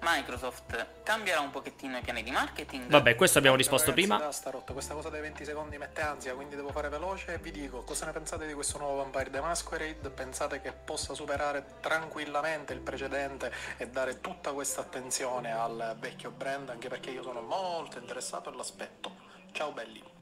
[0.00, 2.88] Microsoft cambierà un pochettino i piani di marketing.
[2.88, 4.24] Vabbè, questo abbiamo risposto Ragazzi, prima.
[4.24, 4.72] Basta, rotto.
[4.72, 8.06] Questa cosa dei 20 secondi mette ansia, quindi devo fare veloce e vi dico cosa
[8.06, 10.10] ne pensate di questo nuovo Vampire the Masquerade?
[10.10, 16.68] Pensate che possa superare tranquillamente il precedente e dare tutta questa attenzione al vecchio brand?
[16.68, 19.12] Anche perché io sono molto interessato all'aspetto.
[19.52, 20.17] Ciao belli.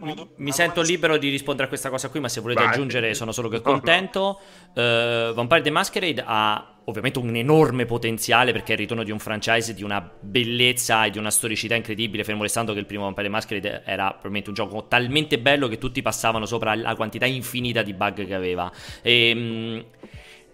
[0.00, 2.72] Mi, mi sento libero di rispondere a questa cosa qui, ma se volete Vai.
[2.72, 4.40] aggiungere sono solo che contento.
[4.74, 9.18] Uh, Vampire the Masquerade ha ovviamente un enorme potenziale perché è il ritorno di un
[9.18, 13.26] franchise di una bellezza e di una storicità incredibile, fermo restando che il primo Vampire
[13.26, 17.82] the Masquerade era probabilmente un gioco talmente bello che tutti passavano sopra la quantità infinita
[17.82, 18.70] di bug che aveva.
[19.02, 19.84] E, ehm,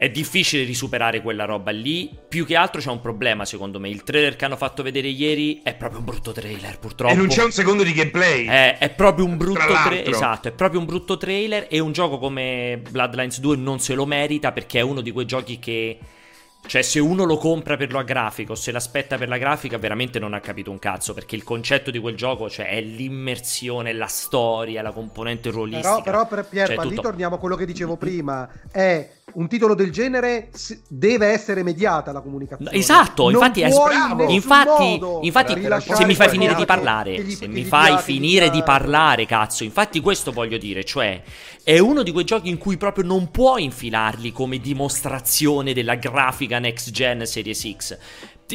[0.05, 2.11] è difficile risuperare quella roba lì.
[2.29, 3.89] Più che altro c'è un problema, secondo me.
[3.89, 7.13] Il trailer che hanno fatto vedere ieri è proprio un brutto trailer, purtroppo.
[7.13, 8.45] E non c'è un secondo di gameplay.
[8.47, 10.09] È, è proprio un brutto trailer.
[10.09, 11.69] Esatto, è proprio un brutto trailer.
[11.71, 15.25] E un gioco come Bloodlines 2 non se lo merita perché è uno di quei
[15.25, 15.99] giochi che.
[16.67, 20.19] Cioè, se uno lo compra per la grafica o se l'aspetta per la grafica, veramente
[20.19, 21.15] non ha capito un cazzo.
[21.15, 26.03] Perché il concetto di quel gioco cioè, è l'immersione, la storia, la componente ruolistica.
[26.03, 26.89] Però, però per Pier, cioè, tutto...
[26.89, 28.49] lì torniamo a quello che dicevo prima.
[28.71, 30.51] È un titolo del genere
[30.89, 32.71] deve essere mediata la comunicazione.
[32.73, 33.69] Esatto, infatti, è,
[34.29, 35.55] infatti, infatti
[35.95, 40.01] se mi fai finire di parlare, gli, se mi fai finire di parlare, cazzo, infatti
[40.01, 41.23] questo voglio dire, cioè
[41.63, 46.59] è uno di quei giochi in cui proprio non puoi infilarli come dimostrazione della grafica
[46.59, 47.99] next gen Series X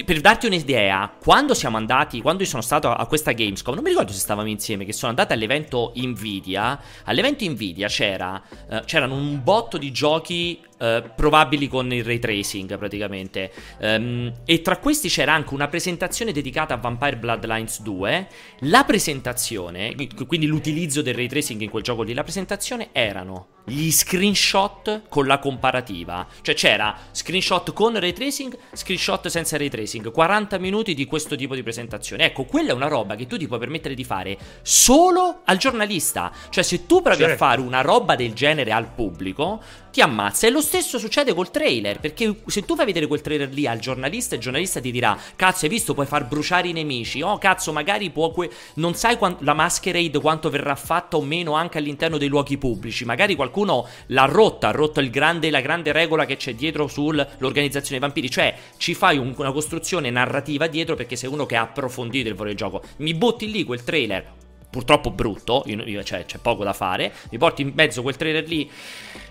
[0.05, 3.89] per darti un'idea, quando siamo andati, quando io sono stato a questa Gamescom, non mi
[3.89, 9.41] ricordo se stavamo insieme, che sono andati all'evento Nvidia, all'evento Nvidia c'era, uh, c'erano un
[9.43, 13.51] botto di giochi uh, probabili con il ray tracing praticamente,
[13.81, 18.27] um, e tra questi c'era anche una presentazione dedicata a Vampire Bloodlines 2,
[18.61, 19.95] la presentazione,
[20.27, 25.27] quindi l'utilizzo del ray tracing in quel gioco lì, la presentazione erano gli screenshot con
[25.27, 26.27] la comparativa.
[26.41, 31.55] Cioè c'era screenshot con ray tracing, screenshot senza ray tracing, 40 minuti di questo tipo
[31.55, 32.25] di presentazione.
[32.25, 36.31] Ecco, quella è una roba che tu ti puoi permettere di fare solo al giornalista.
[36.49, 37.33] Cioè se tu provi certo.
[37.33, 39.61] a fare una roba del genere al pubblico,
[39.91, 40.47] ti ammazza.
[40.47, 43.79] E lo stesso succede col trailer, perché se tu fai vedere quel trailer lì al
[43.79, 47.71] giornalista, il giornalista ti dirà, cazzo hai visto, puoi far bruciare i nemici, oh cazzo
[47.71, 48.31] magari può...
[48.31, 52.57] Que- non sai quant- la masquerade quanto verrà fatta o meno anche all'interno dei luoghi
[52.57, 57.99] pubblici, magari qualcuno l'ha rotta, ha rotto grande, la grande regola che c'è dietro sull'organizzazione
[57.99, 61.61] dei vampiri, cioè ci fai un- una costruzione narrativa dietro perché sei uno che ha
[61.61, 62.81] approfondito il vero gioco.
[62.97, 64.25] Mi butti lì quel trailer,
[64.69, 68.47] purtroppo brutto, io, io, cioè c'è poco da fare, mi porti in mezzo quel trailer
[68.47, 68.69] lì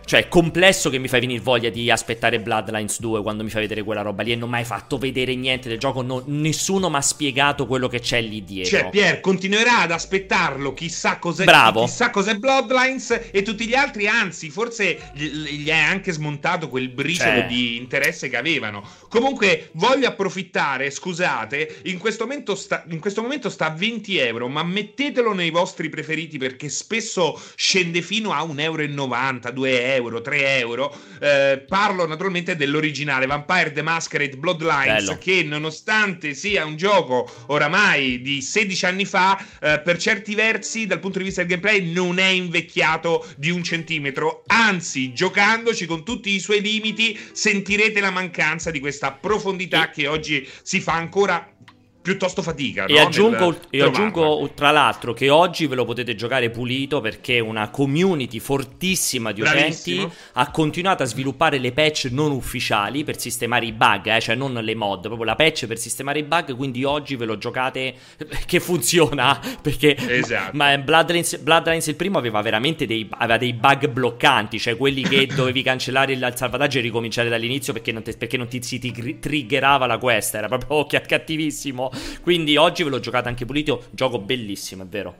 [0.09, 3.61] cioè, è complesso che mi fai venire voglia di aspettare Bloodlines 2 quando mi fai
[3.61, 6.01] vedere quella roba lì e non mi hai fatto vedere niente del gioco.
[6.01, 8.79] No, nessuno mi ha spiegato quello che c'è lì dietro.
[8.79, 10.73] Cioè, Pier continuerà ad aspettarlo.
[10.73, 11.85] Chissà cos'è, Bravo.
[11.85, 14.09] chissà cos'è Bloodlines e tutti gli altri.
[14.09, 17.47] Anzi, forse gli, è anche smontato quel briciolo cioè.
[17.47, 18.83] di interesse che avevano.
[19.11, 20.91] Comunque, voglio approfittare.
[20.91, 25.51] Scusate, in questo, momento sta, in questo momento sta a 20 euro, ma mettetelo nei
[25.51, 30.95] vostri preferiti perché spesso scende fino a 1,90 euro, 2 euro euro, 3 euro.
[31.21, 35.19] Eh, parlo naturalmente dell'originale Vampire the Masquerade Bloodlines, Bello.
[35.19, 41.01] che nonostante sia un gioco oramai di 16 anni fa, eh, per certi versi, dal
[41.01, 44.45] punto di vista del gameplay, non è invecchiato di un centimetro.
[44.47, 50.49] Anzi, giocandoci con tutti i suoi limiti, sentirete la mancanza di questa profondità che oggi
[50.63, 51.53] si fa ancora
[52.01, 52.87] piuttosto fatica.
[52.87, 53.01] E, no?
[53.01, 58.39] aggiungo, e aggiungo, tra l'altro che oggi ve lo potete giocare pulito perché una community
[58.39, 60.05] fortissima di Bravissimo.
[60.05, 64.35] utenti ha continuato a sviluppare le patch non ufficiali per sistemare i bug, eh, cioè
[64.35, 66.57] non le mod, proprio la patch per sistemare i bug.
[66.57, 67.95] Quindi oggi ve lo giocate
[68.47, 70.57] che funziona perché esatto.
[70.57, 75.03] ma, ma Bloodlines, Bloodlines, il primo aveva veramente dei, aveva dei bug bloccanti, cioè quelli
[75.03, 78.79] che dovevi cancellare il salvataggio e ricominciare dall'inizio perché non, te, perché non ti si
[79.21, 81.91] triggerava la quest, era proprio cattivissimo.
[82.21, 83.87] Quindi oggi ve l'ho giocato anche pulito.
[83.91, 85.17] Gioco bellissimo, è vero.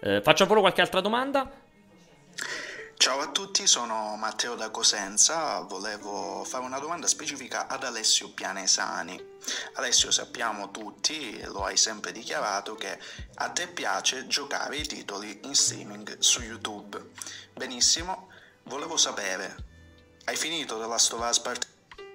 [0.00, 1.66] Eh, faccio ancora qualche altra domanda.
[2.96, 9.24] Ciao a tutti, sono Matteo da Cosenza, volevo fare una domanda specifica ad Alessio Pianesani.
[9.74, 12.98] Alessio, sappiamo tutti, lo hai sempre dichiarato, che
[13.36, 17.00] a te piace giocare i titoli in streaming su YouTube.
[17.54, 18.30] Benissimo,
[18.64, 19.54] volevo sapere,
[20.24, 21.66] hai finito The Last of Us Part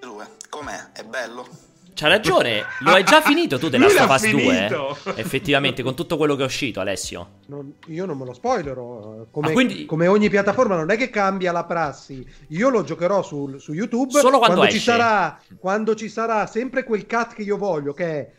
[0.02, 0.38] 2?
[0.50, 0.92] Com'è?
[0.92, 1.73] È bello?
[1.94, 4.68] C'ha ragione, lo hai già finito tu della Last of Us 2?
[5.16, 5.20] Eh?
[5.20, 7.40] Effettivamente, con tutto quello che è uscito, Alessio.
[7.48, 9.28] Non, io non me lo spoilerò.
[9.30, 9.86] Come, ah, quindi...
[9.86, 12.26] come, ogni piattaforma, non è che cambia la prassi.
[12.50, 16.84] Io lo giocherò su, su YouTube solo quando, quando ci sarà quando ci sarà sempre
[16.84, 18.32] quel cut che io voglio, che è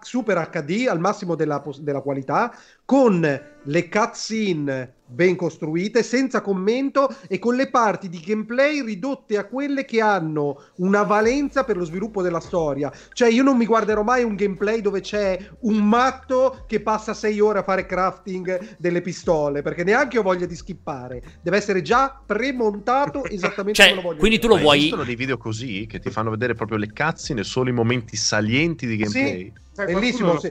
[0.00, 2.54] Super HD al massimo della, della qualità,
[2.84, 9.44] con le cutscene ben costruite, senza commento e con le parti di gameplay ridotte a
[9.44, 12.92] quelle che hanno una valenza per lo sviluppo della storia.
[13.12, 17.40] Cioè, io non mi guarderò mai un gameplay dove c'è un matto che passa sei
[17.40, 21.22] ore a fare crafting delle pistole, perché neanche ho voglia di skippare.
[21.42, 24.18] Deve essere già premontato esattamente cioè, come lo voglio.
[24.18, 24.78] Quindi tu lo Ma vuoi.
[24.78, 28.86] Esistono dei video così che ti fanno vedere proprio le cutscene, solo i momenti salienti
[28.86, 29.52] di gameplay.
[29.72, 30.38] Sì, bellissimo.
[30.38, 30.48] Sì.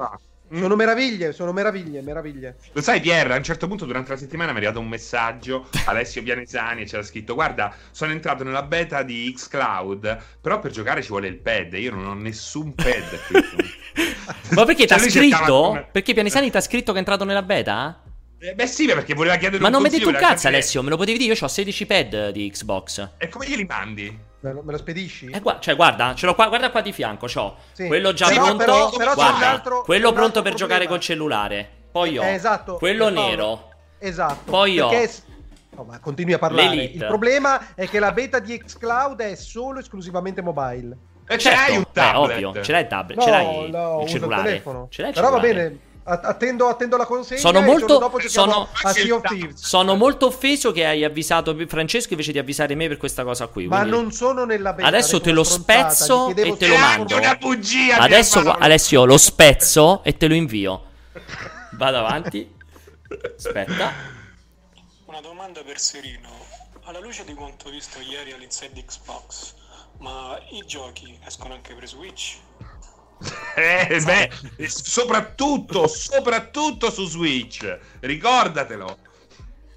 [0.52, 2.58] Sono meraviglie, sono meraviglie, meraviglie.
[2.74, 5.68] Lo sai, Pierre, a un certo punto durante la settimana mi è arrivato un messaggio,
[5.86, 11.02] Alessio Pianesani, e c'era scritto, guarda, sono entrato nella beta di Xcloud, però per giocare
[11.02, 13.20] ci vuole il pad, io non ho nessun pad.
[14.54, 15.36] Ma perché Cioè, t'ha lui scritto?
[15.38, 18.02] cercava Perché Pianesani t'ha scritto che è entrato nella beta?
[18.40, 20.48] Eh, beh sì, perché voleva chiedere Ma un non mi hai detto un cazzo, capire-
[20.50, 20.84] Alessio.
[20.84, 21.34] Me lo potevi dire?
[21.34, 23.10] Io ho 16 pad di Xbox.
[23.18, 24.20] E come glieli mandi?
[24.42, 25.30] Me lo, me lo spedisci?
[25.32, 27.26] Eh, gua- cioè, guarda, ce l'ho qua, guarda qua di fianco.
[27.28, 27.88] C'ho Sì.
[27.88, 28.58] quello già Però- pronto.
[28.58, 30.92] però- però c'è guarda, un altro- quello un pronto altro per giocare problema.
[30.92, 31.70] col cellulare.
[31.92, 33.28] Poi ho Eh, esatto, quello Paolo.
[33.28, 33.70] nero.
[33.98, 34.52] Esatto.
[34.52, 35.12] Poi ho perché...
[35.76, 36.70] No, ma continui a parlare.
[36.70, 36.98] L'Elite.
[36.98, 40.96] Il problema è che la beta di Xcloud è solo esclusivamente mobile.
[41.28, 42.44] E Certo, c'hai un eh, tablet.
[42.44, 44.44] ovvio, ce l'hai il tablet, No, ce l'hai no, il il cellulare.
[44.44, 44.88] telefono.
[44.92, 45.64] Ce l'hai il Però va cellulare.
[45.70, 47.40] bene, a- attendo, attendo la consegna.
[47.40, 49.62] Sono molto, sono, a Sea of Thieves.
[49.62, 53.68] sono molto offeso che hai avvisato Francesco invece di avvisare me per questa cosa qui.
[53.68, 54.88] Ma non sono nella beta.
[54.88, 57.18] Adesso te lo spezzo e te lo mando.
[57.18, 58.66] Una bugia, Adesso, Pierpaolo.
[58.66, 60.84] Alessio, lo spezzo e te lo invio.
[61.72, 62.54] Vado avanti.
[63.36, 63.92] Aspetta.
[65.06, 66.30] Una domanda per Serino.
[66.84, 69.56] Alla luce di quanto visto ieri all'Inside Xbox,
[69.98, 72.38] ma i giochi escono anche per Switch?
[73.58, 77.80] Eh, beh, e soprattutto, soprattutto su Switch.
[78.02, 78.98] Ricordatelo.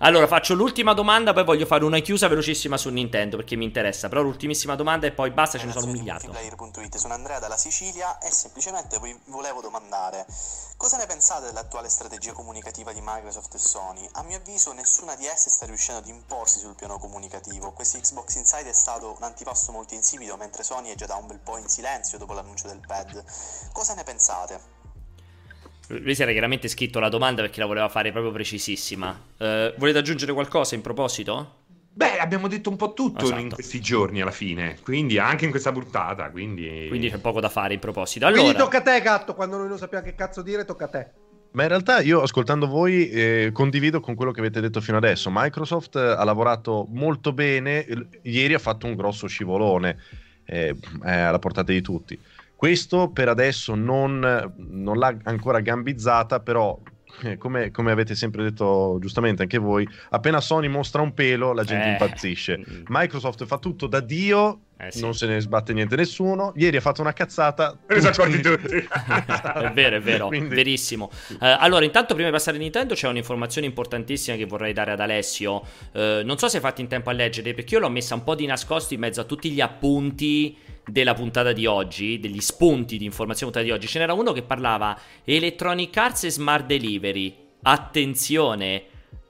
[0.01, 4.09] Allora, faccio l'ultima domanda, poi voglio fare una chiusa velocissima su Nintendo perché mi interessa.
[4.09, 6.33] Però l'ultimissima domanda e poi basta, ce ne sono un miliardo.
[6.95, 10.27] Sono Andrea dalla Sicilia e semplicemente vi volevo domandare
[10.77, 14.09] cosa ne pensate dell'attuale strategia comunicativa di Microsoft e Sony?
[14.13, 17.73] A mio avviso nessuna di esse sta riuscendo ad imporsi sul piano comunicativo.
[17.73, 21.27] Questo Xbox Inside è stato un antipasto molto insipido mentre Sony è già da un
[21.27, 23.25] bel po' in silenzio dopo l'annuncio del pad.
[23.73, 24.78] Cosa ne pensate?
[25.89, 29.19] Lui si era chiaramente scritto la domanda perché la voleva fare proprio precisissima.
[29.39, 31.57] Eh, volete aggiungere qualcosa in proposito?
[31.99, 33.41] Beh, abbiamo detto un po' tutto Esatto.
[33.41, 34.79] in questi giorni alla fine.
[34.83, 36.31] Quindi anche in questa puntata.
[36.31, 38.27] Quindi, Quindi c'è poco da fare in proposito.
[38.27, 39.35] Quindi Allora, tocca a te, gatto.
[39.35, 41.07] Quando noi non sappiamo che cazzo dire, tocca a te.
[41.53, 45.31] Ma in realtà io ascoltando voi eh, condivido con quello che avete detto fino adesso.
[45.33, 47.87] Microsoft eh, ha lavorato molto bene,
[48.23, 49.97] ieri ha fatto un grosso scivolone,
[50.45, 52.17] eh, è alla portata di tutti.
[52.59, 54.19] Questo per adesso non,
[54.57, 56.77] non l'ha ancora gambizzata, però
[57.23, 61.63] eh, come, come avete sempre detto giustamente anche voi, appena Sony mostra un pelo la
[61.63, 61.91] gente Eh.
[61.93, 62.61] impazzisce.
[62.89, 65.01] Microsoft fa tutto da Dio, Eh, sì.
[65.03, 66.53] non se ne sbatte niente nessuno.
[66.57, 67.79] Ieri ha fatto una cazzata.
[67.87, 68.75] Ne sono accorti tutti.
[69.65, 71.11] è vero, è vero, Quindi- verissimo.
[71.41, 75.01] Eh, allora, intanto, prima di passare a Nintendo, c'è un'informazione importantissima che vorrei dare ad
[75.01, 75.63] Alessio.
[75.93, 78.25] Eh, non so se hai fatto in tempo a leggere, perché io l'ho messa un
[78.25, 80.57] po' di nascosto in mezzo a tutti gli appunti
[80.89, 83.87] della puntata di oggi, degli spunti di informazione puntata di oggi.
[83.89, 87.35] Ce n'era uno che parlava Electronic Arts e Smart Delivery.
[87.63, 88.85] Attenzione,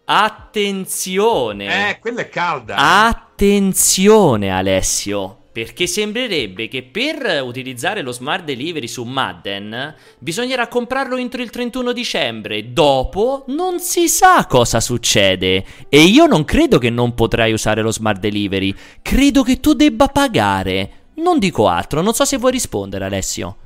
[0.05, 1.91] attenzione.
[1.91, 2.77] Eh, quella è calda.
[2.77, 11.43] Attenzione Alessio, perché sembrerebbe che per utilizzare lo smart delivery su Madden bisognerà comprarlo entro
[11.43, 17.15] il 31 dicembre, dopo non si sa cosa succede e io non credo che non
[17.15, 20.98] potrai usare lo smart delivery, credo che tu debba pagare.
[21.19, 23.57] Non dico altro, non so se vuoi rispondere Alessio.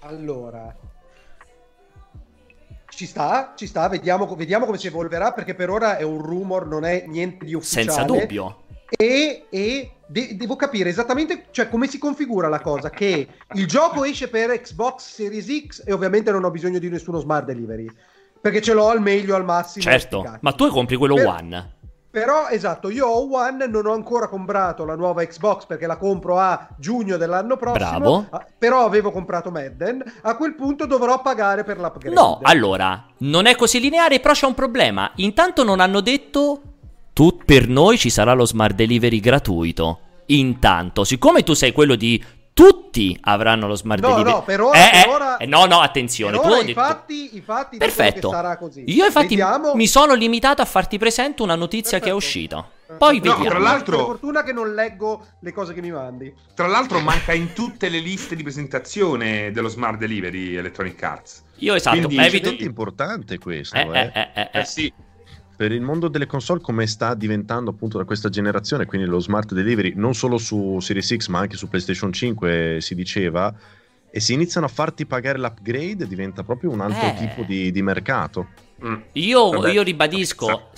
[0.00, 0.74] Allora,
[2.88, 6.66] ci sta, ci sta, vediamo, vediamo come si evolverà perché per ora è un rumor,
[6.66, 7.90] non è niente di ufficiale.
[7.90, 8.62] Senza dubbio.
[8.88, 14.04] E, e de- devo capire esattamente cioè, come si configura la cosa, che il gioco
[14.04, 17.86] esce per Xbox Series X e ovviamente non ho bisogno di nessuno smart delivery,
[18.40, 19.84] perché ce l'ho al meglio, al massimo.
[19.84, 21.74] Certo, ma tu compri quello Per- One.
[22.10, 26.38] Però, esatto, io ho One, non ho ancora comprato la nuova Xbox perché la compro
[26.38, 27.98] a giugno dell'anno prossimo.
[27.98, 28.26] Bravo.
[28.30, 30.02] Ah, Però avevo comprato Madden.
[30.22, 32.14] A quel punto dovrò pagare per l'upgrade.
[32.14, 35.10] No, allora, non è così lineare, però c'è un problema.
[35.16, 36.62] Intanto non hanno detto
[37.12, 40.00] tu per noi ci sarà lo smart delivery gratuito.
[40.26, 42.22] Intanto, siccome tu sei quello di
[42.60, 44.34] tutti avranno lo smart No, delivery.
[44.34, 46.66] no, per ora- Eh, per eh, ora- eh, no, no, attenzione, Per ora hai i
[46.66, 48.28] detto fatti, i fatti dicono Perfetto.
[48.28, 48.84] che sarà così.
[48.86, 49.74] Io infatti Vediamo.
[49.74, 52.66] mi sono limitato a farti presente una notizia che è uscita.
[52.98, 53.44] Poi No, vediamo.
[53.44, 56.34] tra l'altro- Per fortuna che non leggo le cose che mi mandi.
[56.54, 61.44] Tra l'altro manca in tutte le liste di presentazione dello Smart Delivery Electronic Arts.
[61.58, 64.00] Io esatto, Quindi- evito importante questo, Eh, eh.
[64.00, 64.60] eh, eh, eh, eh.
[64.60, 64.92] Eh sì,
[65.60, 69.52] per il mondo delle console come sta diventando appunto da questa generazione, quindi lo smart
[69.52, 73.54] delivery non solo su Series X ma anche su PlayStation 5 si diceva,
[74.10, 77.14] e se iniziano a farti pagare l'upgrade diventa proprio un altro Eh.
[77.14, 78.46] tipo di, di mercato.
[78.84, 78.94] Mm.
[79.12, 80.70] Io, Vabbè, io ribadisco,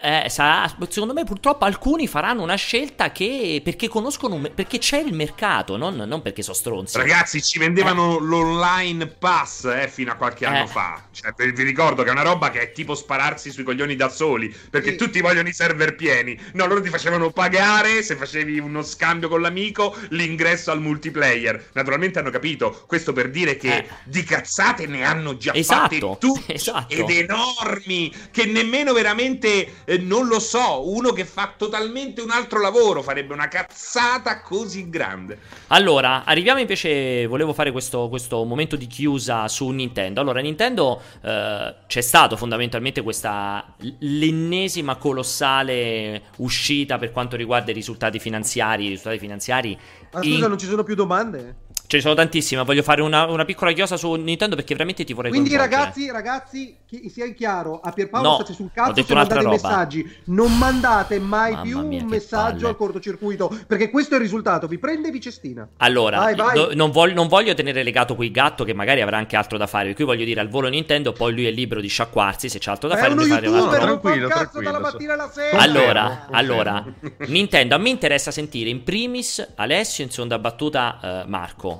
[0.00, 4.98] eh, sarà- secondo me purtroppo alcuni faranno una scelta che perché conoscono, un- perché c'è
[4.98, 6.96] il mercato, non, non perché sono stronzi.
[6.96, 10.66] Ragazzi, ci vendevano l'online pass eh, fino a qualche anno Eh.
[10.66, 11.04] fa.
[11.12, 14.52] Cioè, vi ricordo che è una roba che è tipo spararsi sui coglioni da soli.
[14.70, 14.96] Perché Sì.
[14.96, 16.38] tutti vogliono i server pieni.
[16.54, 21.68] No, loro ti facevano pagare se facevi uno scambio con l'amico l'ingresso al multiplayer.
[21.74, 22.84] Naturalmente hanno capito.
[22.86, 23.88] Questo per dire che Eh.
[24.04, 26.92] di cazzate ne hanno già Esatto, fatte tutte esatto.
[26.94, 28.12] ed enormi.
[28.30, 33.32] Che nemmeno veramente, eh, non lo so, uno che fa totalmente un altro lavoro farebbe
[33.32, 35.38] una cazzata così grande.
[35.68, 40.20] Allora, arriviamo invece, volevo fare questo, questo momento di chiusa su Nintendo.
[40.20, 48.18] Allora, Nintendo eh, c'è stato fondamentalmente questa l'ennesima colossale uscita per quanto riguarda i risultati
[48.18, 48.86] finanziari.
[48.86, 49.78] I risultati finanziari
[50.12, 51.68] Ma scusa, in- non ci sono più domande?
[51.90, 55.12] Ce ne sono tantissime, voglio fare una, una piccola chiosa su Nintendo perché veramente ti
[55.12, 59.12] vorrei Quindi ragazzi, ragazzi, chi- sia chiaro, a Pierpaolo No, state sul ho cazzo se
[59.12, 59.68] un'altra mandate roba.
[59.68, 60.16] messaggi.
[60.26, 62.66] Non mandate mai Mamma più mia, un che messaggio palle.
[62.68, 65.68] al cortocircuito, perché questo è il risultato, vi prende e vi cestina.
[65.78, 66.54] Allora, Vai, vai.
[66.54, 69.66] do- non, voglio, non voglio tenere legato qui gatto che magari avrà anche altro da
[69.66, 69.86] fare.
[69.86, 72.70] Per cui voglio dire al volo Nintendo, poi lui è libero di sciacquarsi se c'ha
[72.70, 73.12] altro da È fare.
[73.14, 75.58] uno fare youtuber, Tranquillo, cazzo tranquillo, dalla mattina alla sera.
[75.58, 76.84] Allora, allora.
[77.26, 81.79] Nintendo, a me interessa sentire in primis Alessio in seconda battuta eh, Marco.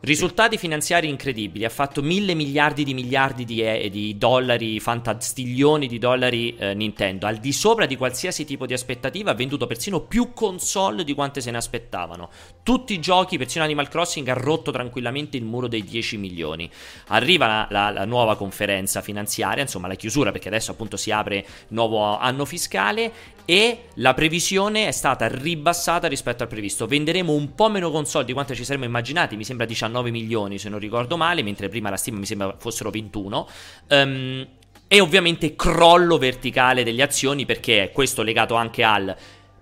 [0.00, 5.98] Risultati finanziari incredibili, ha fatto mille miliardi di miliardi di, e- di dollari, fantastiglioni di
[5.98, 10.32] dollari eh, Nintendo, al di sopra di qualsiasi tipo di aspettativa, ha venduto persino più
[10.34, 12.30] console di quante se ne aspettavano.
[12.62, 16.70] Tutti i giochi, persino Animal Crossing ha rotto tranquillamente il muro dei 10 milioni.
[17.08, 21.44] Arriva la, la- la nuova conferenza finanziaria, insomma la chiusura perché adesso appunto si apre
[21.70, 23.12] nuovo anno fiscale
[23.50, 26.86] e la previsione è stata ribassata rispetto al previsto.
[26.86, 30.68] Venderemo un po' meno console di quanto ci saremmo immaginati, mi sembra 19 milioni se
[30.68, 33.48] non ricordo male, mentre prima la stima mi sembra fossero 21.
[33.88, 34.48] Ehm,
[34.86, 39.16] e ovviamente crollo verticale delle azioni perché è questo legato anche al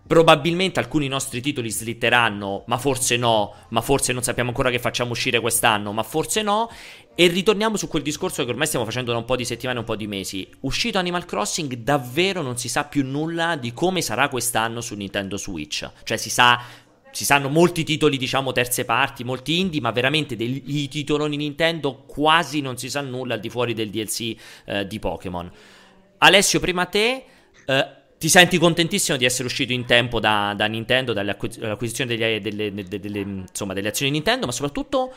[0.07, 5.11] Probabilmente alcuni nostri titoli slitteranno, ma forse no, ma forse non sappiamo ancora che facciamo
[5.11, 6.71] uscire quest'anno, ma forse no.
[7.19, 9.87] E ritorniamo su quel discorso che ormai stiamo facendo da un po' di settimane, un
[9.87, 10.47] po' di mesi.
[10.61, 15.39] Uscito Animal Crossing, davvero non si sa più nulla di come sarà quest'anno su Nintendo
[15.39, 15.91] Switch.
[16.05, 16.61] Cioè si sa
[17.17, 22.61] si sanno molti titoli, diciamo, terze parti, molti indie, ma veramente dei titoloni Nintendo quasi
[22.61, 24.37] non si sa nulla al di fuori del DLC
[24.67, 25.51] eh, di Pokémon.
[26.19, 27.25] Alessio, prima te,
[27.65, 27.87] eh,
[28.19, 32.75] ti senti contentissimo di essere uscito in tempo da, da Nintendo, dall'acqu- dall'acquisizione degli- delle,
[32.75, 35.15] delle- delle- insomma, delle azioni Nintendo, ma soprattutto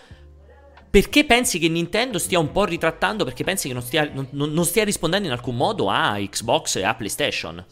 [0.89, 4.65] perché pensi che Nintendo stia un po' ritrattando, perché pensi che non stia, non- non-
[4.65, 7.63] stia rispondendo in alcun modo a Xbox e a PlayStation?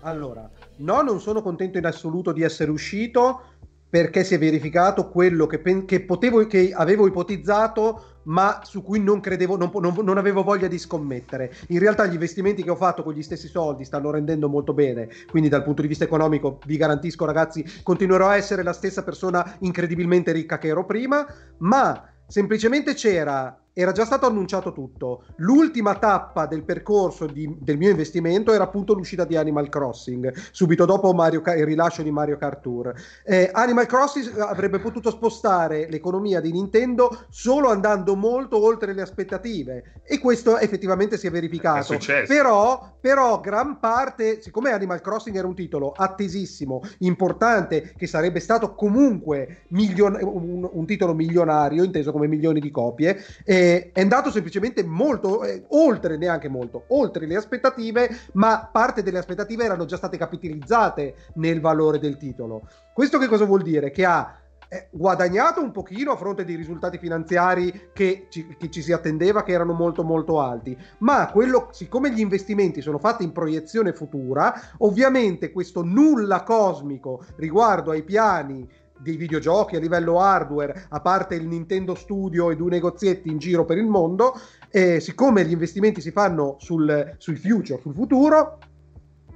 [0.00, 3.52] Allora, no, non sono contento in assoluto di essere uscito
[3.88, 9.20] perché si è verificato quello che, che potevo, che avevo ipotizzato, ma su cui non
[9.20, 11.54] credevo, non, non- non avevo voglia di scommettere.
[11.68, 15.08] In realtà gli investimenti che ho fatto con gli stessi soldi stanno rendendo molto bene,
[15.30, 19.58] quindi dal punto di vista economico vi garantisco ragazzi, continuerò a essere la stessa persona
[19.60, 21.24] incredibilmente ricca che ero prima,
[21.58, 25.24] ma semplicemente c'era era già stato annunciato tutto.
[25.36, 30.84] L'ultima tappa del percorso di- del mio investimento era appunto l'uscita di Animal Crossing, subito
[30.84, 32.94] dopo Mario il rilascio di Mario Kart Tour.
[33.24, 40.00] Eh, Animal Crossing avrebbe potuto spostare l'economia di Nintendo solo andando molto oltre le aspettative
[40.04, 41.94] e questo effettivamente si è verificato.
[41.94, 42.24] È.
[42.26, 48.74] Però, però gran parte, siccome Animal Crossing era un titolo attesissimo, importante, che sarebbe stato
[48.74, 54.84] comunque milion- un, un titolo milionario, inteso come milioni di copie, eh, è andato semplicemente
[54.84, 60.16] molto eh, oltre, neanche molto, oltre le aspettative, ma parte delle aspettative erano già state
[60.16, 62.68] capitalizzate nel valore del titolo.
[62.92, 63.90] Questo che cosa vuol dire?
[63.90, 64.38] Che ha
[64.68, 69.42] eh, guadagnato un pochino a fronte dei risultati finanziari che ci, che ci si attendeva
[69.42, 74.54] che erano molto molto alti ma quello siccome gli investimenti sono fatti in proiezione futura
[74.78, 78.68] ovviamente questo nulla cosmico riguardo ai piani
[79.04, 83.64] dei videogiochi a livello hardware, a parte il Nintendo Studio e due negozietti in giro
[83.64, 84.32] per il mondo,
[84.70, 88.58] eh, siccome gli investimenti si fanno sul, sul future, sul futuro,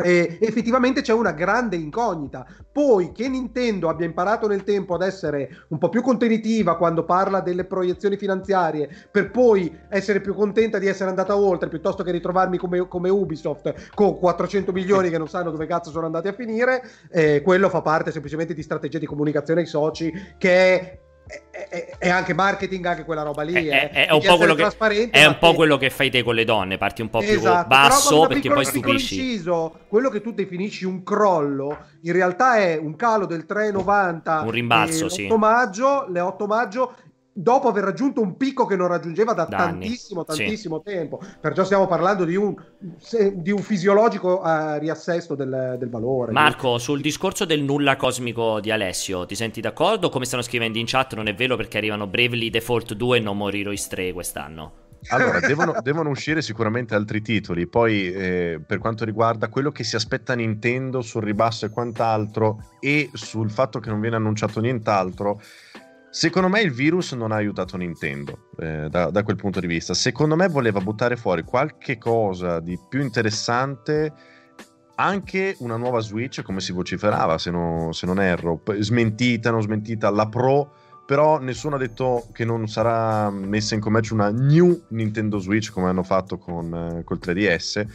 [0.03, 2.47] eh, effettivamente c'è una grande incognita.
[2.71, 7.41] Poi che Nintendo abbia imparato nel tempo ad essere un po' più contenitiva quando parla
[7.41, 12.57] delle proiezioni finanziarie, per poi essere più contenta di essere andata oltre piuttosto che ritrovarmi
[12.57, 16.83] come, come Ubisoft con 400 milioni che non sanno dove cazzo sono andati a finire,
[17.11, 20.99] eh, quello fa parte semplicemente di strategia di comunicazione ai soci che è
[21.69, 23.67] è, è- è anche marketing, anche quella roba lì.
[23.67, 26.23] È, eh, è di un, po quello che, è un po' quello che fai te
[26.23, 29.21] con le donne, parti un po' più Esatto, basso perché poi piccolo- piccolo stupisci.
[29.33, 34.51] inciso, quello che tu definisci un crollo, in realtà è un calo del 3,90 Un
[34.51, 35.27] rimbalzo, sì.
[35.27, 36.95] l'8 maggio, le 8 maggio
[37.41, 40.39] dopo aver raggiunto un picco che non raggiungeva da, da tantissimo, anni.
[40.39, 40.93] tantissimo sì.
[40.93, 41.21] tempo.
[41.41, 42.55] Perciò stiamo parlando di un,
[43.35, 46.33] di un fisiologico uh, riassesto del, del, valore.
[46.33, 46.83] Marco, quindi.
[46.83, 50.09] sul discorso del nulla cosmico di Alessio, ti senti d'accordo?
[50.09, 53.35] Come stanno scrivendo in chat, non è vero perché arrivano Bravely Default 2 e No
[53.35, 54.73] More Heroes 3 quest'anno.
[55.11, 57.67] Allora, devono, devono, uscire sicuramente altri titoli.
[57.69, 63.11] Poi, eh, per quanto riguarda quello che si aspetta Nintendo sul ribasso e quant'altro, e
[63.13, 65.41] sul fatto che non viene annunciato nient'altro,
[66.11, 69.95] secondo me il virus non ha aiutato Nintendo eh, da, da, quel punto di vista.
[69.95, 74.13] Secondo me voleva buttare fuori qualche cosa di più interessante.
[74.97, 80.11] Anche una nuova Switch, come si vociferava, se, no, se non erro, smentita, non smentita,
[80.11, 80.73] la Pro
[81.09, 85.89] però nessuno ha detto che non sarà messa in commercio una new Nintendo Switch come
[85.89, 87.87] hanno fatto con eh, col 3DS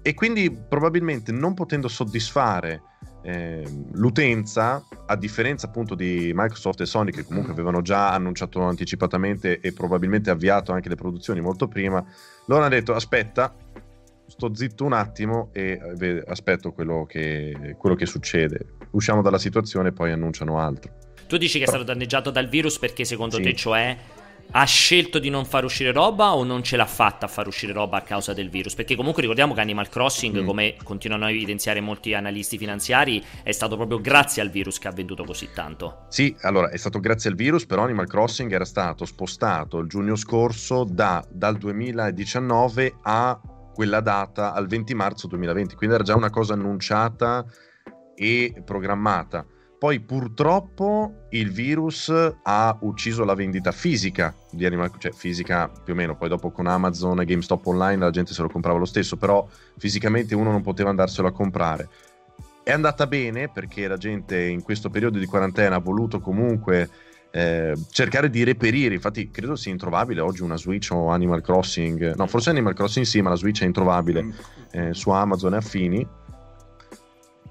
[0.00, 2.82] e quindi probabilmente non potendo soddisfare
[3.92, 9.72] l'utenza a differenza appunto di Microsoft e Sony che comunque avevano già annunciato anticipatamente e
[9.72, 12.04] probabilmente avviato anche le produzioni molto prima
[12.46, 13.52] loro hanno detto aspetta
[14.26, 18.74] sto zitto un attimo e eh, aspetto quello che, quello che succede.
[18.90, 20.92] Usciamo dalla situazione e poi annunciano altro.
[21.26, 23.42] Tu dici che è stato danneggiato dal virus perché secondo sì.
[23.42, 23.96] te, cioè,
[24.50, 27.72] ha scelto di non far uscire roba o non ce l'ha fatta a far uscire
[27.72, 28.74] roba a causa del virus?
[28.74, 30.46] Perché comunque ricordiamo che Animal Crossing, mm.
[30.46, 34.92] come continuano a evidenziare molti analisti finanziari, è stato proprio grazie al virus che ha
[34.92, 36.06] venduto così tanto.
[36.08, 40.16] Sì, allora è stato grazie al virus, però Animal Crossing era stato spostato il giugno
[40.16, 43.40] scorso da, dal 2019 a
[43.74, 47.44] quella data al 20 marzo 2020, quindi era già una cosa annunciata
[48.14, 49.44] e programmata.
[49.86, 55.96] Poi purtroppo il virus ha ucciso la vendita fisica di Animal cioè fisica più o
[55.96, 59.16] meno, poi dopo con Amazon e GameStop online la gente se lo comprava lo stesso,
[59.16, 59.46] però
[59.78, 61.88] fisicamente uno non poteva andarselo a comprare.
[62.64, 66.90] È andata bene perché la gente in questo periodo di quarantena ha voluto comunque
[67.30, 72.26] eh, cercare di reperire, infatti credo sia introvabile oggi una Switch o Animal Crossing, no
[72.26, 74.30] forse Animal Crossing sì, ma la Switch è introvabile mm.
[74.72, 76.08] eh, su Amazon e affini.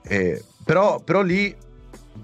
[0.07, 1.63] Eh, però, però lì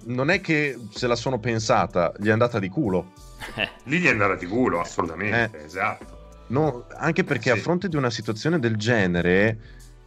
[0.05, 3.11] non è che se la sono pensata, gli è andata di culo.
[3.55, 3.69] Eh.
[3.85, 5.65] Lì gli è andata di culo, assolutamente, eh.
[5.65, 6.19] esatto.
[6.47, 7.57] No, anche perché sì.
[7.57, 9.57] a fronte di una situazione del genere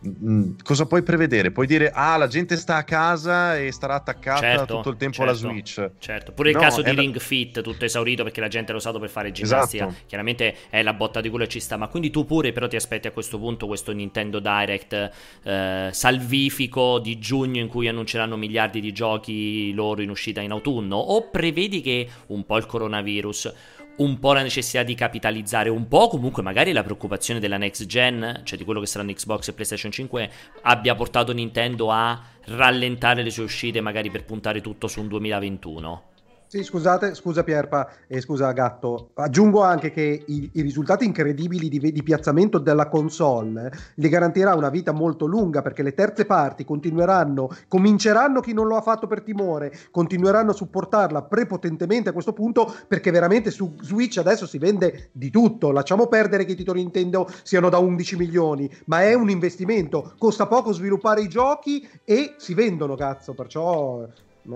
[0.07, 1.51] Mm, cosa puoi prevedere?
[1.51, 5.17] Puoi dire, ah, la gente sta a casa e starà attaccata certo, tutto il tempo
[5.17, 5.91] certo, alla Switch.
[5.99, 8.99] Certo, pure il no, caso di Ring Fit, tutto esaurito perché la gente l'ha usato
[8.99, 9.87] per fare ginnastica.
[9.87, 10.05] Esatto.
[10.07, 11.77] Chiaramente è la botta di culo e ci sta.
[11.77, 15.11] Ma quindi tu pure, però, ti aspetti a questo punto questo Nintendo Direct
[15.43, 20.97] eh, salvifico di giugno in cui annunceranno miliardi di giochi loro in uscita in autunno?
[20.97, 23.53] O prevedi che un po' il coronavirus
[23.97, 28.41] un po' la necessità di capitalizzare un po', comunque magari la preoccupazione della next gen,
[28.45, 30.31] cioè di quello che saranno Xbox e PlayStation 5,
[30.63, 36.13] abbia portato Nintendo a rallentare le sue uscite magari per puntare tutto su un 2021.
[36.55, 39.11] Sì, scusate, scusa Pierpa e scusa Gatto.
[39.15, 44.69] Aggiungo anche che i, i risultati incredibili di, di, piazzamento della console gli garantirà una
[44.69, 49.23] vita molto lunga perché le terze parti continueranno, cominceranno chi non lo ha fatto per
[49.23, 55.09] timore, continueranno a supportarla prepotentemente a questo punto perché veramente su Switch adesso si vende
[55.11, 55.73] di tutto.
[55.73, 60.15] Lasciamo perdere che i titoli Nintendo siano da 11 milioni, ma è un investimento.
[60.19, 63.35] Costa poco sviluppare i giochi e si vendono, cazzo.
[63.35, 64.07] Perciò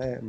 [0.00, 0.20] eh,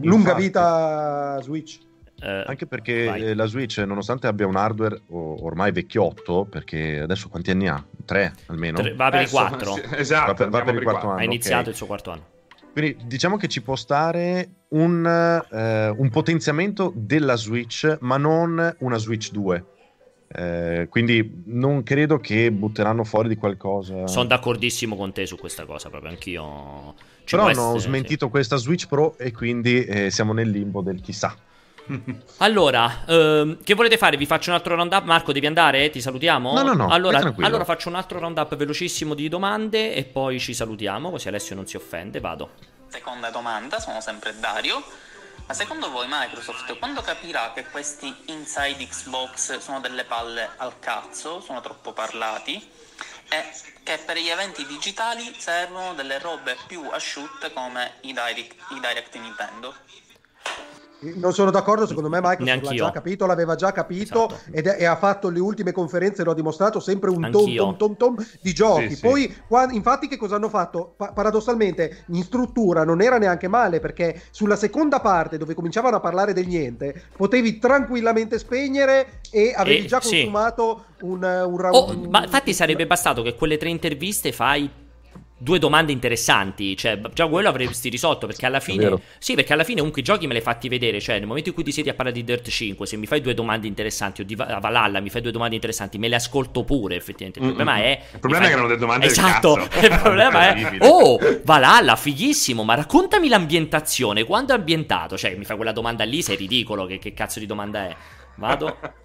[0.00, 1.78] lunga vita Switch.
[2.20, 3.34] Eh, Anche perché vai.
[3.34, 7.84] la Switch, nonostante abbia un hardware ormai vecchiotto, perché adesso quanti anni ha?
[8.04, 8.78] Tre almeno?
[8.78, 9.76] Tre, va per i quattro.
[9.96, 11.18] esatto, va per, va per il quarto anno.
[11.18, 11.70] Ha iniziato okay.
[11.72, 12.32] il suo quarto anno.
[12.72, 18.96] Quindi diciamo che ci può stare un, eh, un potenziamento della Switch, ma non una
[18.96, 19.64] Switch 2.
[20.26, 24.08] Eh, quindi non credo che butteranno fuori di qualcosa.
[24.08, 26.94] Sono d'accordissimo con te su questa cosa, proprio anch'io.
[27.24, 28.30] Ci Però hanno essere, smentito sì.
[28.30, 31.34] questa Switch Pro e quindi eh, siamo nel limbo del chissà.
[32.38, 34.16] allora, ehm, che volete fare?
[34.16, 35.04] Vi faccio un altro round up.
[35.04, 35.90] Marco, devi andare?
[35.90, 36.54] Ti salutiamo?
[36.54, 36.88] No, no, no.
[36.88, 41.28] Allora, allora faccio un altro round up velocissimo di domande e poi ci salutiamo, così
[41.28, 42.20] Alessio non si offende.
[42.20, 42.50] Vado.
[42.88, 44.82] Seconda domanda, sono sempre Dario.
[45.46, 51.42] Ma secondo voi Microsoft quando capirà che questi inside Xbox sono delle palle al cazzo,
[51.42, 52.54] sono troppo parlati,
[53.28, 53.44] e
[53.82, 59.14] che per gli eventi digitali servono delle robe più asciutte come i direct, i direct
[59.16, 59.74] Nintendo?
[61.00, 64.50] Non sono d'accordo, secondo me Microsoft l'ha già capito, l'aveva già capito esatto.
[64.50, 67.76] ed è, e ha fatto le ultime conferenze, lo ha dimostrato sempre un tom, tom
[67.76, 68.94] tom tom di giochi.
[68.94, 69.42] Sì, Poi, sì.
[69.46, 70.94] Qua, infatti, che cosa hanno fatto?
[70.96, 76.00] Pa- paradossalmente, in struttura non era neanche male perché sulla seconda parte, dove cominciavano a
[76.00, 81.04] parlare del niente, potevi tranquillamente spegnere e avevi e, già consumato sì.
[81.04, 84.82] un, un, oh, un, Ma infatti sarebbe bastato che quelle tre interviste fai
[85.44, 86.76] due domande interessanti.
[86.76, 88.26] Cioè, già quello avresti risolto.
[88.26, 88.98] Perché alla fine.
[89.18, 91.00] Sì, perché alla fine comunque i giochi me li hai fatti vedere.
[91.00, 93.20] Cioè, nel momento in cui ti siedi a parlare di Dirt 5, se mi fai
[93.20, 96.96] due domande interessanti, o di Valhalla mi fai due domande interessanti, me le ascolto pure,
[96.96, 97.38] effettivamente.
[97.38, 97.84] Il problema Mm-mm.
[97.84, 98.00] è.
[98.14, 98.46] Il problema fai...
[98.46, 99.58] è che erano delle domande esatto.
[99.80, 100.76] Il problema è.
[100.80, 104.24] Oh, Valhalla, fighissimo, ma raccontami l'ambientazione.
[104.24, 105.16] Quando è ambientato?
[105.16, 106.86] Cioè, mi fai quella domanda lì, sei ridicolo.
[106.86, 107.96] Che, che cazzo di domanda è?
[108.36, 108.78] Vado.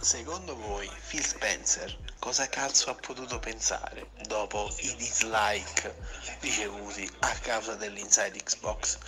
[0.00, 5.94] Secondo voi Phil Spencer cosa cazzo ha potuto pensare dopo i dislike
[6.40, 8.98] ricevuti a causa dell'Inside Xbox?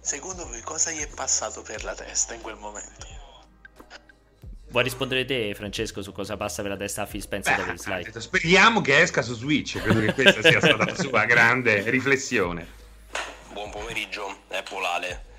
[0.00, 3.06] Secondo voi cosa gli è passato per la testa in quel momento?
[4.68, 7.72] Vuoi rispondere te, Francesco, su cosa passa per la testa a Phil Spencer dopo i
[7.72, 8.20] dislike?
[8.20, 9.78] Speriamo che esca su Switch.
[9.82, 12.66] Credo che questa sia stata la sua grande riflessione.
[13.52, 15.30] Buon pomeriggio, è Polale.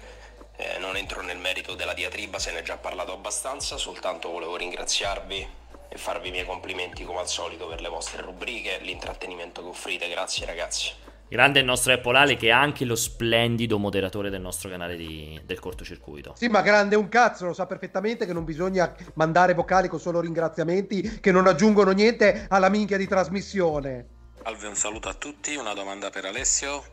[0.56, 4.56] Eh, non entro nel merito della diatriba, se ne è già parlato abbastanza, soltanto volevo
[4.56, 5.62] ringraziarvi
[5.94, 10.10] e farvi i miei complimenti come al solito per le vostre rubriche, l'intrattenimento che offrite,
[10.10, 10.92] grazie ragazzi.
[11.28, 15.60] Grande il nostro Eppolale che è anche lo splendido moderatore del nostro canale di, del
[15.60, 16.34] cortocircuito.
[16.36, 20.20] Sì, ma grande un cazzo, lo sa perfettamente che non bisogna mandare vocali con solo
[20.20, 24.08] ringraziamenti che non aggiungono niente alla minchia di trasmissione.
[24.44, 26.84] Salve, un saluto a tutti, una domanda per Alessio.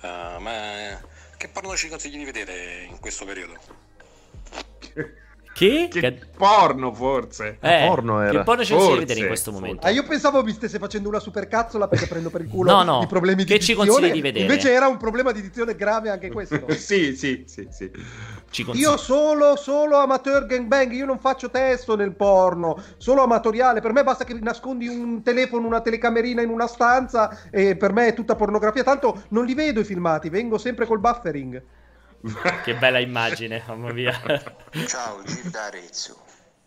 [0.00, 0.98] Uh, ma
[1.36, 3.54] che porno ci consigli di vedere in questo periodo?
[5.56, 5.88] Che?
[5.90, 7.56] che porno forse.
[7.62, 8.30] Eh, porno era?
[8.30, 9.86] che porno ci di vedere in questo momento?
[9.86, 13.02] Ah, io pensavo mi stesse facendo una supercazzola perché prendo per il culo no, no.
[13.02, 14.44] i problemi di che dizione ci consigli di vedere?
[14.44, 16.64] Invece era un problema di dizione grave anche questo.
[16.76, 17.90] Sì sì sì, sì.
[18.74, 23.80] io solo solo amateur gangbang io non faccio testo nel porno solo amatoriale.
[23.80, 28.08] Per me basta che nascondi un telefono una telecamerina in una stanza e per me
[28.08, 28.82] è tutta pornografia.
[28.82, 31.62] Tanto non li vedo i filmati vengo sempre col buffering
[32.64, 34.20] che bella immagine, mamma mia.
[34.86, 36.24] Ciao, Gil da Arezzo.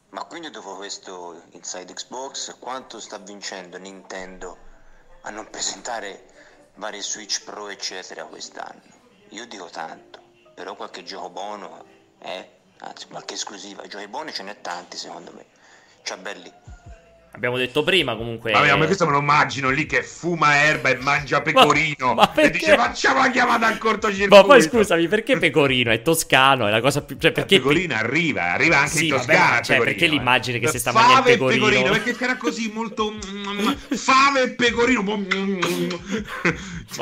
[0.10, 4.58] Ma quindi dopo questo Inside Xbox, quanto sta vincendo Nintendo
[5.22, 6.26] a non presentare
[6.76, 8.82] vari Switch Pro, eccetera, quest'anno?
[9.30, 10.22] Io dico tanto,
[10.56, 11.86] però qualche gioco buono,
[12.20, 12.58] eh?
[12.80, 13.86] Anzi, qualche esclusiva.
[13.86, 15.46] Giochi buoni ce n'è tanti, secondo me.
[16.04, 16.52] Ciao, belli.
[17.40, 18.52] Abbiamo detto prima comunque.
[18.52, 22.14] Vabbè, ma questo me lo immagino lì che fuma erba e mangia pecorino.
[22.14, 24.36] Ma, ma e dice facciamo la chiamata al cortocircuito.
[24.36, 25.90] Ma poi scusami, perché pecorino?
[25.90, 27.16] È toscano, è la cosa più.
[27.18, 27.60] Cioè, perché...
[27.60, 29.52] pecorino arriva, arriva anche sì, in Toscana.
[29.52, 31.66] Vabbè, cioè, perché l'immagine che si sta mangiando il pecorino?
[31.66, 31.92] pecorino?
[31.92, 33.14] Perché era così molto.
[33.88, 35.24] fave e pecorino.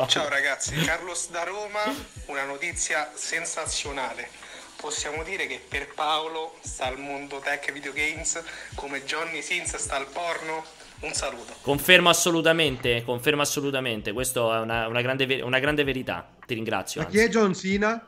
[0.06, 1.82] Ciao ragazzi, Carlos da Roma,
[2.26, 4.37] una notizia sensazionale
[4.80, 8.42] possiamo dire che per Paolo sta al mondo tech videogames
[8.74, 10.64] come Johnny Sins sta al porno.
[11.00, 11.54] Un saluto.
[11.60, 14.12] Confermo assolutamente, confermo assolutamente.
[14.12, 16.28] Questa è una, una, grande, una, grande, verità.
[16.44, 17.02] Ti ringrazio.
[17.02, 18.04] Ma chi è John Cena?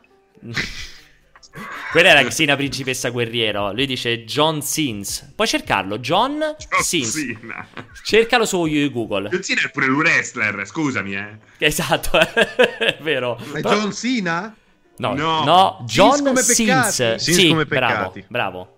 [1.91, 3.71] Quella era Xena principessa guerriero.
[3.71, 5.31] Lui dice John Sins.
[5.35, 7.13] Puoi cercarlo, John, John Sins.
[7.13, 7.67] Cena.
[8.03, 8.57] Cercalo su
[8.91, 9.29] Google.
[9.29, 11.37] John Cena è pure un wrestler, scusami, eh.
[11.59, 13.39] Esatto, è vero.
[13.51, 14.55] Ma è John Cena?
[15.01, 17.15] No, no, no, John Sins come Sins.
[17.15, 18.77] Sins sì, come bravo, bravo.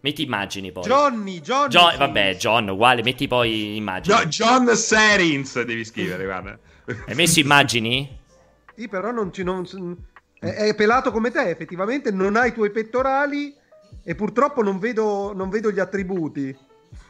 [0.00, 0.84] Metti immagini poi.
[0.84, 1.70] Johnny, Johnny.
[1.70, 4.16] John, vabbè, John, uguale, metti poi immagini.
[4.16, 6.56] No, John Serins devi scrivere, guarda.
[7.06, 8.18] Hai messo immagini?
[8.76, 9.42] Sì, però non ci...
[9.42, 9.66] Non,
[10.38, 13.54] è, è, pelato come te, effettivamente, non ha i tuoi pettorali
[14.04, 16.56] e purtroppo non vedo, non vedo gli attributi.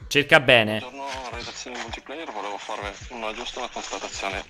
[0.06, 0.78] Cerca bene.
[0.78, 4.44] Buongiorno redazione multiplayer, volevo fare una giusta constatazione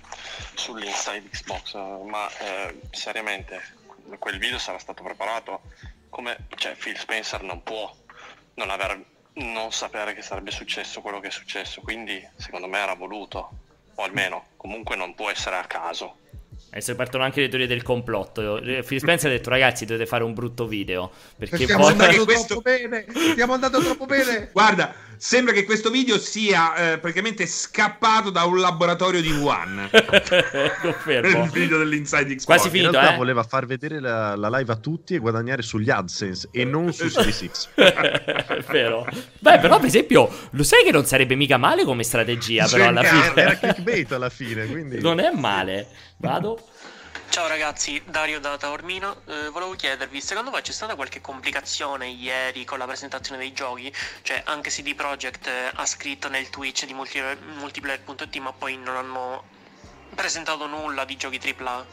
[0.53, 1.75] sull'Inside Xbox,
[2.05, 3.61] ma eh, seriamente
[4.19, 5.61] quel video sarà stato preparato
[6.09, 7.91] come cioè, Phil Spencer non può
[8.55, 9.03] non, aver,
[9.33, 13.49] non sapere che sarebbe successo quello che è successo, quindi secondo me era voluto,
[13.95, 16.17] o almeno comunque non può essere a caso.
[16.69, 18.59] Adesso partono anche le teorie del complotto.
[18.61, 21.11] Phil Spencer ha detto, ragazzi, dovete fare un brutto video.
[21.37, 21.91] Perché stiamo poi...
[21.91, 22.45] andando questo...
[22.45, 23.05] troppo bene.
[23.09, 24.49] Stiamo andando troppo bene.
[24.51, 29.89] Guarda, sembra che questo video sia eh, praticamente scappato da un laboratorio di Wuhan.
[30.81, 31.43] Confermo.
[31.43, 32.45] Il video dell'Inside Xbox.
[32.45, 33.17] Quasi finito, In realtà eh?
[33.17, 37.05] voleva far vedere la, la, live a tutti e guadagnare sugli AdSense e non su
[37.07, 37.67] CD6.
[37.75, 39.05] È vero.
[39.39, 43.03] Beh, però, per esempio, lo sai che non sarebbe mica male come strategia, però alla
[43.03, 43.33] fine.
[43.35, 44.99] Era clickbait alla fine, quindi...
[45.01, 45.87] Non è male.
[46.17, 46.59] Vado.
[47.35, 49.23] Ciao ragazzi, Dario da Taormino.
[49.25, 53.93] Eh, volevo chiedervi, secondo voi c'è stata qualche complicazione ieri con la presentazione dei giochi?
[54.21, 59.43] Cioè, anche CD Projekt eh, ha scritto nel Twitch di multiplayer.it, ma poi non hanno
[60.15, 61.85] presentato nulla di giochi AAA.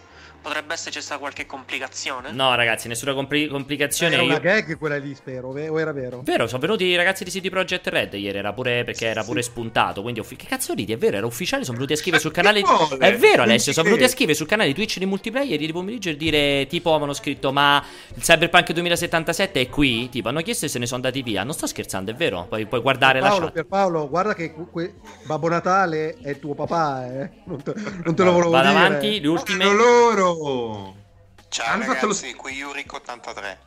[0.42, 2.32] Potrebbe esserci stata qualche complicazione?
[2.32, 4.14] No, ragazzi, nessuna compli- complicazione.
[4.14, 4.40] Era una io...
[4.40, 6.20] gag quella lì, spero, o era vero?
[6.24, 9.40] Vero, sono venuti i ragazzi di City Project Red ieri, era pure perché era pure
[9.42, 12.32] spuntato, quindi uffi- che cazzo ridi, è vero, era ufficiale, sono venuti a scrivere sul
[12.32, 12.60] canale
[12.98, 16.16] È vero, Alessio, sono venuti a scrivere sul canale Twitch di multiplayer ieri pomeriggio e
[16.16, 17.82] dire tipo avevano scritto "Ma
[18.14, 21.44] il Cyberpunk 2077 è qui?" Tipo hanno chiesto e se ne sono andati via.
[21.44, 22.46] Non sto scherzando, è vero.
[22.48, 23.52] Poi puoi guardare Paolo, la chat.
[23.54, 24.94] Per Paolo, guarda che que-
[25.24, 27.30] Babbo Natale è tuo papà, eh.
[27.44, 27.74] Non te,
[28.04, 28.78] non te lo volevo Vado dire.
[28.84, 30.31] avanti, le ultime loro.
[30.34, 33.58] Ciao Hanno fatto lo- ragazzi, qui Yurico83.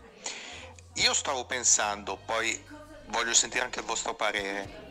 [0.95, 2.59] Io stavo pensando, poi
[3.07, 4.84] voglio sentire anche il vostro parere.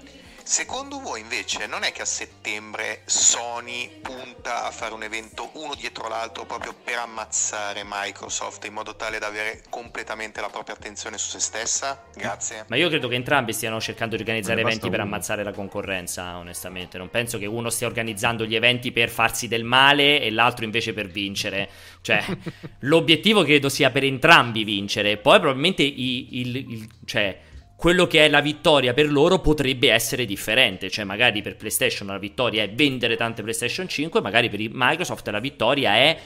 [0.46, 5.74] Secondo voi invece non è che a settembre Sony punta a fare un evento uno
[5.74, 11.16] dietro l'altro proprio per ammazzare Microsoft in modo tale da avere completamente la propria attenzione
[11.16, 12.04] su se stessa?
[12.14, 12.66] Grazie.
[12.68, 15.08] Ma io credo che entrambi stiano cercando di organizzare eventi basta per uno.
[15.14, 16.98] ammazzare la concorrenza, onestamente.
[16.98, 20.92] Non penso che uno stia organizzando gli eventi per farsi del male e l'altro invece
[20.92, 21.70] per vincere.
[22.02, 22.22] Cioè,
[22.80, 25.16] l'obiettivo credo sia per entrambi vincere.
[25.16, 27.40] Poi probabilmente i- il, il- cioè,
[27.76, 30.90] quello che è la vittoria per loro potrebbe essere differente.
[30.90, 35.40] Cioè, magari per PlayStation la vittoria è vendere tante PlayStation 5, magari per Microsoft la
[35.40, 36.18] vittoria è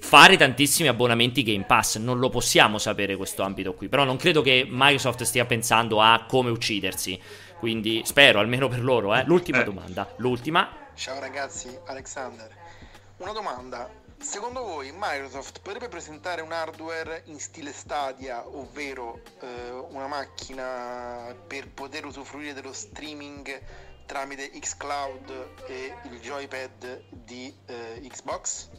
[0.00, 1.98] fare tantissimi abbonamenti Game Pass.
[1.98, 3.88] Non lo possiamo sapere questo ambito qui.
[3.88, 7.20] Però non credo che Microsoft stia pensando a come uccidersi.
[7.58, 9.14] Quindi spero, almeno per loro.
[9.14, 9.24] Eh.
[9.24, 10.12] L'ultima domanda.
[10.16, 10.68] L'ultima.
[10.94, 12.48] Ciao ragazzi, Alexander.
[13.18, 13.88] Una domanda.
[14.24, 21.68] Secondo voi Microsoft potrebbe presentare un hardware in stile Stadia, ovvero eh, una macchina per
[21.68, 23.60] poter usufruire dello streaming
[24.06, 28.70] tramite xCloud e il joypad di eh, Xbox?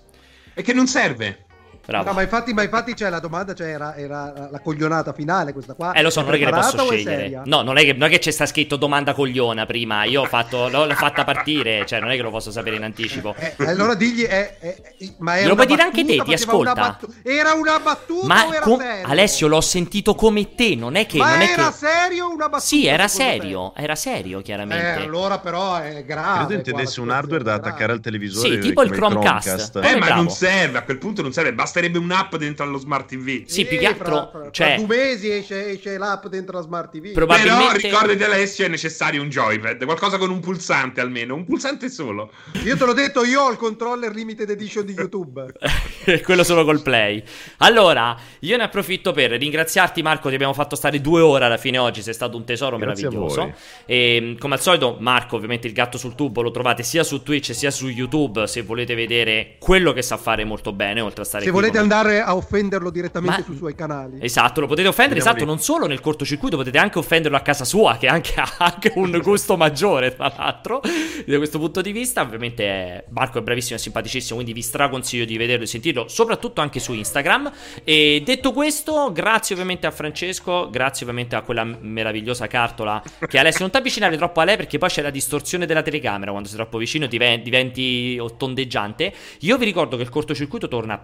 [0.56, 1.46] E che non serve.
[1.86, 2.06] Bravo.
[2.06, 5.74] No, ma infatti, ma infatti c'è la domanda, cioè era, era la coglionata finale questa
[5.74, 5.92] qua.
[5.94, 7.42] Eh, lo so, È non è che ne posso scegliere.
[7.46, 10.04] No, non è che, non è che c'è sta scritto domanda cogliona prima.
[10.06, 11.86] Io ho fatto, l'ho, l'ho fatta partire.
[11.86, 13.36] Cioè, non è che lo posso sapere in anticipo.
[13.38, 14.76] Eh, allora digli, è, è-
[15.20, 16.74] ma è una puoi dire anche te, ti faceva una ascolta.
[16.74, 19.08] battu- era una battuta Ma o era com- serio?
[19.08, 20.76] Alessio, l'ho sentito come te.
[20.76, 21.18] Non è che.
[21.18, 21.74] Ma non è era che...
[21.74, 22.60] serio una battuta?
[22.60, 23.40] Sì, era secondo te?
[23.40, 23.74] serio.
[23.76, 25.04] Era serio, Eh, chiaramente.
[25.04, 26.46] allora però è grave.
[26.46, 28.50] Credo intendesse un hardware da attaccare al televisore.
[28.54, 29.80] Sì, tipo il Chromecast.
[29.84, 33.44] Eh, ma non serve, a quel punto non serve, basterebbe un'app dentro allo smart TV.
[33.46, 34.06] Sì, più che altro.
[34.06, 37.12] Fra, fra cioè, due mesi esce, esce l'app dentro la smart TV.
[37.12, 37.26] Però
[37.74, 42.32] ricordati Alessio è necessario un joypad, qualcosa con un pulsante almeno, un pulsante solo.
[42.64, 45.54] Io te l'ho detto, io ho il controller limited edition di YouTube.
[46.24, 47.22] quello solo col play.
[47.58, 50.30] Allora, io ne approfitto per ringraziarti, Marco.
[50.30, 52.02] Ti abbiamo fatto stare due ore alla fine oggi.
[52.02, 53.42] Sei stato un tesoro Grazie a meraviglioso.
[53.42, 53.54] voi.
[53.86, 57.54] E come al solito, Marco, ovviamente il gatto sul tubo lo trovate sia su Twitch
[57.54, 58.48] sia su YouTube.
[58.48, 61.78] Se volete vedere quello che sa fare molto bene, oltre a stare Se qui volete
[61.78, 64.18] andare a offenderlo direttamente Ma- sui suoi canali.
[64.22, 65.56] Esatto, lo potete offendere, Andiamo esatto, lì.
[65.56, 69.20] non solo nel cortocircuito, potete anche offenderlo a casa sua, che anche ha anche un
[69.24, 70.82] gusto maggiore, tra l'altro,
[71.26, 72.22] da questo punto di vista.
[72.22, 76.62] Ovviamente è- Marco è bravissimo e simpaticissimo, quindi vi straconsiglio di vederlo e sentirlo, soprattutto
[76.62, 77.52] anche su Instagram.
[77.84, 83.62] E detto questo, grazie ovviamente a Francesco, grazie ovviamente a quella meravigliosa cartola che Alessio
[83.62, 86.58] non ti avvicinare troppo a lei perché poi c'è la distorsione della telecamera, quando sei
[86.58, 89.14] troppo vicino diven- diventi tondeggiante.
[89.40, 91.02] Io vi ricordo che il cortocircuito torna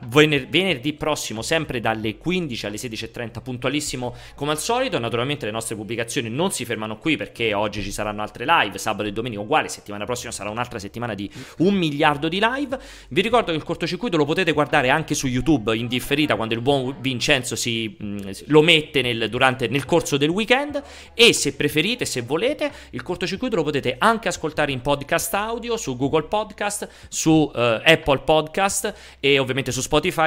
[0.49, 4.97] vener- venerdì prossimo, sempre dalle 15 alle 16.30, puntualissimo come al solito.
[4.99, 9.07] Naturalmente le nostre pubblicazioni non si fermano qui perché oggi ci saranno altre live, sabato
[9.07, 12.79] e domenica uguale, settimana prossima sarà un'altra settimana di un miliardo di live.
[13.09, 16.61] Vi ricordo che il cortocircuito lo potete guardare anche su YouTube in differita quando il
[16.61, 20.81] buon Vincenzo si, mh, lo mette nel, durante, nel corso del weekend
[21.13, 25.97] e se preferite, se volete, il cortocircuito lo potete anche ascoltare in podcast audio su
[25.97, 29.81] Google Podcast, su eh, Apple Podcast e ovviamente su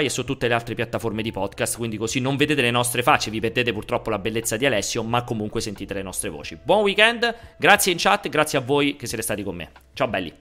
[0.05, 3.03] Spotify e su tutte le altre piattaforme di podcast, quindi così non vedete le nostre
[3.03, 6.59] facce, vi perdete purtroppo la bellezza di Alessio, ma comunque sentite le nostre voci.
[6.63, 9.71] Buon weekend, grazie in chat, grazie a voi che siete stati con me.
[9.93, 10.33] Ciao belli.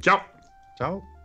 [0.00, 0.24] Ciao.
[0.76, 1.19] Ciao.